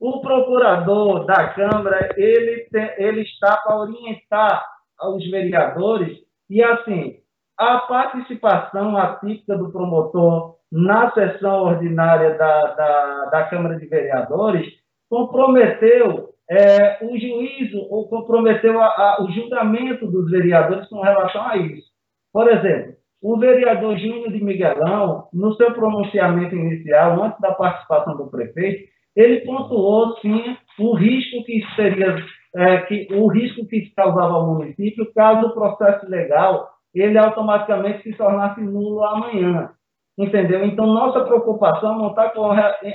O 0.00 0.20
procurador 0.20 1.26
da 1.26 1.48
Câmara 1.48 2.08
ele, 2.16 2.68
tem- 2.70 2.94
ele 2.98 3.22
está 3.22 3.56
para 3.56 3.76
orientar 3.76 4.64
os 5.08 5.30
vereadores 5.30 6.18
e, 6.48 6.62
assim, 6.62 7.16
a 7.58 7.78
participação 7.78 8.96
atípica 8.96 9.56
do 9.56 9.70
promotor 9.70 10.56
na 10.70 11.10
sessão 11.12 11.62
ordinária 11.64 12.36
da, 12.38 12.60
da, 12.74 13.24
da 13.26 13.44
Câmara 13.44 13.76
de 13.76 13.86
Vereadores 13.86 14.66
comprometeu 15.08 16.30
é, 16.50 16.98
o 17.04 17.16
juízo 17.18 17.78
ou 17.90 18.08
comprometeu 18.08 18.80
a- 18.80 18.86
a- 18.86 19.22
o 19.22 19.30
julgamento 19.30 20.06
dos 20.06 20.28
vereadores 20.30 20.88
com 20.88 21.00
relação 21.00 21.46
a 21.46 21.56
isso. 21.56 21.88
Por 22.32 22.50
exemplo, 22.50 22.94
o 23.22 23.38
vereador 23.38 23.96
Júnior 23.98 24.32
de 24.32 24.42
Miguelão, 24.42 25.28
no 25.32 25.54
seu 25.54 25.72
pronunciamento 25.72 26.54
inicial, 26.56 27.22
antes 27.22 27.38
da 27.40 27.52
participação 27.52 28.16
do 28.16 28.28
prefeito, 28.30 28.88
ele 29.14 29.40
pontuou 29.44 30.16
sim 30.20 30.56
o 30.78 30.94
risco 30.94 31.44
que 31.44 31.62
seria, 31.76 32.16
é, 32.54 32.78
que, 32.82 33.08
o 33.12 33.28
risco 33.28 33.66
que 33.66 33.76
isso 33.76 33.94
causava 33.94 34.34
ao 34.34 34.54
município 34.54 35.12
caso 35.14 35.46
o 35.46 35.54
processo 35.54 36.08
legal 36.08 36.70
ele 36.94 37.16
automaticamente 37.16 38.02
se 38.02 38.16
tornasse 38.16 38.60
nulo 38.60 39.04
amanhã. 39.04 39.70
Entendeu? 40.18 40.64
Então, 40.64 40.86
nossa 40.86 41.24
preocupação 41.24 41.96
não 41.96 42.08
está 42.08 42.32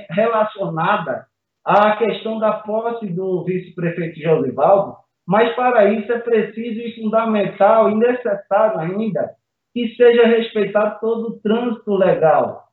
relacionada 0.09 1.25
à 1.63 1.95
questão 1.95 2.37
da 2.37 2.53
posse 2.53 3.07
do 3.07 3.43
vice-prefeito 3.45 4.19
Josivaldo, 4.21 4.97
mas 5.25 5.55
para 5.55 5.91
isso 5.91 6.11
é 6.11 6.19
preciso 6.19 6.81
e 6.81 7.01
fundamental 7.01 7.89
e 7.89 7.95
necessário 7.95 8.79
ainda 8.79 9.31
que 9.73 9.95
seja 9.95 10.27
respeitado 10.27 10.99
todo 10.99 11.27
o 11.29 11.39
trânsito 11.39 11.95
legal. 11.95 12.65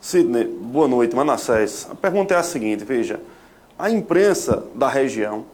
Sidney, 0.00 0.44
boa 0.44 0.86
noite, 0.86 1.16
Manassés. 1.16 1.88
A 1.90 1.94
pergunta 1.94 2.34
é 2.34 2.36
a 2.36 2.42
seguinte, 2.42 2.84
veja, 2.84 3.18
a 3.78 3.90
imprensa 3.90 4.64
da 4.74 4.88
região 4.88 5.44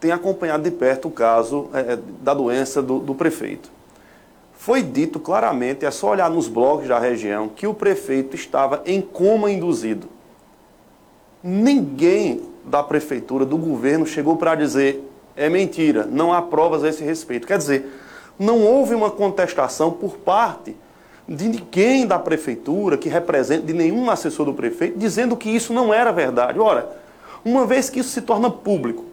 tem 0.00 0.12
acompanhado 0.12 0.62
de 0.62 0.70
perto 0.70 1.08
o 1.08 1.10
caso 1.10 1.68
eh, 1.74 1.98
da 2.20 2.32
doença 2.32 2.80
do, 2.80 3.00
do 3.00 3.14
prefeito. 3.14 3.70
Foi 4.54 4.82
dito 4.82 5.18
claramente, 5.18 5.84
é 5.84 5.90
só 5.90 6.10
olhar 6.10 6.30
nos 6.30 6.48
blogs 6.48 6.88
da 6.88 6.98
região, 6.98 7.48
que 7.48 7.66
o 7.66 7.74
prefeito 7.74 8.36
estava 8.36 8.82
em 8.86 9.00
coma 9.00 9.50
induzido. 9.50 10.08
Ninguém 11.42 12.42
da 12.64 12.82
prefeitura, 12.82 13.44
do 13.44 13.56
governo, 13.56 14.06
chegou 14.06 14.36
para 14.36 14.54
dizer 14.54 15.04
é 15.38 15.48
mentira, 15.48 16.04
não 16.04 16.32
há 16.32 16.42
provas 16.42 16.82
a 16.82 16.88
esse 16.88 17.04
respeito. 17.04 17.46
Quer 17.46 17.58
dizer, 17.58 17.86
não 18.36 18.64
houve 18.64 18.92
uma 18.92 19.08
contestação 19.08 19.92
por 19.92 20.16
parte 20.16 20.76
de 21.28 21.48
ninguém 21.48 22.06
da 22.06 22.18
prefeitura 22.18 22.96
que 22.96 23.08
represente, 23.08 23.64
de 23.64 23.72
nenhum 23.72 24.10
assessor 24.10 24.46
do 24.46 24.54
prefeito, 24.54 24.98
dizendo 24.98 25.36
que 25.36 25.48
isso 25.48 25.72
não 25.72 25.94
era 25.94 26.10
verdade. 26.10 26.58
Ora, 26.58 26.97
uma 27.44 27.66
vez 27.66 27.88
que 27.90 28.00
isso 28.00 28.10
se 28.10 28.22
torna 28.22 28.50
público. 28.50 29.04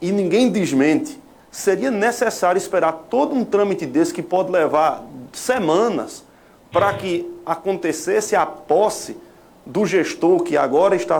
E 0.00 0.12
ninguém 0.12 0.48
desmente, 0.48 1.20
seria 1.50 1.90
necessário 1.90 2.58
esperar 2.58 2.92
todo 3.10 3.34
um 3.34 3.44
trâmite 3.44 3.86
desse 3.86 4.14
que 4.14 4.22
pode 4.22 4.50
levar 4.50 5.04
semanas 5.32 6.24
para 6.70 6.92
que 6.94 7.28
acontecesse 7.44 8.36
a 8.36 8.44
posse 8.44 9.16
do 9.68 9.84
gestor 9.84 10.42
que 10.42 10.56
agora 10.56 10.96
está 10.96 11.18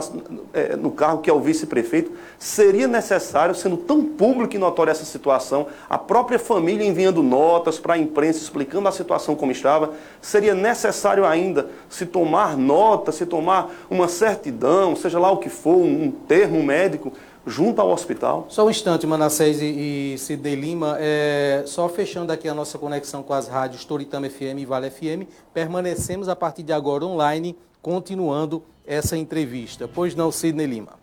é, 0.53 0.75
no 0.75 0.89
cargo, 0.89 1.21
que 1.21 1.29
é 1.29 1.33
o 1.33 1.39
vice-prefeito, 1.39 2.11
seria 2.39 2.87
necessário, 2.87 3.53
sendo 3.53 3.77
tão 3.77 4.03
público 4.03 4.55
e 4.55 4.57
notória 4.57 4.89
essa 4.89 5.05
situação, 5.05 5.67
a 5.87 5.99
própria 5.99 6.39
família 6.39 6.83
enviando 6.83 7.21
notas 7.21 7.77
para 7.77 7.93
a 7.93 7.97
imprensa 7.99 8.39
explicando 8.39 8.87
a 8.87 8.91
situação 8.91 9.35
como 9.35 9.51
estava, 9.51 9.93
seria 10.19 10.55
necessário 10.55 11.27
ainda 11.27 11.69
se 11.87 12.07
tomar 12.07 12.57
nota, 12.57 13.11
se 13.11 13.23
tomar 13.23 13.69
uma 13.87 14.07
certidão, 14.07 14.95
seja 14.95 15.19
lá 15.19 15.29
o 15.29 15.37
que 15.37 15.49
for, 15.49 15.77
um, 15.77 16.09
termo 16.09 16.63
médico, 16.63 17.13
junto 17.45 17.79
ao 17.79 17.91
hospital. 17.91 18.47
Só 18.49 18.65
um 18.65 18.69
instante, 18.71 19.05
Manassés 19.05 19.61
e, 19.61 20.15
e 20.17 20.55
Lima. 20.55 20.97
É, 20.99 21.63
só 21.67 21.87
fechando 21.87 22.31
aqui 22.31 22.49
a 22.49 22.53
nossa 22.53 22.79
conexão 22.79 23.21
com 23.21 23.33
as 23.33 23.47
rádios 23.47 23.85
Toritama 23.85 24.27
FM 24.27 24.57
e 24.57 24.65
Vale 24.65 24.89
FM, 24.89 25.29
permanecemos 25.53 26.27
a 26.27 26.35
partir 26.35 26.63
de 26.63 26.73
agora 26.73 27.05
online, 27.05 27.55
continuando 27.81 28.63
essa 28.85 29.17
entrevista. 29.17 29.87
Pois 29.87 30.15
não, 30.15 30.31
Sidney 30.31 30.65
Lima. 30.65 30.99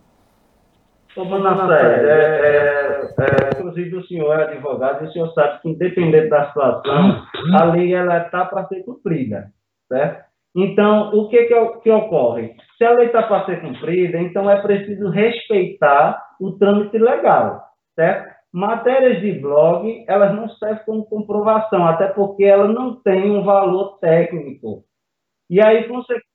Ô, 1.15 1.25
Manassés, 1.25 2.03
é, 2.03 2.37
é, 2.39 3.15
é, 3.19 3.57
inclusive 3.57 3.95
o 3.95 4.05
senhor 4.05 4.39
é 4.39 4.43
advogado 4.43 5.03
e 5.03 5.07
o 5.07 5.11
senhor 5.11 5.33
sabe 5.33 5.61
que, 5.61 5.69
independente 5.69 6.29
da 6.29 6.47
situação, 6.47 7.23
a 7.59 7.63
lei 7.63 7.93
ela 7.93 8.19
está 8.19 8.45
para 8.45 8.67
ser 8.67 8.83
cumprida, 8.83 9.51
certo? 9.87 10.27
Então, 10.55 11.09
o 11.15 11.27
que, 11.29 11.45
que, 11.45 11.65
que 11.83 11.89
ocorre? 11.89 12.55
Se 12.77 12.83
a 12.83 12.91
lei 12.91 13.07
está 13.07 13.23
para 13.23 13.45
ser 13.45 13.61
cumprida, 13.61 14.19
então 14.19 14.49
é 14.49 14.61
preciso 14.61 15.09
respeitar 15.09 16.23
o 16.39 16.51
trâmite 16.51 16.97
legal, 16.99 17.63
certo? 17.95 18.35
Matérias 18.53 19.19
de 19.19 19.33
blog, 19.39 20.05
elas 20.07 20.35
não 20.35 20.49
servem 20.49 20.83
como 20.85 21.05
comprovação, 21.05 21.85
até 21.87 22.07
porque 22.07 22.43
elas 22.43 22.73
não 22.73 22.95
têm 22.95 23.31
um 23.31 23.43
valor 23.43 23.97
técnico. 23.99 24.83
E 25.49 25.61
aí, 25.61 25.87
consequentemente, 25.87 26.26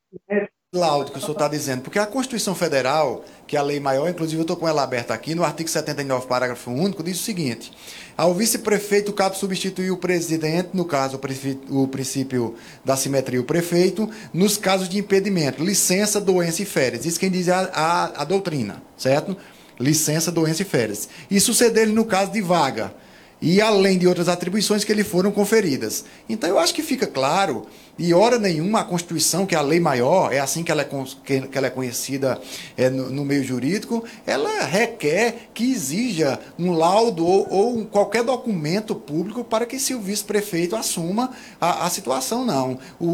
Cláudio, 0.75 1.13
que 1.13 1.19
o 1.19 1.21
senhor 1.21 1.35
está 1.35 1.49
dizendo, 1.49 1.83
porque 1.83 1.99
a 1.99 2.07
Constituição 2.07 2.55
Federal, 2.55 3.23
que 3.47 3.57
é 3.57 3.59
a 3.59 3.63
lei 3.63 3.79
maior, 3.79 4.09
inclusive 4.09 4.39
eu 4.39 4.43
estou 4.43 4.57
com 4.57 4.67
ela 4.67 4.83
aberta 4.83 5.13
aqui, 5.13 5.35
no 5.35 5.45
artigo 5.45 5.69
79, 5.69 6.27
parágrafo 6.27 6.71
único, 6.71 7.03
diz 7.03 7.21
o 7.21 7.23
seguinte: 7.23 7.71
ao 8.17 8.33
vice-prefeito 8.33 9.13
cabe 9.13 9.37
substituir 9.37 9.91
o 9.91 9.99
presidente, 9.99 10.71
no 10.73 10.87
caso 10.87 11.21
o, 11.69 11.87
princípio 11.87 12.55
da 12.83 12.97
simetria, 12.97 13.39
o 13.39 13.45
prefeito, 13.45 14.09
nos 14.33 14.57
casos 14.57 14.89
de 14.89 14.97
impedimento, 14.97 15.63
licença, 15.63 16.19
doença 16.19 16.63
e 16.63 16.65
férias. 16.65 17.05
Isso 17.05 17.21
quem 17.21 17.31
diz 17.31 17.49
é 17.49 17.53
a, 17.53 17.71
a, 17.75 18.23
a 18.23 18.25
doutrina, 18.25 18.83
certo? 18.97 19.37
Licença, 19.79 20.33
doença 20.33 20.63
e 20.63 20.65
férias. 20.65 21.07
E 21.31 21.39
suceder-lhe 21.39 21.93
no 21.93 22.07
caso 22.07 22.33
de 22.33 22.41
vaga 22.41 22.95
e 23.43 23.61
além 23.61 23.99
de 23.99 24.07
outras 24.07 24.28
atribuições 24.28 24.84
que 24.84 24.95
lhe 24.95 25.03
foram 25.03 25.32
conferidas. 25.32 26.05
Então 26.28 26.49
eu 26.49 26.61
acho 26.61 26.72
que 26.72 26.82
fica 26.82 27.09
claro, 27.09 27.66
e 27.99 28.14
hora 28.14 28.38
nenhuma 28.38 28.80
a 28.80 28.84
Constituição, 28.84 29.45
que 29.45 29.55
é 29.55 29.59
a 29.59 29.62
lei 29.62 29.80
maior, 29.80 30.32
é 30.32 30.38
assim 30.38 30.62
que 30.62 30.70
ela 30.70 30.82
é, 30.82 30.86
que 31.24 31.59
ela 31.59 31.66
é 31.66 31.70
conhecida 31.70 32.40
é, 32.76 32.88
no, 32.88 33.11
no, 33.11 33.24
meio 33.24 33.43
jurídico, 33.43 34.05
ela 34.24 34.64
requer 34.64 35.51
que 35.53 35.70
exija 35.70 36.38
um 36.57 36.72
laudo 36.72 37.26
ou, 37.26 37.47
ou 37.53 37.84
qualquer 37.84 38.22
documento 38.22 38.95
público 38.95 39.43
para 39.43 39.66
que 39.66 39.78
se 39.78 39.93
o 39.93 40.01
vice-prefeito 40.01 40.76
assuma 40.76 41.32
a, 41.61 41.84
a, 41.86 41.90
situação, 41.90 42.45
não. 42.45 42.78
O, 43.01 43.07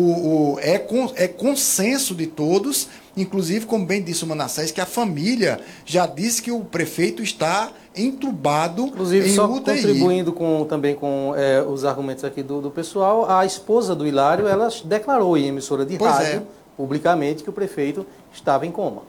o, 0.53 0.59
é, 0.61 0.79
con, 0.79 1.11
é 1.17 1.27
consenso 1.27 2.15
de 2.15 2.27
todos, 2.27 2.89
inclusive, 3.17 3.65
como 3.65 3.87
bem 3.87 4.03
disse 4.03 4.25
o 4.25 4.27
Manassés, 4.27 4.71
que 4.71 4.81
a 4.81 4.87
família 4.87 5.59
já 5.87 6.07
disse 6.07 6.43
que 6.43 6.53
o 6.53 6.61
prefeito 6.61 7.23
está 7.23 7.73
entubado 7.99 8.83
Inclusive, 8.83 9.29
em 9.29 9.35
só 9.35 9.47
UTI. 9.47 9.77
contribuindo 9.77 10.33
com, 10.33 10.65
também 10.65 10.95
com 10.95 11.35
é, 11.37 11.63
os 11.63 11.85
argumentos 11.85 12.25
aqui 12.25 12.43
do, 12.43 12.61
do, 12.61 12.71
pessoal, 12.71 13.31
a 13.31 13.45
esposa 13.45 13.95
do 13.95 14.07
Hilário, 14.07 14.47
ela 14.47 14.69
declarou 14.85 15.37
em 15.37 15.47
emissora 15.47 15.85
de 15.85 15.99
pois 15.99 16.11
rádio, 16.11 16.39
é. 16.39 16.43
publicamente, 16.77 17.43
que 17.43 17.51
o 17.51 17.53
prefeito 17.53 18.07
estava 18.33 18.67
em 18.67 18.71
coma. 18.71 19.03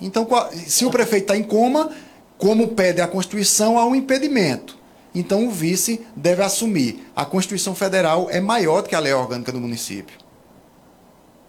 Então, 0.00 0.26
se 0.52 0.84
o 0.84 0.90
prefeito 0.90 1.24
está 1.24 1.36
em 1.36 1.42
coma, 1.42 1.90
como 2.36 2.68
pede 2.68 3.00
a 3.00 3.08
Constituição, 3.08 3.78
há 3.78 3.84
um 3.84 3.94
impedimento. 3.94 4.76
Então, 5.14 5.46
o 5.46 5.50
vice 5.50 6.06
deve 6.14 6.42
assumir. 6.42 7.10
A 7.16 7.24
Constituição 7.24 7.74
Federal 7.74 8.28
é 8.30 8.40
maior 8.40 8.82
do 8.82 8.88
que 8.88 8.94
a 8.94 9.00
lei 9.00 9.14
orgânica 9.14 9.50
do 9.50 9.58
município. 9.58 10.18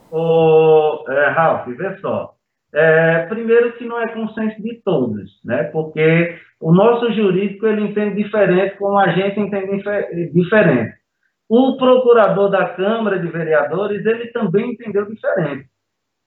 Ô, 0.10 1.04
é, 1.10 1.30
Ralf, 1.32 1.68
vê 1.68 1.98
só. 2.00 2.37
É, 2.80 3.26
primeiro 3.26 3.74
que 3.74 3.86
não 3.86 4.00
é 4.00 4.08
consenso 4.14 4.62
de 4.62 4.80
todos, 4.84 5.42
né? 5.44 5.64
Porque 5.64 6.38
o 6.62 6.72
nosso 6.72 7.12
jurídico 7.12 7.66
ele 7.66 7.82
entende 7.82 8.22
diferente, 8.22 8.78
como 8.78 9.00
a 9.00 9.08
gente 9.14 9.40
entende 9.40 9.84
diferente. 10.32 10.94
O 11.50 11.76
procurador 11.76 12.52
da 12.52 12.70
Câmara 12.76 13.18
de 13.18 13.28
Vereadores 13.30 14.06
ele 14.06 14.28
também 14.28 14.74
entendeu 14.74 15.08
diferente, 15.08 15.68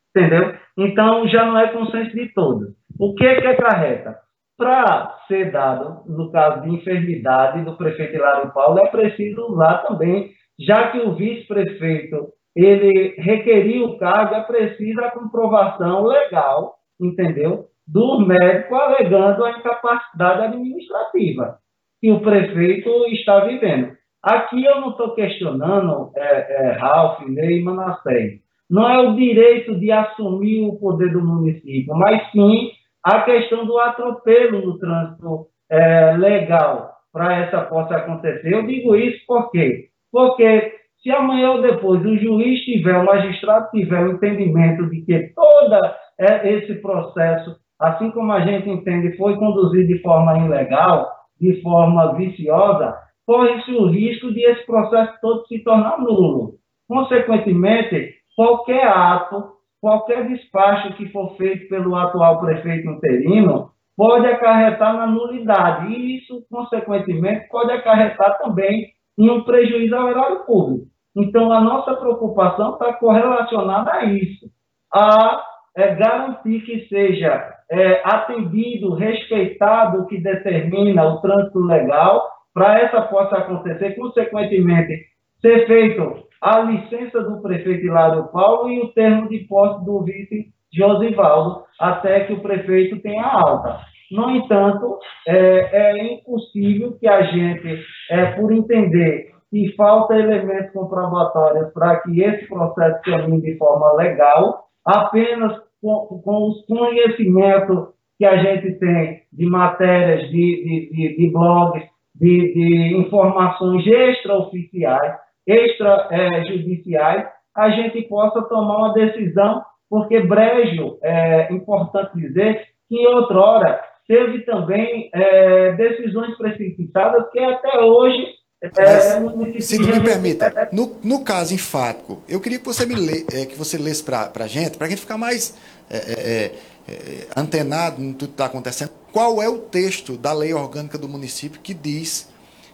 entendeu? 0.09 0.57
Então 0.77 1.29
já 1.29 1.45
não 1.45 1.57
é 1.57 1.69
consenso 1.69 2.17
de 2.17 2.27
todos. 2.35 2.71
O 2.99 3.15
que 3.15 3.25
é 3.25 3.41
que 3.41 3.47
acarreta? 3.47 4.17
Para 4.59 5.19
ser 5.29 5.53
dado, 5.53 6.03
no 6.11 6.33
caso 6.33 6.63
de 6.63 6.71
enfermidade 6.71 7.65
do 7.65 7.77
prefeito 7.77 8.17
Hilário 8.17 8.53
Paulo, 8.53 8.81
é 8.81 8.89
preciso 8.89 9.53
usar 9.53 9.85
também, 9.87 10.33
já 10.59 10.91
que 10.91 10.99
o 10.99 11.15
vice-prefeito 11.15 12.27
ele 12.55 13.15
requerir 13.19 13.83
o 13.83 13.99
cargo, 13.99 14.35
é 14.35 14.43
preciso 14.43 15.01
a 15.01 15.11
comprovação 15.11 16.05
legal, 16.05 16.75
entendeu? 17.01 17.67
Do 17.87 18.21
médico 18.21 18.75
alegando 18.75 19.45
a 19.45 19.59
incapacidade 19.59 20.47
administrativa 20.47 21.59
que 22.01 22.11
o 22.11 22.21
prefeito 22.21 23.07
está 23.09 23.41
vivendo. 23.41 23.93
Aqui 24.23 24.65
eu 24.65 24.81
não 24.81 24.91
estou 24.91 25.15
questionando 25.15 26.11
é, 26.15 26.23
é, 26.23 26.73
Ralph, 26.73 27.21
Ney 27.27 27.59
e 27.59 27.63
Manassés. 27.63 28.41
Não 28.69 28.89
é 28.89 28.99
o 29.01 29.17
direito 29.17 29.79
de 29.79 29.91
assumir 29.91 30.63
o 30.67 30.79
poder 30.79 31.13
do 31.13 31.21
município, 31.21 31.95
mas 31.95 32.31
sim 32.31 32.71
a 33.03 33.23
questão 33.23 33.65
do 33.67 33.79
atropelo 33.79 34.65
no 34.65 34.79
trânsito 34.79 35.47
é, 35.71 36.13
legal 36.17 36.93
para 37.13 37.39
essa 37.39 37.63
possa 37.63 37.97
acontecer. 37.97 38.53
Eu 38.53 38.67
digo 38.67 38.95
isso 38.95 39.25
por 39.27 39.51
quê? 39.51 39.89
Porque 40.13 40.75
se 41.03 41.11
amanhã 41.11 41.53
ou 41.53 41.63
depois 41.63 42.05
o 42.05 42.17
juiz 42.17 42.61
tiver, 42.61 42.97
o 42.99 43.07
magistrado 43.07 43.71
tiver 43.71 44.07
o 44.07 44.13
entendimento 44.13 44.89
de 44.91 45.01
que 45.03 45.33
todo 45.35 45.75
é, 46.19 46.53
esse 46.53 46.75
processo, 46.77 47.57
assim 47.79 48.11
como 48.11 48.31
a 48.33 48.41
gente 48.41 48.69
entende, 48.69 49.17
foi 49.17 49.37
conduzido 49.37 49.87
de 49.87 50.03
forma 50.03 50.39
ilegal, 50.39 51.11
de 51.41 51.61
forma 51.63 52.15
viciosa, 52.15 52.95
corre-se 53.27 53.73
o 53.73 53.87
risco 53.87 54.33
de 54.33 54.41
esse 54.41 54.67
processo 54.67 55.15
todo 55.23 55.47
se 55.47 55.61
tornar 55.61 55.99
nulo. 55.99 56.57
Consequentemente, 56.87 58.15
qualquer 58.37 58.87
ato, 58.87 59.53
qualquer 59.81 60.29
despacho 60.29 60.95
que 60.95 61.09
for 61.09 61.35
feito 61.37 61.69
pelo 61.69 61.97
atual 61.97 62.41
prefeito 62.41 62.91
interino 62.91 63.71
pode 63.97 64.27
acarretar 64.27 64.95
na 64.95 65.07
nulidade. 65.07 65.93
E 65.93 66.19
isso, 66.19 66.45
consequentemente, 66.51 67.49
pode 67.49 67.73
acarretar 67.73 68.39
também 68.39 68.89
um 69.29 69.43
prejuízo 69.43 69.95
ao 69.97 70.09
erário 70.09 70.45
público. 70.45 70.87
Então, 71.17 71.53
a 71.53 71.61
nossa 71.61 71.95
preocupação 71.97 72.75
está 72.75 72.93
correlacionada 72.95 73.93
a 73.93 74.05
isso, 74.05 74.47
a 74.95 75.43
é, 75.77 75.95
garantir 75.95 76.61
que 76.61 76.87
seja 76.89 77.53
é, 77.71 78.01
atendido, 78.05 78.95
respeitado 78.95 79.99
o 80.03 80.07
que 80.07 80.19
determina 80.19 81.05
o 81.05 81.21
trânsito 81.21 81.59
legal, 81.61 82.29
para 82.55 82.81
essa 82.81 83.03
possa 83.03 83.39
acontecer, 83.39 83.95
consequentemente, 83.97 84.93
ser 85.41 85.67
feito 85.67 86.25
a 86.41 86.61
licença 86.61 87.23
do 87.23 87.41
prefeito 87.43 87.85
Hilário 87.85 88.29
Paulo 88.29 88.71
e 88.71 88.81
o 88.81 88.89
termo 88.93 89.29
de 89.29 89.41
posse 89.41 89.85
do 89.85 90.03
vice 90.03 90.53
Josivaldo, 90.73 91.65
até 91.79 92.21
que 92.21 92.33
o 92.33 92.41
prefeito 92.41 93.01
tenha 93.01 93.25
alta. 93.25 93.81
No 94.11 94.31
entanto, 94.31 94.99
é, 95.27 95.37
é 95.73 96.15
impossível 96.15 96.97
que 96.99 97.07
a 97.07 97.23
gente, 97.23 97.85
é, 98.11 98.27
por 98.33 98.53
entender 98.53 99.31
que 99.51 99.73
falta 99.77 100.15
elementos 100.15 100.73
comprobatórios 100.73 101.73
para 101.73 102.01
que 102.01 102.21
esse 102.21 102.47
processo 102.49 103.01
caminhe 103.03 103.41
de 103.41 103.57
forma 103.57 103.93
legal, 103.95 104.65
apenas 104.85 105.59
com, 105.81 106.21
com 106.25 106.49
os 106.49 106.65
conhecimentos 106.67 107.89
que 108.19 108.25
a 108.25 108.37
gente 108.37 108.79
tem 108.79 109.23
de 109.33 109.47
matérias, 109.47 110.29
de, 110.29 110.31
de, 110.31 110.91
de, 110.93 111.17
de 111.17 111.31
blogs, 111.33 111.83
de, 112.15 112.53
de, 112.53 112.97
informações 112.99 113.87
extraoficiais, 113.87 115.17
extrajudiciais, 115.47 117.27
a 117.57 117.71
gente 117.71 118.03
possa 118.03 118.43
tomar 118.43 118.77
uma 118.77 118.93
decisão, 118.93 119.63
porque 119.89 120.21
Brejo, 120.21 120.99
é 121.03 121.53
importante 121.53 122.17
dizer, 122.17 122.63
que 122.89 123.07
outrora 123.07 123.81
teve 124.11 124.45
também 124.45 125.09
é, 125.15 125.73
decisões 125.75 126.37
precipitadas 126.37 127.31
que 127.31 127.39
até 127.39 127.79
hoje 127.79 128.27
é, 128.61 129.61
se 129.61 129.79
me 129.79 130.01
permita, 130.01 130.69
no, 130.73 130.99
no 131.03 131.23
caso 131.23 131.55
enfático, 131.55 132.21
eu 132.29 132.41
queria 132.41 132.59
que 132.59 132.65
você 132.65 132.85
me 132.85 132.97
lê, 132.97 133.25
é, 133.33 133.47
que 133.47 133.57
você 133.57 133.79
lesse 133.79 134.03
para 134.03 134.33
a 134.35 134.47
gente, 134.49 134.77
para 134.77 134.89
a 134.89 134.91
gente 134.91 135.01
ficar 135.01 135.17
mais 135.17 135.57
é, 135.89 135.97
é, 135.97 136.53
é, 136.89 136.93
é 136.93 137.27
antenado 137.37 138.03
no 138.03 138.13
tudo 138.13 138.31
que 138.31 138.35
está 138.35 138.47
acontecendo. 138.47 138.91
Qual 139.13 139.41
é 139.41 139.49
o 139.49 139.59
texto 139.59 140.17
da 140.17 140.33
lei 140.33 140.53
orgânica 140.53 140.99
do 140.99 141.09
município 141.09 141.61
que 141.61 141.73
diz 141.73 142.29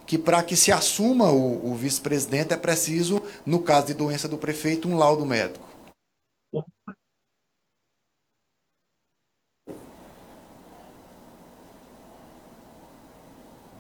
que 0.07 0.17
para 0.17 0.43
que 0.43 0.57
se 0.57 0.73
assuma 0.73 1.31
o, 1.31 1.71
o 1.71 1.75
vice-presidente 1.75 2.55
é 2.55 2.57
preciso, 2.57 3.23
no 3.45 3.61
caso 3.61 3.89
de 3.89 3.95
doença 3.95 4.27
do 4.27 4.39
prefeito, 4.39 4.89
um 4.89 4.97
laudo 4.97 5.27
médico? 5.27 5.66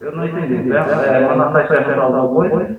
Eu 0.00 0.14
não 0.14 0.26
entendi. 0.26 0.70
É, 0.72 1.20
Manassés 1.26 1.68
perguntou 1.68 2.16
alguma 2.16 2.50
coisa? 2.50 2.78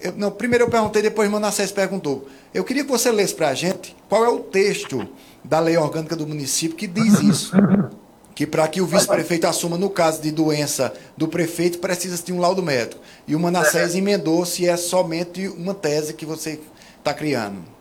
Eu, 0.00 0.12
não, 0.12 0.30
primeiro 0.30 0.64
eu 0.64 0.70
perguntei, 0.70 1.02
depois 1.02 1.30
Manassés 1.30 1.72
perguntou. 1.72 2.28
Eu 2.54 2.64
queria 2.64 2.84
que 2.84 2.90
você 2.90 3.10
lesse 3.10 3.34
para 3.34 3.48
a 3.48 3.54
gente 3.54 3.96
qual 4.08 4.24
é 4.24 4.28
o 4.28 4.40
texto 4.40 5.06
da 5.44 5.60
lei 5.60 5.76
orgânica 5.76 6.16
do 6.16 6.26
município 6.26 6.76
que 6.76 6.86
diz 6.86 7.20
isso. 7.20 7.52
que 8.34 8.46
para 8.46 8.68
que 8.68 8.80
o 8.80 8.86
vice-prefeito 8.86 9.48
assuma, 9.48 9.76
no 9.76 9.90
caso 9.90 10.22
de 10.22 10.30
doença 10.30 10.92
do 11.16 11.26
prefeito, 11.26 11.80
precisa 11.80 12.22
de 12.22 12.32
um 12.32 12.38
laudo 12.38 12.62
médico. 12.62 13.02
E 13.26 13.34
o 13.34 13.40
Manassés 13.40 13.96
emendou 13.96 14.46
se 14.46 14.68
é 14.68 14.76
somente 14.76 15.48
uma 15.48 15.74
tese 15.74 16.14
que 16.14 16.24
você 16.24 16.60
está 16.98 17.12
criando. 17.12 17.77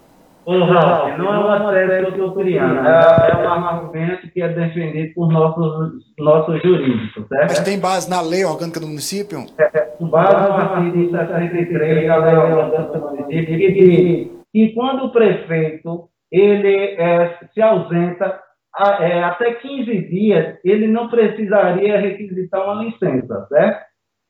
Ô, 0.48 0.64
Ralf, 0.64 1.18
não 1.18 1.34
é 1.34 1.40
uma 1.40 1.74
tese 1.74 2.06
que 2.14 2.20
eu 2.22 2.26
estou 2.26 2.34
criando, 2.34 2.80
é, 2.88 3.32
é 3.32 3.50
um 3.50 3.66
argumento 3.66 4.32
que 4.32 4.42
é 4.42 4.48
defendido 4.48 5.14
por 5.14 5.30
nossos, 5.30 6.06
nossos 6.18 6.62
jurídicos, 6.62 7.28
certo? 7.28 7.50
Mas 7.50 7.60
tem 7.66 7.78
base 7.78 8.10
na 8.10 8.22
lei 8.22 8.46
orgânica 8.46 8.80
do 8.80 8.88
município? 8.88 9.40
É, 9.58 9.68
com 9.82 10.08
base 10.08 10.48
no 10.48 10.54
artigo 10.56 11.12
63 11.12 12.08
da 12.08 12.16
lei 12.16 12.36
orgânica 12.36 12.98
do 12.98 13.10
município, 13.10 13.58
que 13.58 13.72
diz 13.74 14.32
que 14.54 14.74
quando 14.74 15.08
o 15.08 15.12
prefeito 15.12 16.08
ele 16.32 16.96
é, 16.98 17.40
se 17.54 17.62
ausenta 17.62 18.40
a, 18.74 19.04
é, 19.04 19.24
até 19.24 19.54
15 19.54 20.08
dias, 20.08 20.58
ele 20.64 20.88
não 20.88 21.10
precisaria 21.10 22.00
requisitar 22.00 22.64
uma 22.64 22.86
licença, 22.86 23.48
certo? 23.50 23.86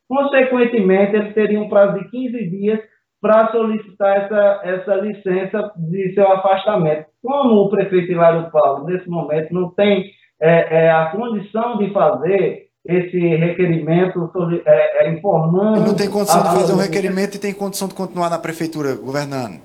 Consequentemente, 0.10 1.16
ele 1.16 1.34
teria 1.34 1.62
um 1.62 1.70
prazo 1.70 2.00
de 2.00 2.10
15 2.10 2.50
dias 2.50 2.80
para 3.22 3.52
solicitar 3.52 4.26
essa, 4.26 4.60
essa 4.64 4.96
licença 4.96 5.72
de 5.76 6.14
seu 6.14 6.32
afastamento. 6.32 7.06
Como 7.24 7.64
o 7.64 7.70
prefeito 7.70 8.12
Hilário 8.12 8.50
Paulo, 8.52 8.86
nesse 8.86 9.10
momento, 9.10 9.54
não 9.54 9.70
tem 9.72 10.12
é, 10.40 10.86
é, 10.86 10.92
a 10.92 11.08
condição 11.08 11.78
de 11.78 11.92
fazer 11.92 12.68
esse 12.86 13.20
requerimento 13.20 14.32
é, 14.66 15.06
é, 15.06 15.12
informando. 15.12 15.78
Ele 15.78 15.88
não 15.88 15.96
tem 15.96 16.10
condição 16.10 16.42
de 16.42 16.50
fazer 16.50 16.74
um 16.74 16.78
requerimento 16.78 17.36
e 17.36 17.40
tem 17.40 17.54
condição 17.54 17.88
de 17.88 17.96
continuar 17.96 18.30
na 18.30 18.40
prefeitura 18.40 18.96
governando. 18.96 19.60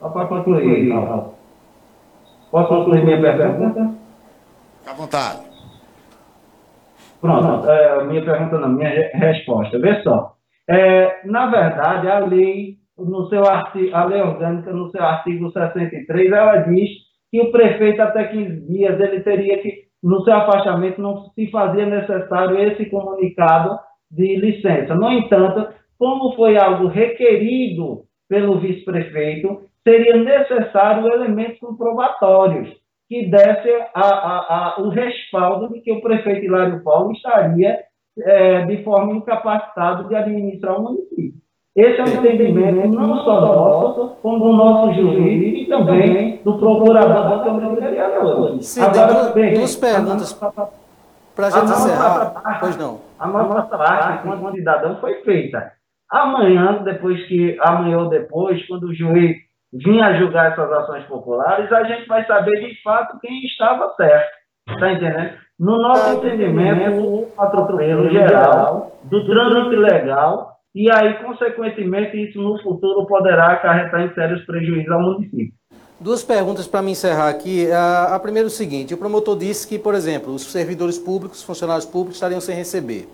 Só 0.00 0.08
para 0.08 0.26
concluir, 0.26 0.88
não. 0.88 1.34
Posso 2.50 2.68
concluir 2.68 3.04
minha 3.04 3.20
pergunta? 3.20 3.94
Fique 4.78 4.90
à 4.90 4.92
vontade. 4.94 5.40
Pronto, 7.20 7.70
é, 7.70 8.04
minha 8.04 8.24
pergunta 8.24 8.58
não, 8.58 8.68
minha 8.70 9.10
resposta. 9.14 9.78
Vê 9.78 10.02
só. 10.02 10.35
É, 10.68 11.26
na 11.26 11.46
verdade, 11.46 12.08
a 12.08 12.18
lei, 12.20 12.76
no 12.98 13.28
seu 13.28 13.44
artigo, 13.44 13.94
a 13.94 14.04
lei 14.04 14.20
orgânica, 14.20 14.72
no 14.72 14.90
seu 14.90 15.02
artigo 15.02 15.50
63, 15.50 16.32
ela 16.32 16.56
diz 16.58 16.90
que 17.30 17.40
o 17.40 17.52
prefeito, 17.52 18.00
até 18.00 18.24
15 18.24 18.66
dias, 18.66 18.98
ele 19.00 19.20
teria 19.20 19.58
que, 19.58 19.86
no 20.02 20.22
seu 20.22 20.34
afastamento, 20.34 21.00
não 21.00 21.30
se 21.30 21.50
fazia 21.50 21.86
necessário 21.86 22.58
esse 22.58 22.86
comunicado 22.86 23.78
de 24.10 24.36
licença. 24.36 24.94
No 24.94 25.10
entanto, 25.12 25.68
como 25.98 26.34
foi 26.34 26.56
algo 26.56 26.88
requerido 26.88 28.02
pelo 28.28 28.58
vice-prefeito, 28.58 29.62
seria 29.82 30.16
necessário 30.16 31.06
elementos 31.12 31.58
comprobatórios 31.60 32.68
que 33.08 33.26
desse 33.26 33.70
a, 33.94 34.00
a, 34.00 34.38
a, 34.48 34.80
o 34.80 34.88
respaldo 34.88 35.72
de 35.72 35.80
que 35.80 35.92
o 35.92 36.00
prefeito 36.00 36.44
Hilário 36.44 36.82
Paulo 36.82 37.12
estaria 37.12 37.78
é, 38.18 38.64
de 38.64 38.82
forma 38.82 39.14
incapacitado 39.14 40.08
de 40.08 40.14
administrar 40.14 40.78
o 40.78 40.82
município. 40.82 41.34
Esse 41.76 42.00
é 42.00 42.04
um 42.04 42.08
entendimento 42.08 42.88
não 42.88 43.22
só 43.22 43.40
nosso, 43.40 44.16
como 44.22 44.38
do 44.38 44.52
nosso 44.54 44.94
juiz 44.94 45.62
e 45.62 45.66
também 45.68 46.40
do 46.42 46.58
procurador 46.58 47.28
da 47.28 47.44
Câmara 47.44 47.74
de 47.74 47.80
Vereadores. 47.80 48.66
Sim, 48.66 48.80
Agora, 48.80 49.30
bem, 49.32 49.54
duas 49.54 49.76
perguntas 49.76 50.32
para 50.32 51.46
a 51.48 51.50
gente 51.50 51.64
encerrar. 51.64 52.58
Pois 52.60 52.78
não. 52.78 53.00
A 53.18 53.26
nossa 53.26 53.76
parte, 53.76 54.26
enquanto 54.26 54.56
cidadão, 54.56 54.96
foi 55.00 55.22
feita. 55.22 55.72
Amanhã, 56.10 56.82
depois 56.82 57.22
que, 57.26 57.58
amanhã 57.60 57.98
ou 57.98 58.08
depois, 58.08 58.64
quando 58.66 58.84
o 58.84 58.94
juiz 58.94 59.36
vinha 59.70 60.18
julgar 60.18 60.52
essas 60.52 60.72
ações 60.72 61.04
populares, 61.04 61.70
a 61.70 61.84
gente 61.84 62.08
vai 62.08 62.24
saber 62.26 62.58
de 62.60 62.82
fato 62.82 63.18
quem 63.20 63.44
estava 63.44 63.92
certo. 63.96 64.30
Está 64.70 64.92
entendendo? 64.92 65.45
No 65.58 65.76
nosso 65.78 66.18
entendimento, 66.18 67.00
o 67.02 67.28
atropelo 67.38 68.10
geral 68.10 68.98
do 69.04 69.24
trânsito 69.26 69.76
legal 69.80 70.56
e 70.78 70.90
aí, 70.90 71.14
consequentemente, 71.24 72.22
isso 72.22 72.38
no 72.38 72.62
futuro 72.62 73.06
poderá 73.06 73.52
acarretar 73.52 74.02
em 74.02 74.12
sérios 74.12 74.44
prejuízos 74.44 74.92
ao 74.92 75.00
município. 75.00 75.54
Duas 75.98 76.22
perguntas 76.22 76.66
para 76.66 76.82
me 76.82 76.90
encerrar 76.90 77.30
aqui. 77.30 77.72
A, 77.72 78.14
a 78.14 78.20
primeira 78.20 78.46
é 78.46 78.50
o 78.50 78.52
seguinte: 78.52 78.92
o 78.92 78.98
promotor 78.98 79.38
disse 79.38 79.66
que, 79.66 79.78
por 79.78 79.94
exemplo, 79.94 80.34
os 80.34 80.42
servidores 80.52 80.98
públicos, 80.98 81.42
funcionários 81.42 81.86
públicos 81.86 82.16
estariam 82.16 82.42
sem 82.42 82.54
receber. 82.54 83.08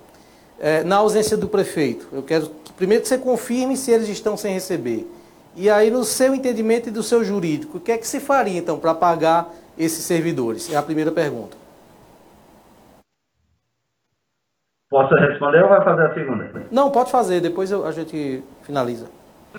É, 0.58 0.82
na 0.82 0.96
ausência 0.96 1.36
do 1.36 1.46
prefeito, 1.46 2.08
eu 2.12 2.24
quero 2.24 2.48
primeiro 2.76 3.02
que 3.02 3.08
você 3.08 3.18
confirme 3.18 3.76
se 3.76 3.92
eles 3.92 4.08
estão 4.08 4.36
sem 4.36 4.54
receber. 4.54 5.06
E 5.54 5.70
aí, 5.70 5.88
no 5.88 6.02
seu 6.02 6.34
entendimento 6.34 6.88
e 6.88 6.92
do 6.92 7.04
seu 7.04 7.22
jurídico, 7.22 7.78
o 7.78 7.80
que 7.80 7.92
é 7.92 7.98
que 7.98 8.08
se 8.08 8.18
faria, 8.18 8.58
então, 8.58 8.76
para 8.76 8.92
pagar 8.92 9.48
esses 9.78 10.04
servidores? 10.04 10.72
É 10.72 10.76
a 10.76 10.82
primeira 10.82 11.12
pergunta. 11.12 11.61
Posso 14.92 15.14
responder 15.14 15.62
ou 15.62 15.70
vai 15.70 15.82
fazer 15.82 16.02
a 16.02 16.12
segunda? 16.12 16.66
Não, 16.70 16.92
pode 16.92 17.10
fazer, 17.10 17.40
depois 17.40 17.72
eu, 17.72 17.86
a 17.86 17.92
gente 17.92 18.44
finaliza. 18.62 19.10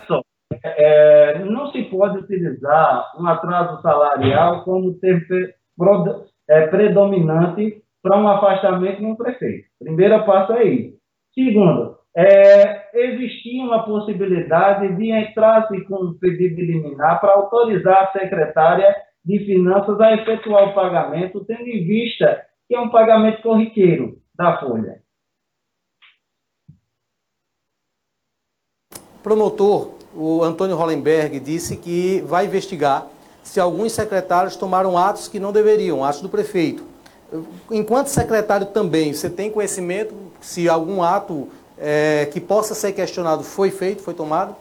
Só, 0.05 0.21
é, 0.63 1.39
não 1.39 1.71
se 1.71 1.81
pode 1.85 2.19
utilizar 2.19 3.11
um 3.19 3.25
atraso 3.25 3.81
salarial 3.81 4.63
como 4.63 4.93
termo 4.99 5.25
é, 6.47 6.67
predominante 6.67 7.81
para 8.03 8.19
um 8.19 8.27
afastamento 8.27 8.99
de 8.99 9.05
um 9.07 9.15
prefeito. 9.15 9.65
Primeiro 9.79 10.23
passo 10.23 10.53
é 10.53 10.65
isso. 10.65 10.97
Segundo, 11.33 11.95
é, 12.15 12.91
existia 12.93 13.63
uma 13.63 13.85
possibilidade 13.85 14.95
de 14.95 15.09
entrar-se 15.09 15.83
com 15.85 15.95
um 15.95 16.13
pedido 16.13 16.61
liminar 16.61 17.19
para 17.19 17.33
autorizar 17.33 18.03
a 18.03 18.11
secretária 18.11 18.95
de 19.25 19.39
Finanças 19.45 19.99
a 19.99 20.13
efetuar 20.13 20.69
o 20.69 20.75
pagamento, 20.75 21.43
tendo 21.45 21.67
em 21.67 21.83
vista 21.87 22.39
que 22.67 22.75
é 22.75 22.79
um 22.79 22.89
pagamento 22.89 23.41
corriqueiro 23.41 24.17
da 24.37 24.59
folha. 24.59 25.02
Promotor, 29.23 29.87
o 30.13 30.43
Antônio 30.43 30.75
Hollenberg, 30.75 31.39
disse 31.39 31.77
que 31.77 32.21
vai 32.27 32.45
investigar 32.45 33.07
se 33.41 33.57
alguns 33.57 33.93
secretários 33.93 34.57
tomaram 34.57 34.97
atos 34.97 35.29
que 35.29 35.39
não 35.39 35.53
deveriam, 35.53 36.03
atos 36.03 36.21
do 36.21 36.27
prefeito. 36.27 36.83
Enquanto 37.71 38.07
secretário 38.07 38.67
também, 38.67 39.13
você 39.13 39.29
tem 39.29 39.49
conhecimento 39.49 40.13
se 40.41 40.67
algum 40.67 41.01
ato 41.01 41.47
é, 41.79 42.27
que 42.31 42.41
possa 42.41 42.75
ser 42.75 42.91
questionado 42.91 43.43
foi 43.43 43.71
feito, 43.71 44.03
foi 44.03 44.13
tomado? 44.13 44.55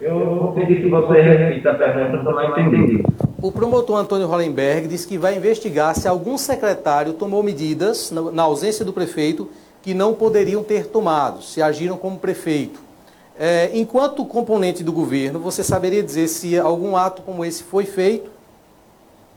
Eu 0.00 0.18
vou 0.18 0.52
pedir 0.52 0.82
que 0.82 0.88
você 0.88 1.20
repita 1.20 1.70
a 1.70 1.74
pergunta, 1.74 2.28
eu 2.28 2.34
não 2.34 2.50
entendi. 2.50 3.04
O 3.40 3.52
promotor 3.52 3.96
Antônio 3.96 4.26
Hollenberg 4.26 4.88
disse 4.88 5.06
que 5.06 5.16
vai 5.16 5.36
investigar 5.36 5.94
se 5.94 6.08
algum 6.08 6.36
secretário 6.36 7.12
tomou 7.12 7.42
medidas, 7.42 8.10
na 8.10 8.42
ausência 8.42 8.84
do 8.84 8.92
prefeito, 8.92 9.48
que 9.82 9.94
não 9.94 10.14
poderiam 10.14 10.64
ter 10.64 10.86
tomado, 10.86 11.42
se 11.42 11.62
agiram 11.62 11.96
como 11.96 12.18
prefeito. 12.18 12.89
É, 13.42 13.74
enquanto 13.74 14.26
componente 14.26 14.84
do 14.84 14.92
governo, 14.92 15.38
você 15.38 15.62
saberia 15.64 16.02
dizer 16.02 16.28
se 16.28 16.58
algum 16.58 16.94
ato 16.94 17.22
como 17.22 17.42
esse 17.42 17.64
foi 17.64 17.86
feito? 17.86 18.30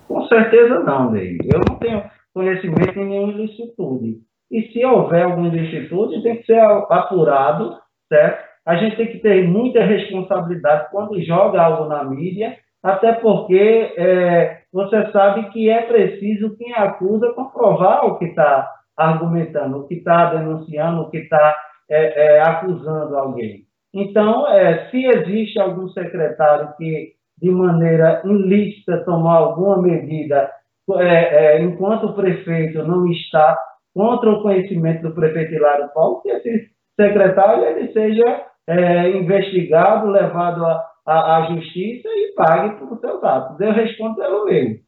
Com 0.09 0.27
certeza 0.27 0.81
não, 0.81 1.09
Ney. 1.09 1.37
Eu 1.45 1.61
não 1.65 1.77
tenho 1.77 2.03
conhecimento 2.33 2.99
em 2.99 3.05
nenhuma 3.05 3.31
ilicitude. 3.31 4.17
E 4.51 4.63
se 4.73 4.83
houver 4.83 5.23
alguma 5.23 5.47
ilicitude, 5.47 6.21
tem 6.21 6.35
que 6.35 6.45
ser 6.45 6.59
apurado, 6.59 7.77
certo? 8.09 8.43
A 8.65 8.75
gente 8.75 8.97
tem 8.97 9.07
que 9.07 9.19
ter 9.19 9.47
muita 9.47 9.81
responsabilidade 9.85 10.91
quando 10.91 11.23
joga 11.23 11.61
algo 11.61 11.85
na 11.85 12.03
mídia, 12.03 12.57
até 12.83 13.13
porque 13.13 13.93
é, 13.95 14.63
você 14.73 15.11
sabe 15.13 15.49
que 15.51 15.69
é 15.69 15.81
preciso 15.81 16.57
quem 16.57 16.73
acusa 16.73 17.31
comprovar 17.31 18.05
o 18.05 18.17
que 18.17 18.25
está 18.25 18.69
argumentando, 18.97 19.77
o 19.77 19.87
que 19.87 19.95
está 19.95 20.33
denunciando, 20.33 21.03
o 21.03 21.09
que 21.09 21.19
está 21.19 21.55
é, 21.89 22.35
é, 22.35 22.41
acusando 22.41 23.15
alguém. 23.15 23.65
Então, 23.93 24.47
é, 24.47 24.89
se 24.89 25.05
existe 25.05 25.59
algum 25.59 25.87
secretário 25.89 26.73
que, 26.77 27.13
de 27.39 27.51
maneira 27.51 28.21
ilícita, 28.25 29.03
tomou 29.05 29.29
alguma 29.31 29.81
medida 29.81 30.49
é, 30.97 31.55
é, 31.55 31.63
enquanto 31.63 32.07
o 32.07 32.13
prefeito 32.13 32.83
não 32.83 33.07
está 33.07 33.57
contra 33.93 34.31
o 34.31 34.41
conhecimento 34.41 35.03
do 35.03 35.13
prefeito 35.13 35.53
Hilário 35.53 35.89
Paulo, 35.93 36.21
que 36.21 36.29
esse 36.29 36.69
secretário 36.99 37.63
ele 37.63 37.93
seja 37.93 38.45
é, 38.67 39.09
investigado, 39.11 40.07
levado 40.07 40.65
à 41.05 41.47
justiça 41.51 42.09
e 42.09 42.33
pague 42.35 42.75
por 42.77 42.99
seus 42.99 43.23
atos. 43.23 43.59
Eu 43.59 43.71
respondo 43.71 44.15
pelo 44.15 44.45
meio. 44.45 44.79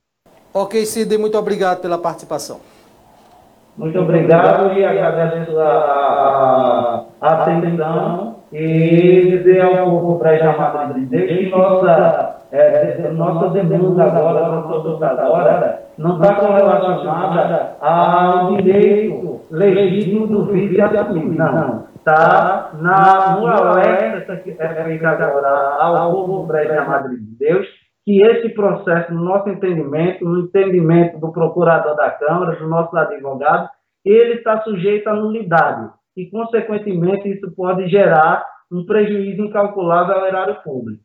Ok, 0.53 0.85
Cid, 0.85 1.17
muito 1.17 1.37
obrigado 1.37 1.81
pela 1.81 1.97
participação. 1.97 2.59
Muito 3.77 3.99
obrigado 3.99 4.73
e 4.73 4.83
agradeço 4.83 5.57
a, 5.59 5.67
a, 5.69 7.05
a 7.21 7.43
atenção 7.43 8.34
e 8.51 9.37
dizer 9.37 9.61
ao 9.61 9.89
povo 9.89 10.19
para 10.19 10.37
chamada 10.37 10.93
de 10.93 11.05
Deus 11.05 11.27
que 11.27 11.49
nossa, 11.49 12.37
é, 12.51 13.09
nossa 13.11 13.49
demanda 13.49 14.03
agora, 14.03 14.47
nossa 14.47 14.87
luta 14.87 15.07
agora, 15.07 15.83
não 15.97 16.15
está 16.15 16.35
correlacionada 16.35 17.75
ao 17.81 18.55
direito 18.55 19.41
legítimo 19.51 20.27
do 20.27 20.45
vice 20.45 20.79
assumir, 20.79 21.37
não. 21.37 21.85
Está 21.95 22.71
no 22.73 23.47
alerta 23.47 24.35
que 24.37 24.51
é 24.51 24.83
feito 24.83 25.05
agora 25.05 25.77
ao 25.79 26.11
povo 26.11 26.47
para 26.47 26.67
chamada 26.67 27.09
de 27.09 27.17
Deus 27.39 27.65
que 28.05 28.21
esse 28.21 28.49
processo, 28.49 29.11
no 29.11 29.23
nosso 29.23 29.49
entendimento, 29.49 30.23
no 30.23 30.41
entendimento 30.41 31.19
do 31.19 31.31
procurador 31.31 31.95
da 31.95 32.11
Câmara, 32.11 32.55
dos 32.55 32.69
nossos 32.69 32.93
advogados, 32.93 33.67
ele 34.05 34.35
está 34.35 34.61
sujeito 34.61 35.07
à 35.07 35.15
nulidade 35.15 35.89
e, 36.15 36.29
consequentemente, 36.29 37.29
isso 37.29 37.51
pode 37.55 37.87
gerar 37.89 38.45
um 38.71 38.85
prejuízo 38.85 39.43
incalculável 39.43 40.15
ao 40.15 40.25
erário 40.25 40.61
público. 40.63 41.03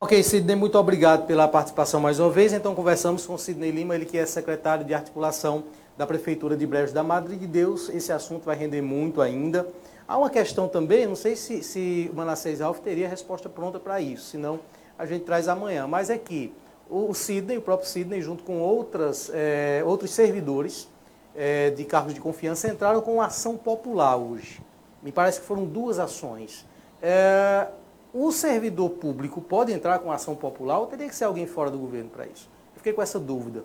Ok, 0.00 0.22
Sidney, 0.22 0.54
muito 0.54 0.78
obrigado 0.78 1.26
pela 1.26 1.48
participação 1.48 2.00
mais 2.00 2.20
uma 2.20 2.30
vez. 2.30 2.52
Então, 2.52 2.74
conversamos 2.74 3.26
com 3.26 3.38
Sidney 3.38 3.70
Lima, 3.70 3.94
ele 3.94 4.04
que 4.04 4.18
é 4.18 4.26
secretário 4.26 4.84
de 4.84 4.92
articulação 4.92 5.64
da 5.96 6.06
Prefeitura 6.06 6.56
de 6.56 6.66
Brejo 6.66 6.92
da 6.92 7.02
Madre 7.02 7.36
de 7.36 7.46
Deus. 7.46 7.88
Esse 7.88 8.12
assunto 8.12 8.44
vai 8.44 8.56
render 8.56 8.82
muito 8.82 9.22
ainda. 9.22 9.66
Há 10.06 10.18
uma 10.18 10.28
questão 10.28 10.68
também, 10.68 11.06
não 11.06 11.16
sei 11.16 11.34
se, 11.34 11.62
se 11.62 12.10
o 12.12 12.16
Manassés 12.16 12.60
Alves 12.60 12.82
teria 12.82 13.08
resposta 13.08 13.48
pronta 13.48 13.80
para 13.80 14.00
isso, 14.00 14.24
senão 14.24 14.60
a 14.98 15.06
gente 15.06 15.24
traz 15.24 15.48
amanhã, 15.48 15.86
mas 15.86 16.10
é 16.10 16.18
que 16.18 16.52
o 16.90 17.14
Sidney, 17.14 17.56
o 17.56 17.62
próprio 17.62 17.88
Sidney, 17.88 18.20
junto 18.20 18.44
com 18.44 18.60
outras, 18.60 19.30
é, 19.32 19.82
outros 19.84 20.10
servidores 20.10 20.90
é, 21.34 21.70
de 21.70 21.84
cargos 21.84 22.14
de 22.14 22.20
confiança, 22.20 22.68
entraram 22.68 23.00
com 23.00 23.14
uma 23.14 23.26
ação 23.26 23.56
popular 23.56 24.16
hoje. 24.16 24.60
Me 25.02 25.12
parece 25.12 25.40
que 25.40 25.46
foram 25.46 25.64
duas 25.64 25.98
ações. 25.98 26.66
É, 27.02 27.68
o 28.12 28.30
servidor 28.30 28.90
público 28.90 29.40
pode 29.40 29.72
entrar 29.72 29.98
com 29.98 30.10
ação 30.10 30.36
popular 30.36 30.78
ou 30.78 30.86
teria 30.86 31.08
que 31.08 31.14
ser 31.14 31.24
alguém 31.24 31.46
fora 31.46 31.70
do 31.70 31.78
governo 31.78 32.08
para 32.08 32.26
isso? 32.26 32.48
Eu 32.74 32.78
fiquei 32.78 32.92
com 32.92 33.02
essa 33.02 33.18
dúvida. 33.18 33.64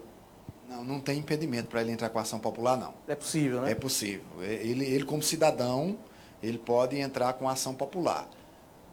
Não, 0.67 0.83
não 0.83 0.99
tem 0.99 1.19
impedimento 1.19 1.67
para 1.67 1.81
ele 1.81 1.91
entrar 1.91 2.09
com 2.09 2.19
ação 2.19 2.39
popular, 2.39 2.77
não. 2.77 2.93
É 3.07 3.15
possível, 3.15 3.61
né? 3.61 3.71
É 3.71 3.75
possível. 3.75 4.25
Ele, 4.41 4.85
ele 4.85 5.03
como 5.03 5.21
cidadão, 5.23 5.97
ele 6.43 6.57
pode 6.57 6.99
entrar 6.99 7.33
com 7.33 7.47
ação 7.49 7.73
popular. 7.73 8.27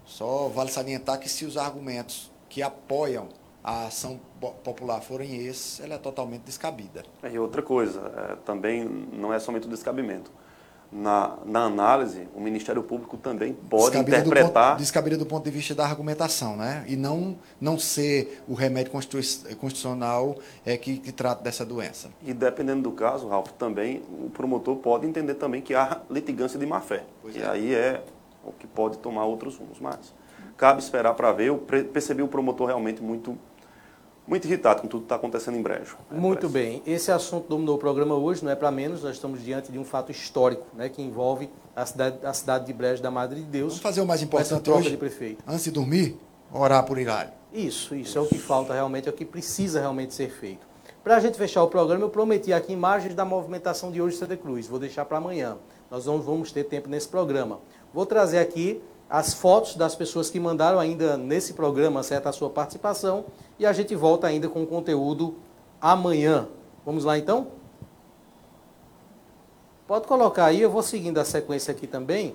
Só 0.05 0.49
vale 0.49 0.71
salientar 0.71 1.19
que 1.19 1.29
se 1.29 1.45
os 1.45 1.57
argumentos 1.57 2.31
que 2.49 2.63
apoiam 2.63 3.29
a 3.67 3.87
ação 3.87 4.21
popular 4.63 5.01
forem 5.01 5.45
esses, 5.45 5.81
ela 5.81 5.97
é 5.97 5.99
totalmente 5.99 6.43
descabida. 6.43 7.03
E 7.29 7.37
outra 7.37 7.61
coisa, 7.61 8.01
é, 8.17 8.37
também 8.45 8.85
não 8.85 9.35
é 9.35 9.39
somente 9.41 9.67
o 9.67 9.71
descabimento 9.71 10.31
na, 10.91 11.37
na 11.45 11.65
análise, 11.65 12.29
o 12.35 12.41
Ministério 12.41 12.83
Público 12.83 13.17
também 13.17 13.53
pode 13.53 13.91
descabida 13.91 14.19
interpretar... 14.19 14.65
Do 14.65 14.71
ponto, 14.71 14.79
descabida 14.79 15.17
do 15.17 15.27
ponto 15.27 15.45
de 15.45 15.51
vista 15.51 15.75
da 15.75 15.85
argumentação, 15.85 16.57
né? 16.57 16.85
E 16.87 16.97
não, 16.97 17.37
não 17.61 17.79
ser 17.79 18.43
o 18.47 18.55
remédio 18.55 18.93
constitucional 18.93 20.37
é, 20.65 20.77
que, 20.77 20.99
que 20.99 21.13
trata 21.13 21.43
dessa 21.43 21.65
doença. 21.65 22.11
E 22.23 22.33
dependendo 22.33 22.83
do 22.83 22.93
caso, 22.93 23.29
Ralf, 23.29 23.51
também 23.53 24.03
o 24.25 24.31
promotor 24.31 24.77
pode 24.77 25.07
entender 25.07 25.35
também 25.35 25.61
que 25.61 25.75
há 25.75 26.01
litigância 26.11 26.59
de 26.59 26.67
má-fé. 26.67 27.05
E 27.35 27.41
é. 27.41 27.47
aí 27.47 27.75
é 27.75 28.03
o 28.45 28.53
que 28.53 28.67
pode 28.67 28.99
tomar 28.99 29.25
outros 29.25 29.57
rumos. 29.57 29.79
Mas 29.81 30.15
cabe 30.57 30.81
esperar 30.81 31.15
para 31.15 31.33
ver. 31.33 31.49
Eu 31.49 31.59
percebi 31.59 32.23
o 32.23 32.29
promotor 32.29 32.69
realmente 32.69 33.03
muito 33.03 33.37
muito 34.27 34.47
irritado 34.47 34.83
com 34.83 34.89
tudo 34.89 35.01
que 35.01 35.05
está 35.07 35.17
acontecendo 35.17 35.57
em 35.57 35.63
Brejo. 35.63 35.97
Né, 36.11 36.19
muito 36.19 36.49
bem. 36.49 36.83
Esse 36.87 37.13
assunto 37.13 37.49
dominou 37.49 37.77
o 37.77 37.79
programa 37.79 38.15
hoje, 38.15 38.45
não 38.45 38.51
é 38.51 38.57
para 38.57 38.71
menos, 38.71 39.03
nós 39.03 39.15
estamos 39.15 39.43
diante 39.43 39.71
de 39.71 39.79
um 39.79 39.85
fato 39.85 40.11
histórico, 40.11 40.67
né, 40.75 40.89
que 40.89 41.01
envolve 41.01 41.49
a 41.75 41.87
cidade, 41.87 42.19
a 42.25 42.33
cidade 42.33 42.67
de 42.67 42.73
Brejo 42.73 43.03
da 43.03 43.11
Madre 43.11 43.41
de 43.41 43.47
Deus. 43.47 43.75
Vamos 43.75 43.83
fazer 43.83 44.01
o 44.01 44.07
mais 44.07 44.23
importante 44.23 44.71
hoje, 44.71 44.91
de 44.91 44.97
prefeito. 44.97 45.43
antes 45.47 45.65
de 45.65 45.71
dormir, 45.71 46.19
orar 46.53 46.85
por 46.85 46.99
Hilário. 46.99 47.33
Isso, 47.53 47.95
isso 47.95 48.19
é 48.19 48.21
o 48.21 48.27
que 48.27 48.39
falta 48.39 48.75
realmente, 48.75 49.09
é 49.09 49.11
o 49.11 49.15
que 49.15 49.25
precisa 49.25 49.81
realmente 49.81 50.13
ser 50.13 50.31
feito. 50.31 50.67
Para 51.03 51.17
a 51.17 51.21
gente 51.21 51.39
fechar 51.39 51.63
o 51.63 51.69
programa, 51.69 52.03
eu 52.03 52.11
prometi 52.11 52.53
aqui 52.53 52.73
imagens 52.73 53.15
da 53.15 53.25
movimentação 53.25 53.93
de 53.93 54.03
hoje 54.03 54.17
em 54.17 54.19
Santa 54.19 54.37
Cruz. 54.37 54.67
Vou 54.67 54.79
deixar 54.79 55.05
para 55.05 55.19
amanhã. 55.19 55.57
Nós 55.89 56.05
não 56.05 56.21
vamos 56.21 56.51
ter 56.51 56.65
tempo 56.65 56.89
nesse 56.89 57.07
programa. 57.07 57.61
Vou 57.95 58.05
trazer 58.05 58.39
aqui 58.39 58.83
as 59.09 59.35
fotos 59.35 59.77
das 59.77 59.95
pessoas 59.95 60.29
que 60.29 60.41
mandaram 60.41 60.79
ainda 60.79 61.17
nesse 61.17 61.55
programa 61.55 62.03
certa 62.03 62.29
a 62.29 62.33
sua 62.33 62.51
participação 62.51 63.27
e 63.59 63.65
a 63.65 63.73
gente 63.73 63.95
volta 63.95 64.27
ainda 64.27 64.49
com 64.49 64.63
o 64.63 64.67
conteúdo 64.67 65.37
amanhã. 65.81 66.49
Vamos 66.85 67.05
lá 67.05 67.17
então? 67.17 67.49
Pode 69.87 70.07
colocar 70.07 70.47
aí, 70.47 70.61
eu 70.61 70.71
vou 70.71 70.83
seguindo 70.83 71.19
a 71.19 71.25
sequência 71.25 71.71
aqui 71.71 71.87
também. 71.87 72.35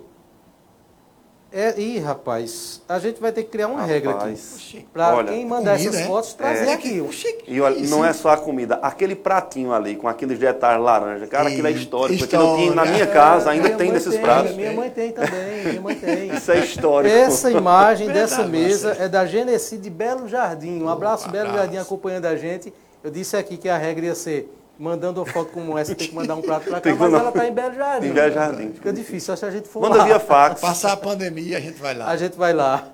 É, 1.54 1.78
ih, 1.78 2.00
rapaz, 2.00 2.82
a 2.88 2.98
gente 2.98 3.20
vai 3.20 3.30
ter 3.34 3.44
que 3.44 3.50
criar 3.50 3.68
uma 3.68 3.82
rapaz, 3.82 3.92
regra 3.92 4.12
aqui. 4.12 4.88
Para 4.94 5.22
quem 5.26 5.46
mandar 5.46 5.72
comida, 5.76 5.90
essas 5.90 5.96
é? 6.02 6.06
fotos, 6.06 6.34
trazer 6.34 6.70
é. 6.70 6.74
aqui. 6.74 7.06
E 7.46 7.60
olha, 7.60 7.78
não 7.90 8.06
é 8.06 8.14
só 8.14 8.30
a 8.30 8.38
comida, 8.38 8.76
aquele 8.76 9.16
pratinho 9.16 9.74
ali, 9.74 9.98
com 9.98 10.08
aqueles 10.08 10.40
detalhes 10.40 10.82
laranja, 10.82 11.28
cara, 11.28 11.50
aquilo 11.50 11.68
é 11.68 11.72
histórico. 11.72 12.24
Aquilo 12.24 12.56
tinha 12.56 12.74
na 12.74 12.86
minha 12.86 13.06
casa, 13.06 13.50
ainda 13.50 13.70
tem 13.72 13.92
desses 13.92 14.14
tem, 14.14 14.22
pratos. 14.22 14.56
Minha 14.56 14.72
mãe 14.72 14.90
tem 14.90 15.12
também, 15.12 15.64
minha 15.66 15.82
mãe 15.82 15.96
tem. 15.96 16.34
Isso 16.34 16.52
é 16.54 16.60
histórico. 16.60 17.14
Essa 17.14 17.52
imagem 17.52 18.08
dessa 18.14 18.48
mesa 18.48 18.96
é 18.98 19.10
da 19.10 19.26
Genesi 19.26 19.78
de 19.78 19.90
Belo 19.90 20.30
Jardim. 20.30 20.82
Um 20.82 20.88
abraço, 20.88 21.28
um 21.28 21.32
Belo 21.32 21.52
Jardim, 21.52 21.78
acompanhando 21.78 22.28
a 22.28 22.36
gente. 22.38 22.74
Eu 23.04 23.12
disse 23.12 23.36
aqui 23.36 23.58
que 23.58 23.68
a 23.68 23.78
regra 23.78 24.06
ia 24.06 24.16
ser 24.16 24.50
mandando 24.82 25.22
uma 25.22 25.28
foto 25.32 25.52
como 25.52 25.78
essa, 25.78 25.94
tem 25.94 26.08
que 26.08 26.16
mandar 26.16 26.36
um 26.36 26.42
prato 26.42 26.68
para 26.68 26.82
cá, 26.82 26.96
mas 26.96 27.14
ela 27.14 27.30
está 27.30 27.48
em 27.48 27.54
Belo 27.54 27.76
Jardim. 27.76 28.08
Em 28.08 28.14
Belo 28.14 28.34
Jardim. 28.34 28.72
Fica 28.72 28.92
difícil, 28.92 29.38
se 29.38 29.46
a 29.46 29.52
gente 29.52 29.68
for 29.68 29.80
Manda 29.84 29.98
lá. 29.98 30.06
via 30.06 30.20
fax. 30.20 30.60
Passar 30.60 30.94
a 30.94 30.98
pandemia, 30.98 31.58
a 31.58 31.62
gente 31.62 31.80
vai 31.80 31.94
lá. 31.94 32.08
A 32.08 32.18
gente 32.18 32.36
vai 32.36 32.52
lá. 32.52 32.88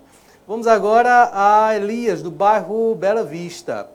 Vamos 0.45 0.68
agora 0.68 1.31
a 1.34 1.73
Elias, 1.77 2.22
do 2.22 2.30
bairro 2.30 2.93
Bela 2.93 3.23
Vista. 3.23 3.89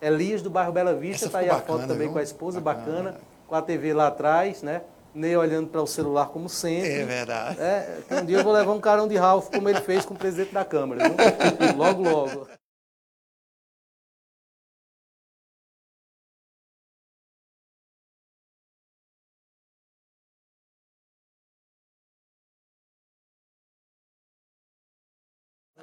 Elias, 0.00 0.40
do 0.40 0.48
bairro 0.48 0.72
Bela 0.72 0.94
Vista, 0.94 1.26
está 1.26 1.40
aí 1.40 1.50
a 1.50 1.60
foto 1.60 1.82
também 1.86 2.06
viu? 2.06 2.12
com 2.12 2.18
a 2.18 2.22
esposa, 2.22 2.60
bacana. 2.62 2.86
bacana, 2.86 3.14
com 3.46 3.54
a 3.54 3.60
TV 3.60 3.92
lá 3.92 4.06
atrás, 4.06 4.62
né? 4.62 4.80
Ney 5.14 5.36
olhando 5.36 5.68
para 5.68 5.82
o 5.82 5.86
celular 5.86 6.26
como 6.28 6.48
sempre. 6.48 6.90
É 6.90 7.04
verdade. 7.04 7.60
É, 7.60 7.98
um 8.10 8.24
dia 8.24 8.38
eu 8.38 8.44
vou 8.44 8.52
levar 8.54 8.72
um 8.72 8.80
carão 8.80 9.06
de 9.06 9.16
Ralph, 9.16 9.48
como 9.50 9.68
ele 9.68 9.80
fez 9.82 10.04
com 10.06 10.14
o 10.14 10.16
presidente 10.16 10.52
da 10.52 10.64
Câmara. 10.64 11.08
Viu? 11.08 11.14
Logo, 11.76 12.02
logo. 12.02 12.48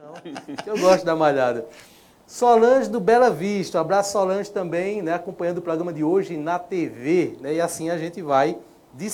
Eu 0.65 0.78
gosto 0.78 1.06
da 1.06 1.15
malhada. 1.15 1.65
Solange 2.26 2.90
do 2.90 2.99
Bela 2.99 3.30
Vista, 3.30 3.78
um 3.78 3.82
abraço 3.82 4.14
Solange 4.14 4.49
também, 4.49 5.02
né, 5.02 5.14
acompanhando 5.14 5.57
o 5.57 5.61
programa 5.61 5.91
de 5.91 6.03
hoje 6.03 6.38
na 6.38 6.57
TV, 6.57 7.38
né, 7.41 7.56
e 7.56 7.61
assim 7.61 7.90
a 7.90 7.98
gente 7.98 8.22
vai 8.22 8.57
de, 8.94 9.10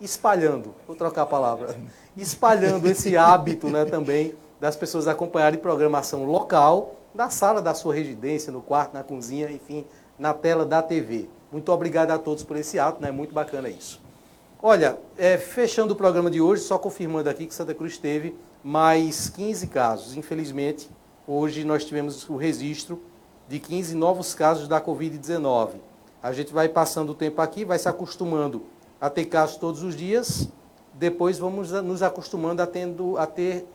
espalhando, 0.00 0.74
vou 0.86 0.96
trocar 0.96 1.22
a 1.22 1.26
palavra, 1.26 1.76
espalhando 2.16 2.88
esse 2.88 3.14
hábito, 3.16 3.68
né, 3.68 3.84
também 3.84 4.34
das 4.60 4.74
pessoas 4.74 5.06
acompanharem 5.06 5.60
programação 5.60 6.24
local, 6.24 6.96
na 7.14 7.30
sala 7.30 7.60
da 7.60 7.74
sua 7.74 7.94
residência, 7.94 8.52
no 8.52 8.62
quarto, 8.62 8.94
na 8.94 9.02
cozinha, 9.02 9.50
enfim, 9.50 9.84
na 10.18 10.32
tela 10.32 10.64
da 10.64 10.82
TV. 10.82 11.28
Muito 11.52 11.70
obrigado 11.70 12.10
a 12.10 12.18
todos 12.18 12.42
por 12.42 12.56
esse 12.56 12.78
ato, 12.78 13.00
né, 13.00 13.10
muito 13.10 13.34
bacana 13.34 13.68
isso. 13.68 14.00
Olha, 14.60 14.96
é, 15.18 15.36
fechando 15.36 15.92
o 15.92 15.96
programa 15.96 16.30
de 16.30 16.40
hoje, 16.40 16.62
só 16.62 16.78
confirmando 16.78 17.28
aqui 17.28 17.46
que 17.46 17.54
Santa 17.54 17.74
Cruz 17.74 17.98
teve 17.98 18.36
mais 18.62 19.28
15 19.28 19.66
casos. 19.66 20.16
Infelizmente, 20.16 20.88
hoje 21.26 21.64
nós 21.64 21.84
tivemos 21.84 22.28
o 22.28 22.36
registro 22.36 23.02
de 23.48 23.58
15 23.58 23.94
novos 23.94 24.34
casos 24.34 24.68
da 24.68 24.80
Covid-19. 24.80 25.72
A 26.22 26.32
gente 26.32 26.52
vai 26.52 26.68
passando 26.68 27.10
o 27.10 27.14
tempo 27.14 27.40
aqui, 27.40 27.64
vai 27.64 27.78
se 27.78 27.88
acostumando 27.88 28.62
a 29.00 29.10
ter 29.10 29.24
casos 29.24 29.56
todos 29.56 29.82
os 29.82 29.96
dias, 29.96 30.48
depois 30.94 31.38
vamos 31.38 31.72
nos 31.72 32.02
acostumando 32.02 32.62
a, 32.62 32.66
tendo, 32.66 33.18
a 33.18 33.26
ter 33.26 33.66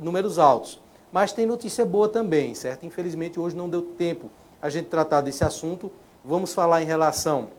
números 0.00 0.38
altos. 0.38 0.80
Mas 1.12 1.32
tem 1.32 1.46
notícia 1.46 1.84
boa 1.84 2.08
também, 2.08 2.54
certo? 2.54 2.84
Infelizmente, 2.84 3.38
hoje 3.38 3.54
não 3.54 3.68
deu 3.68 3.82
tempo 3.82 4.30
a 4.60 4.68
gente 4.68 4.86
tratar 4.86 5.20
desse 5.20 5.44
assunto. 5.44 5.92
Vamos 6.24 6.52
falar 6.54 6.82
em 6.82 6.86
relação 6.86 7.50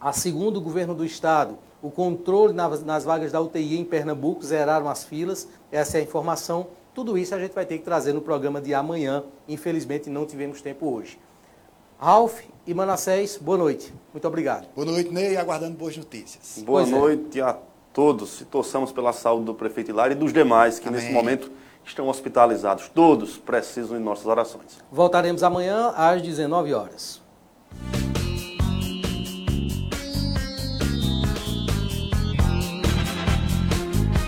a 0.00 0.12
segundo 0.12 0.56
o 0.56 0.60
governo 0.60 0.94
do 0.94 1.04
Estado, 1.04 1.56
o 1.84 1.90
controle 1.90 2.54
nas, 2.54 3.04
vagas 3.04 3.30
da 3.30 3.42
UTI 3.42 3.78
em 3.78 3.84
Pernambuco, 3.84 4.42
zeraram 4.42 4.88
as 4.88 5.04
filas, 5.04 5.46
essa 5.70 5.98
é 5.98 6.00
a 6.00 6.02
informação. 6.02 6.68
Tudo 6.94 7.18
isso 7.18 7.34
a 7.34 7.38
gente 7.38 7.52
vai 7.52 7.66
ter 7.66 7.76
que 7.76 7.84
trazer 7.84 8.14
no 8.14 8.22
programa 8.22 8.58
de 8.58 8.72
amanhã. 8.72 9.22
Infelizmente 9.46 10.08
não 10.08 10.24
tivemos 10.24 10.62
tempo 10.62 10.90
hoje. 10.90 11.18
Ralf 11.98 12.40
e 12.66 12.72
Manassés, 12.72 13.36
boa 13.36 13.58
noite. 13.58 13.92
Muito 14.14 14.26
obrigado. 14.26 14.66
Boa 14.74 14.86
noite, 14.86 15.12
Ney, 15.12 15.36
aguardando 15.36 15.76
boas 15.76 15.94
notícias. 15.94 16.62
Boa 16.64 16.80
pois 16.80 16.88
é. 16.90 16.98
noite 16.98 17.40
é. 17.40 17.42
a 17.42 17.58
todos. 17.92 18.40
E 18.40 18.46
torçamos 18.46 18.90
pela 18.90 19.12
saúde 19.12 19.44
do 19.44 19.54
prefeito 19.54 19.90
Hilário 19.90 20.14
e 20.14 20.18
dos 20.18 20.32
demais 20.32 20.78
que 20.78 20.88
Amém. 20.88 21.02
nesse 21.02 21.12
momento 21.12 21.52
estão 21.84 22.08
hospitalizados. 22.08 22.88
Todos 22.88 23.36
precisam 23.36 23.98
de 23.98 24.02
nossas 24.02 24.24
orações. 24.24 24.82
Voltaremos 24.90 25.42
amanhã 25.42 25.92
às 25.94 26.22
19 26.22 26.72
horas. 26.72 27.22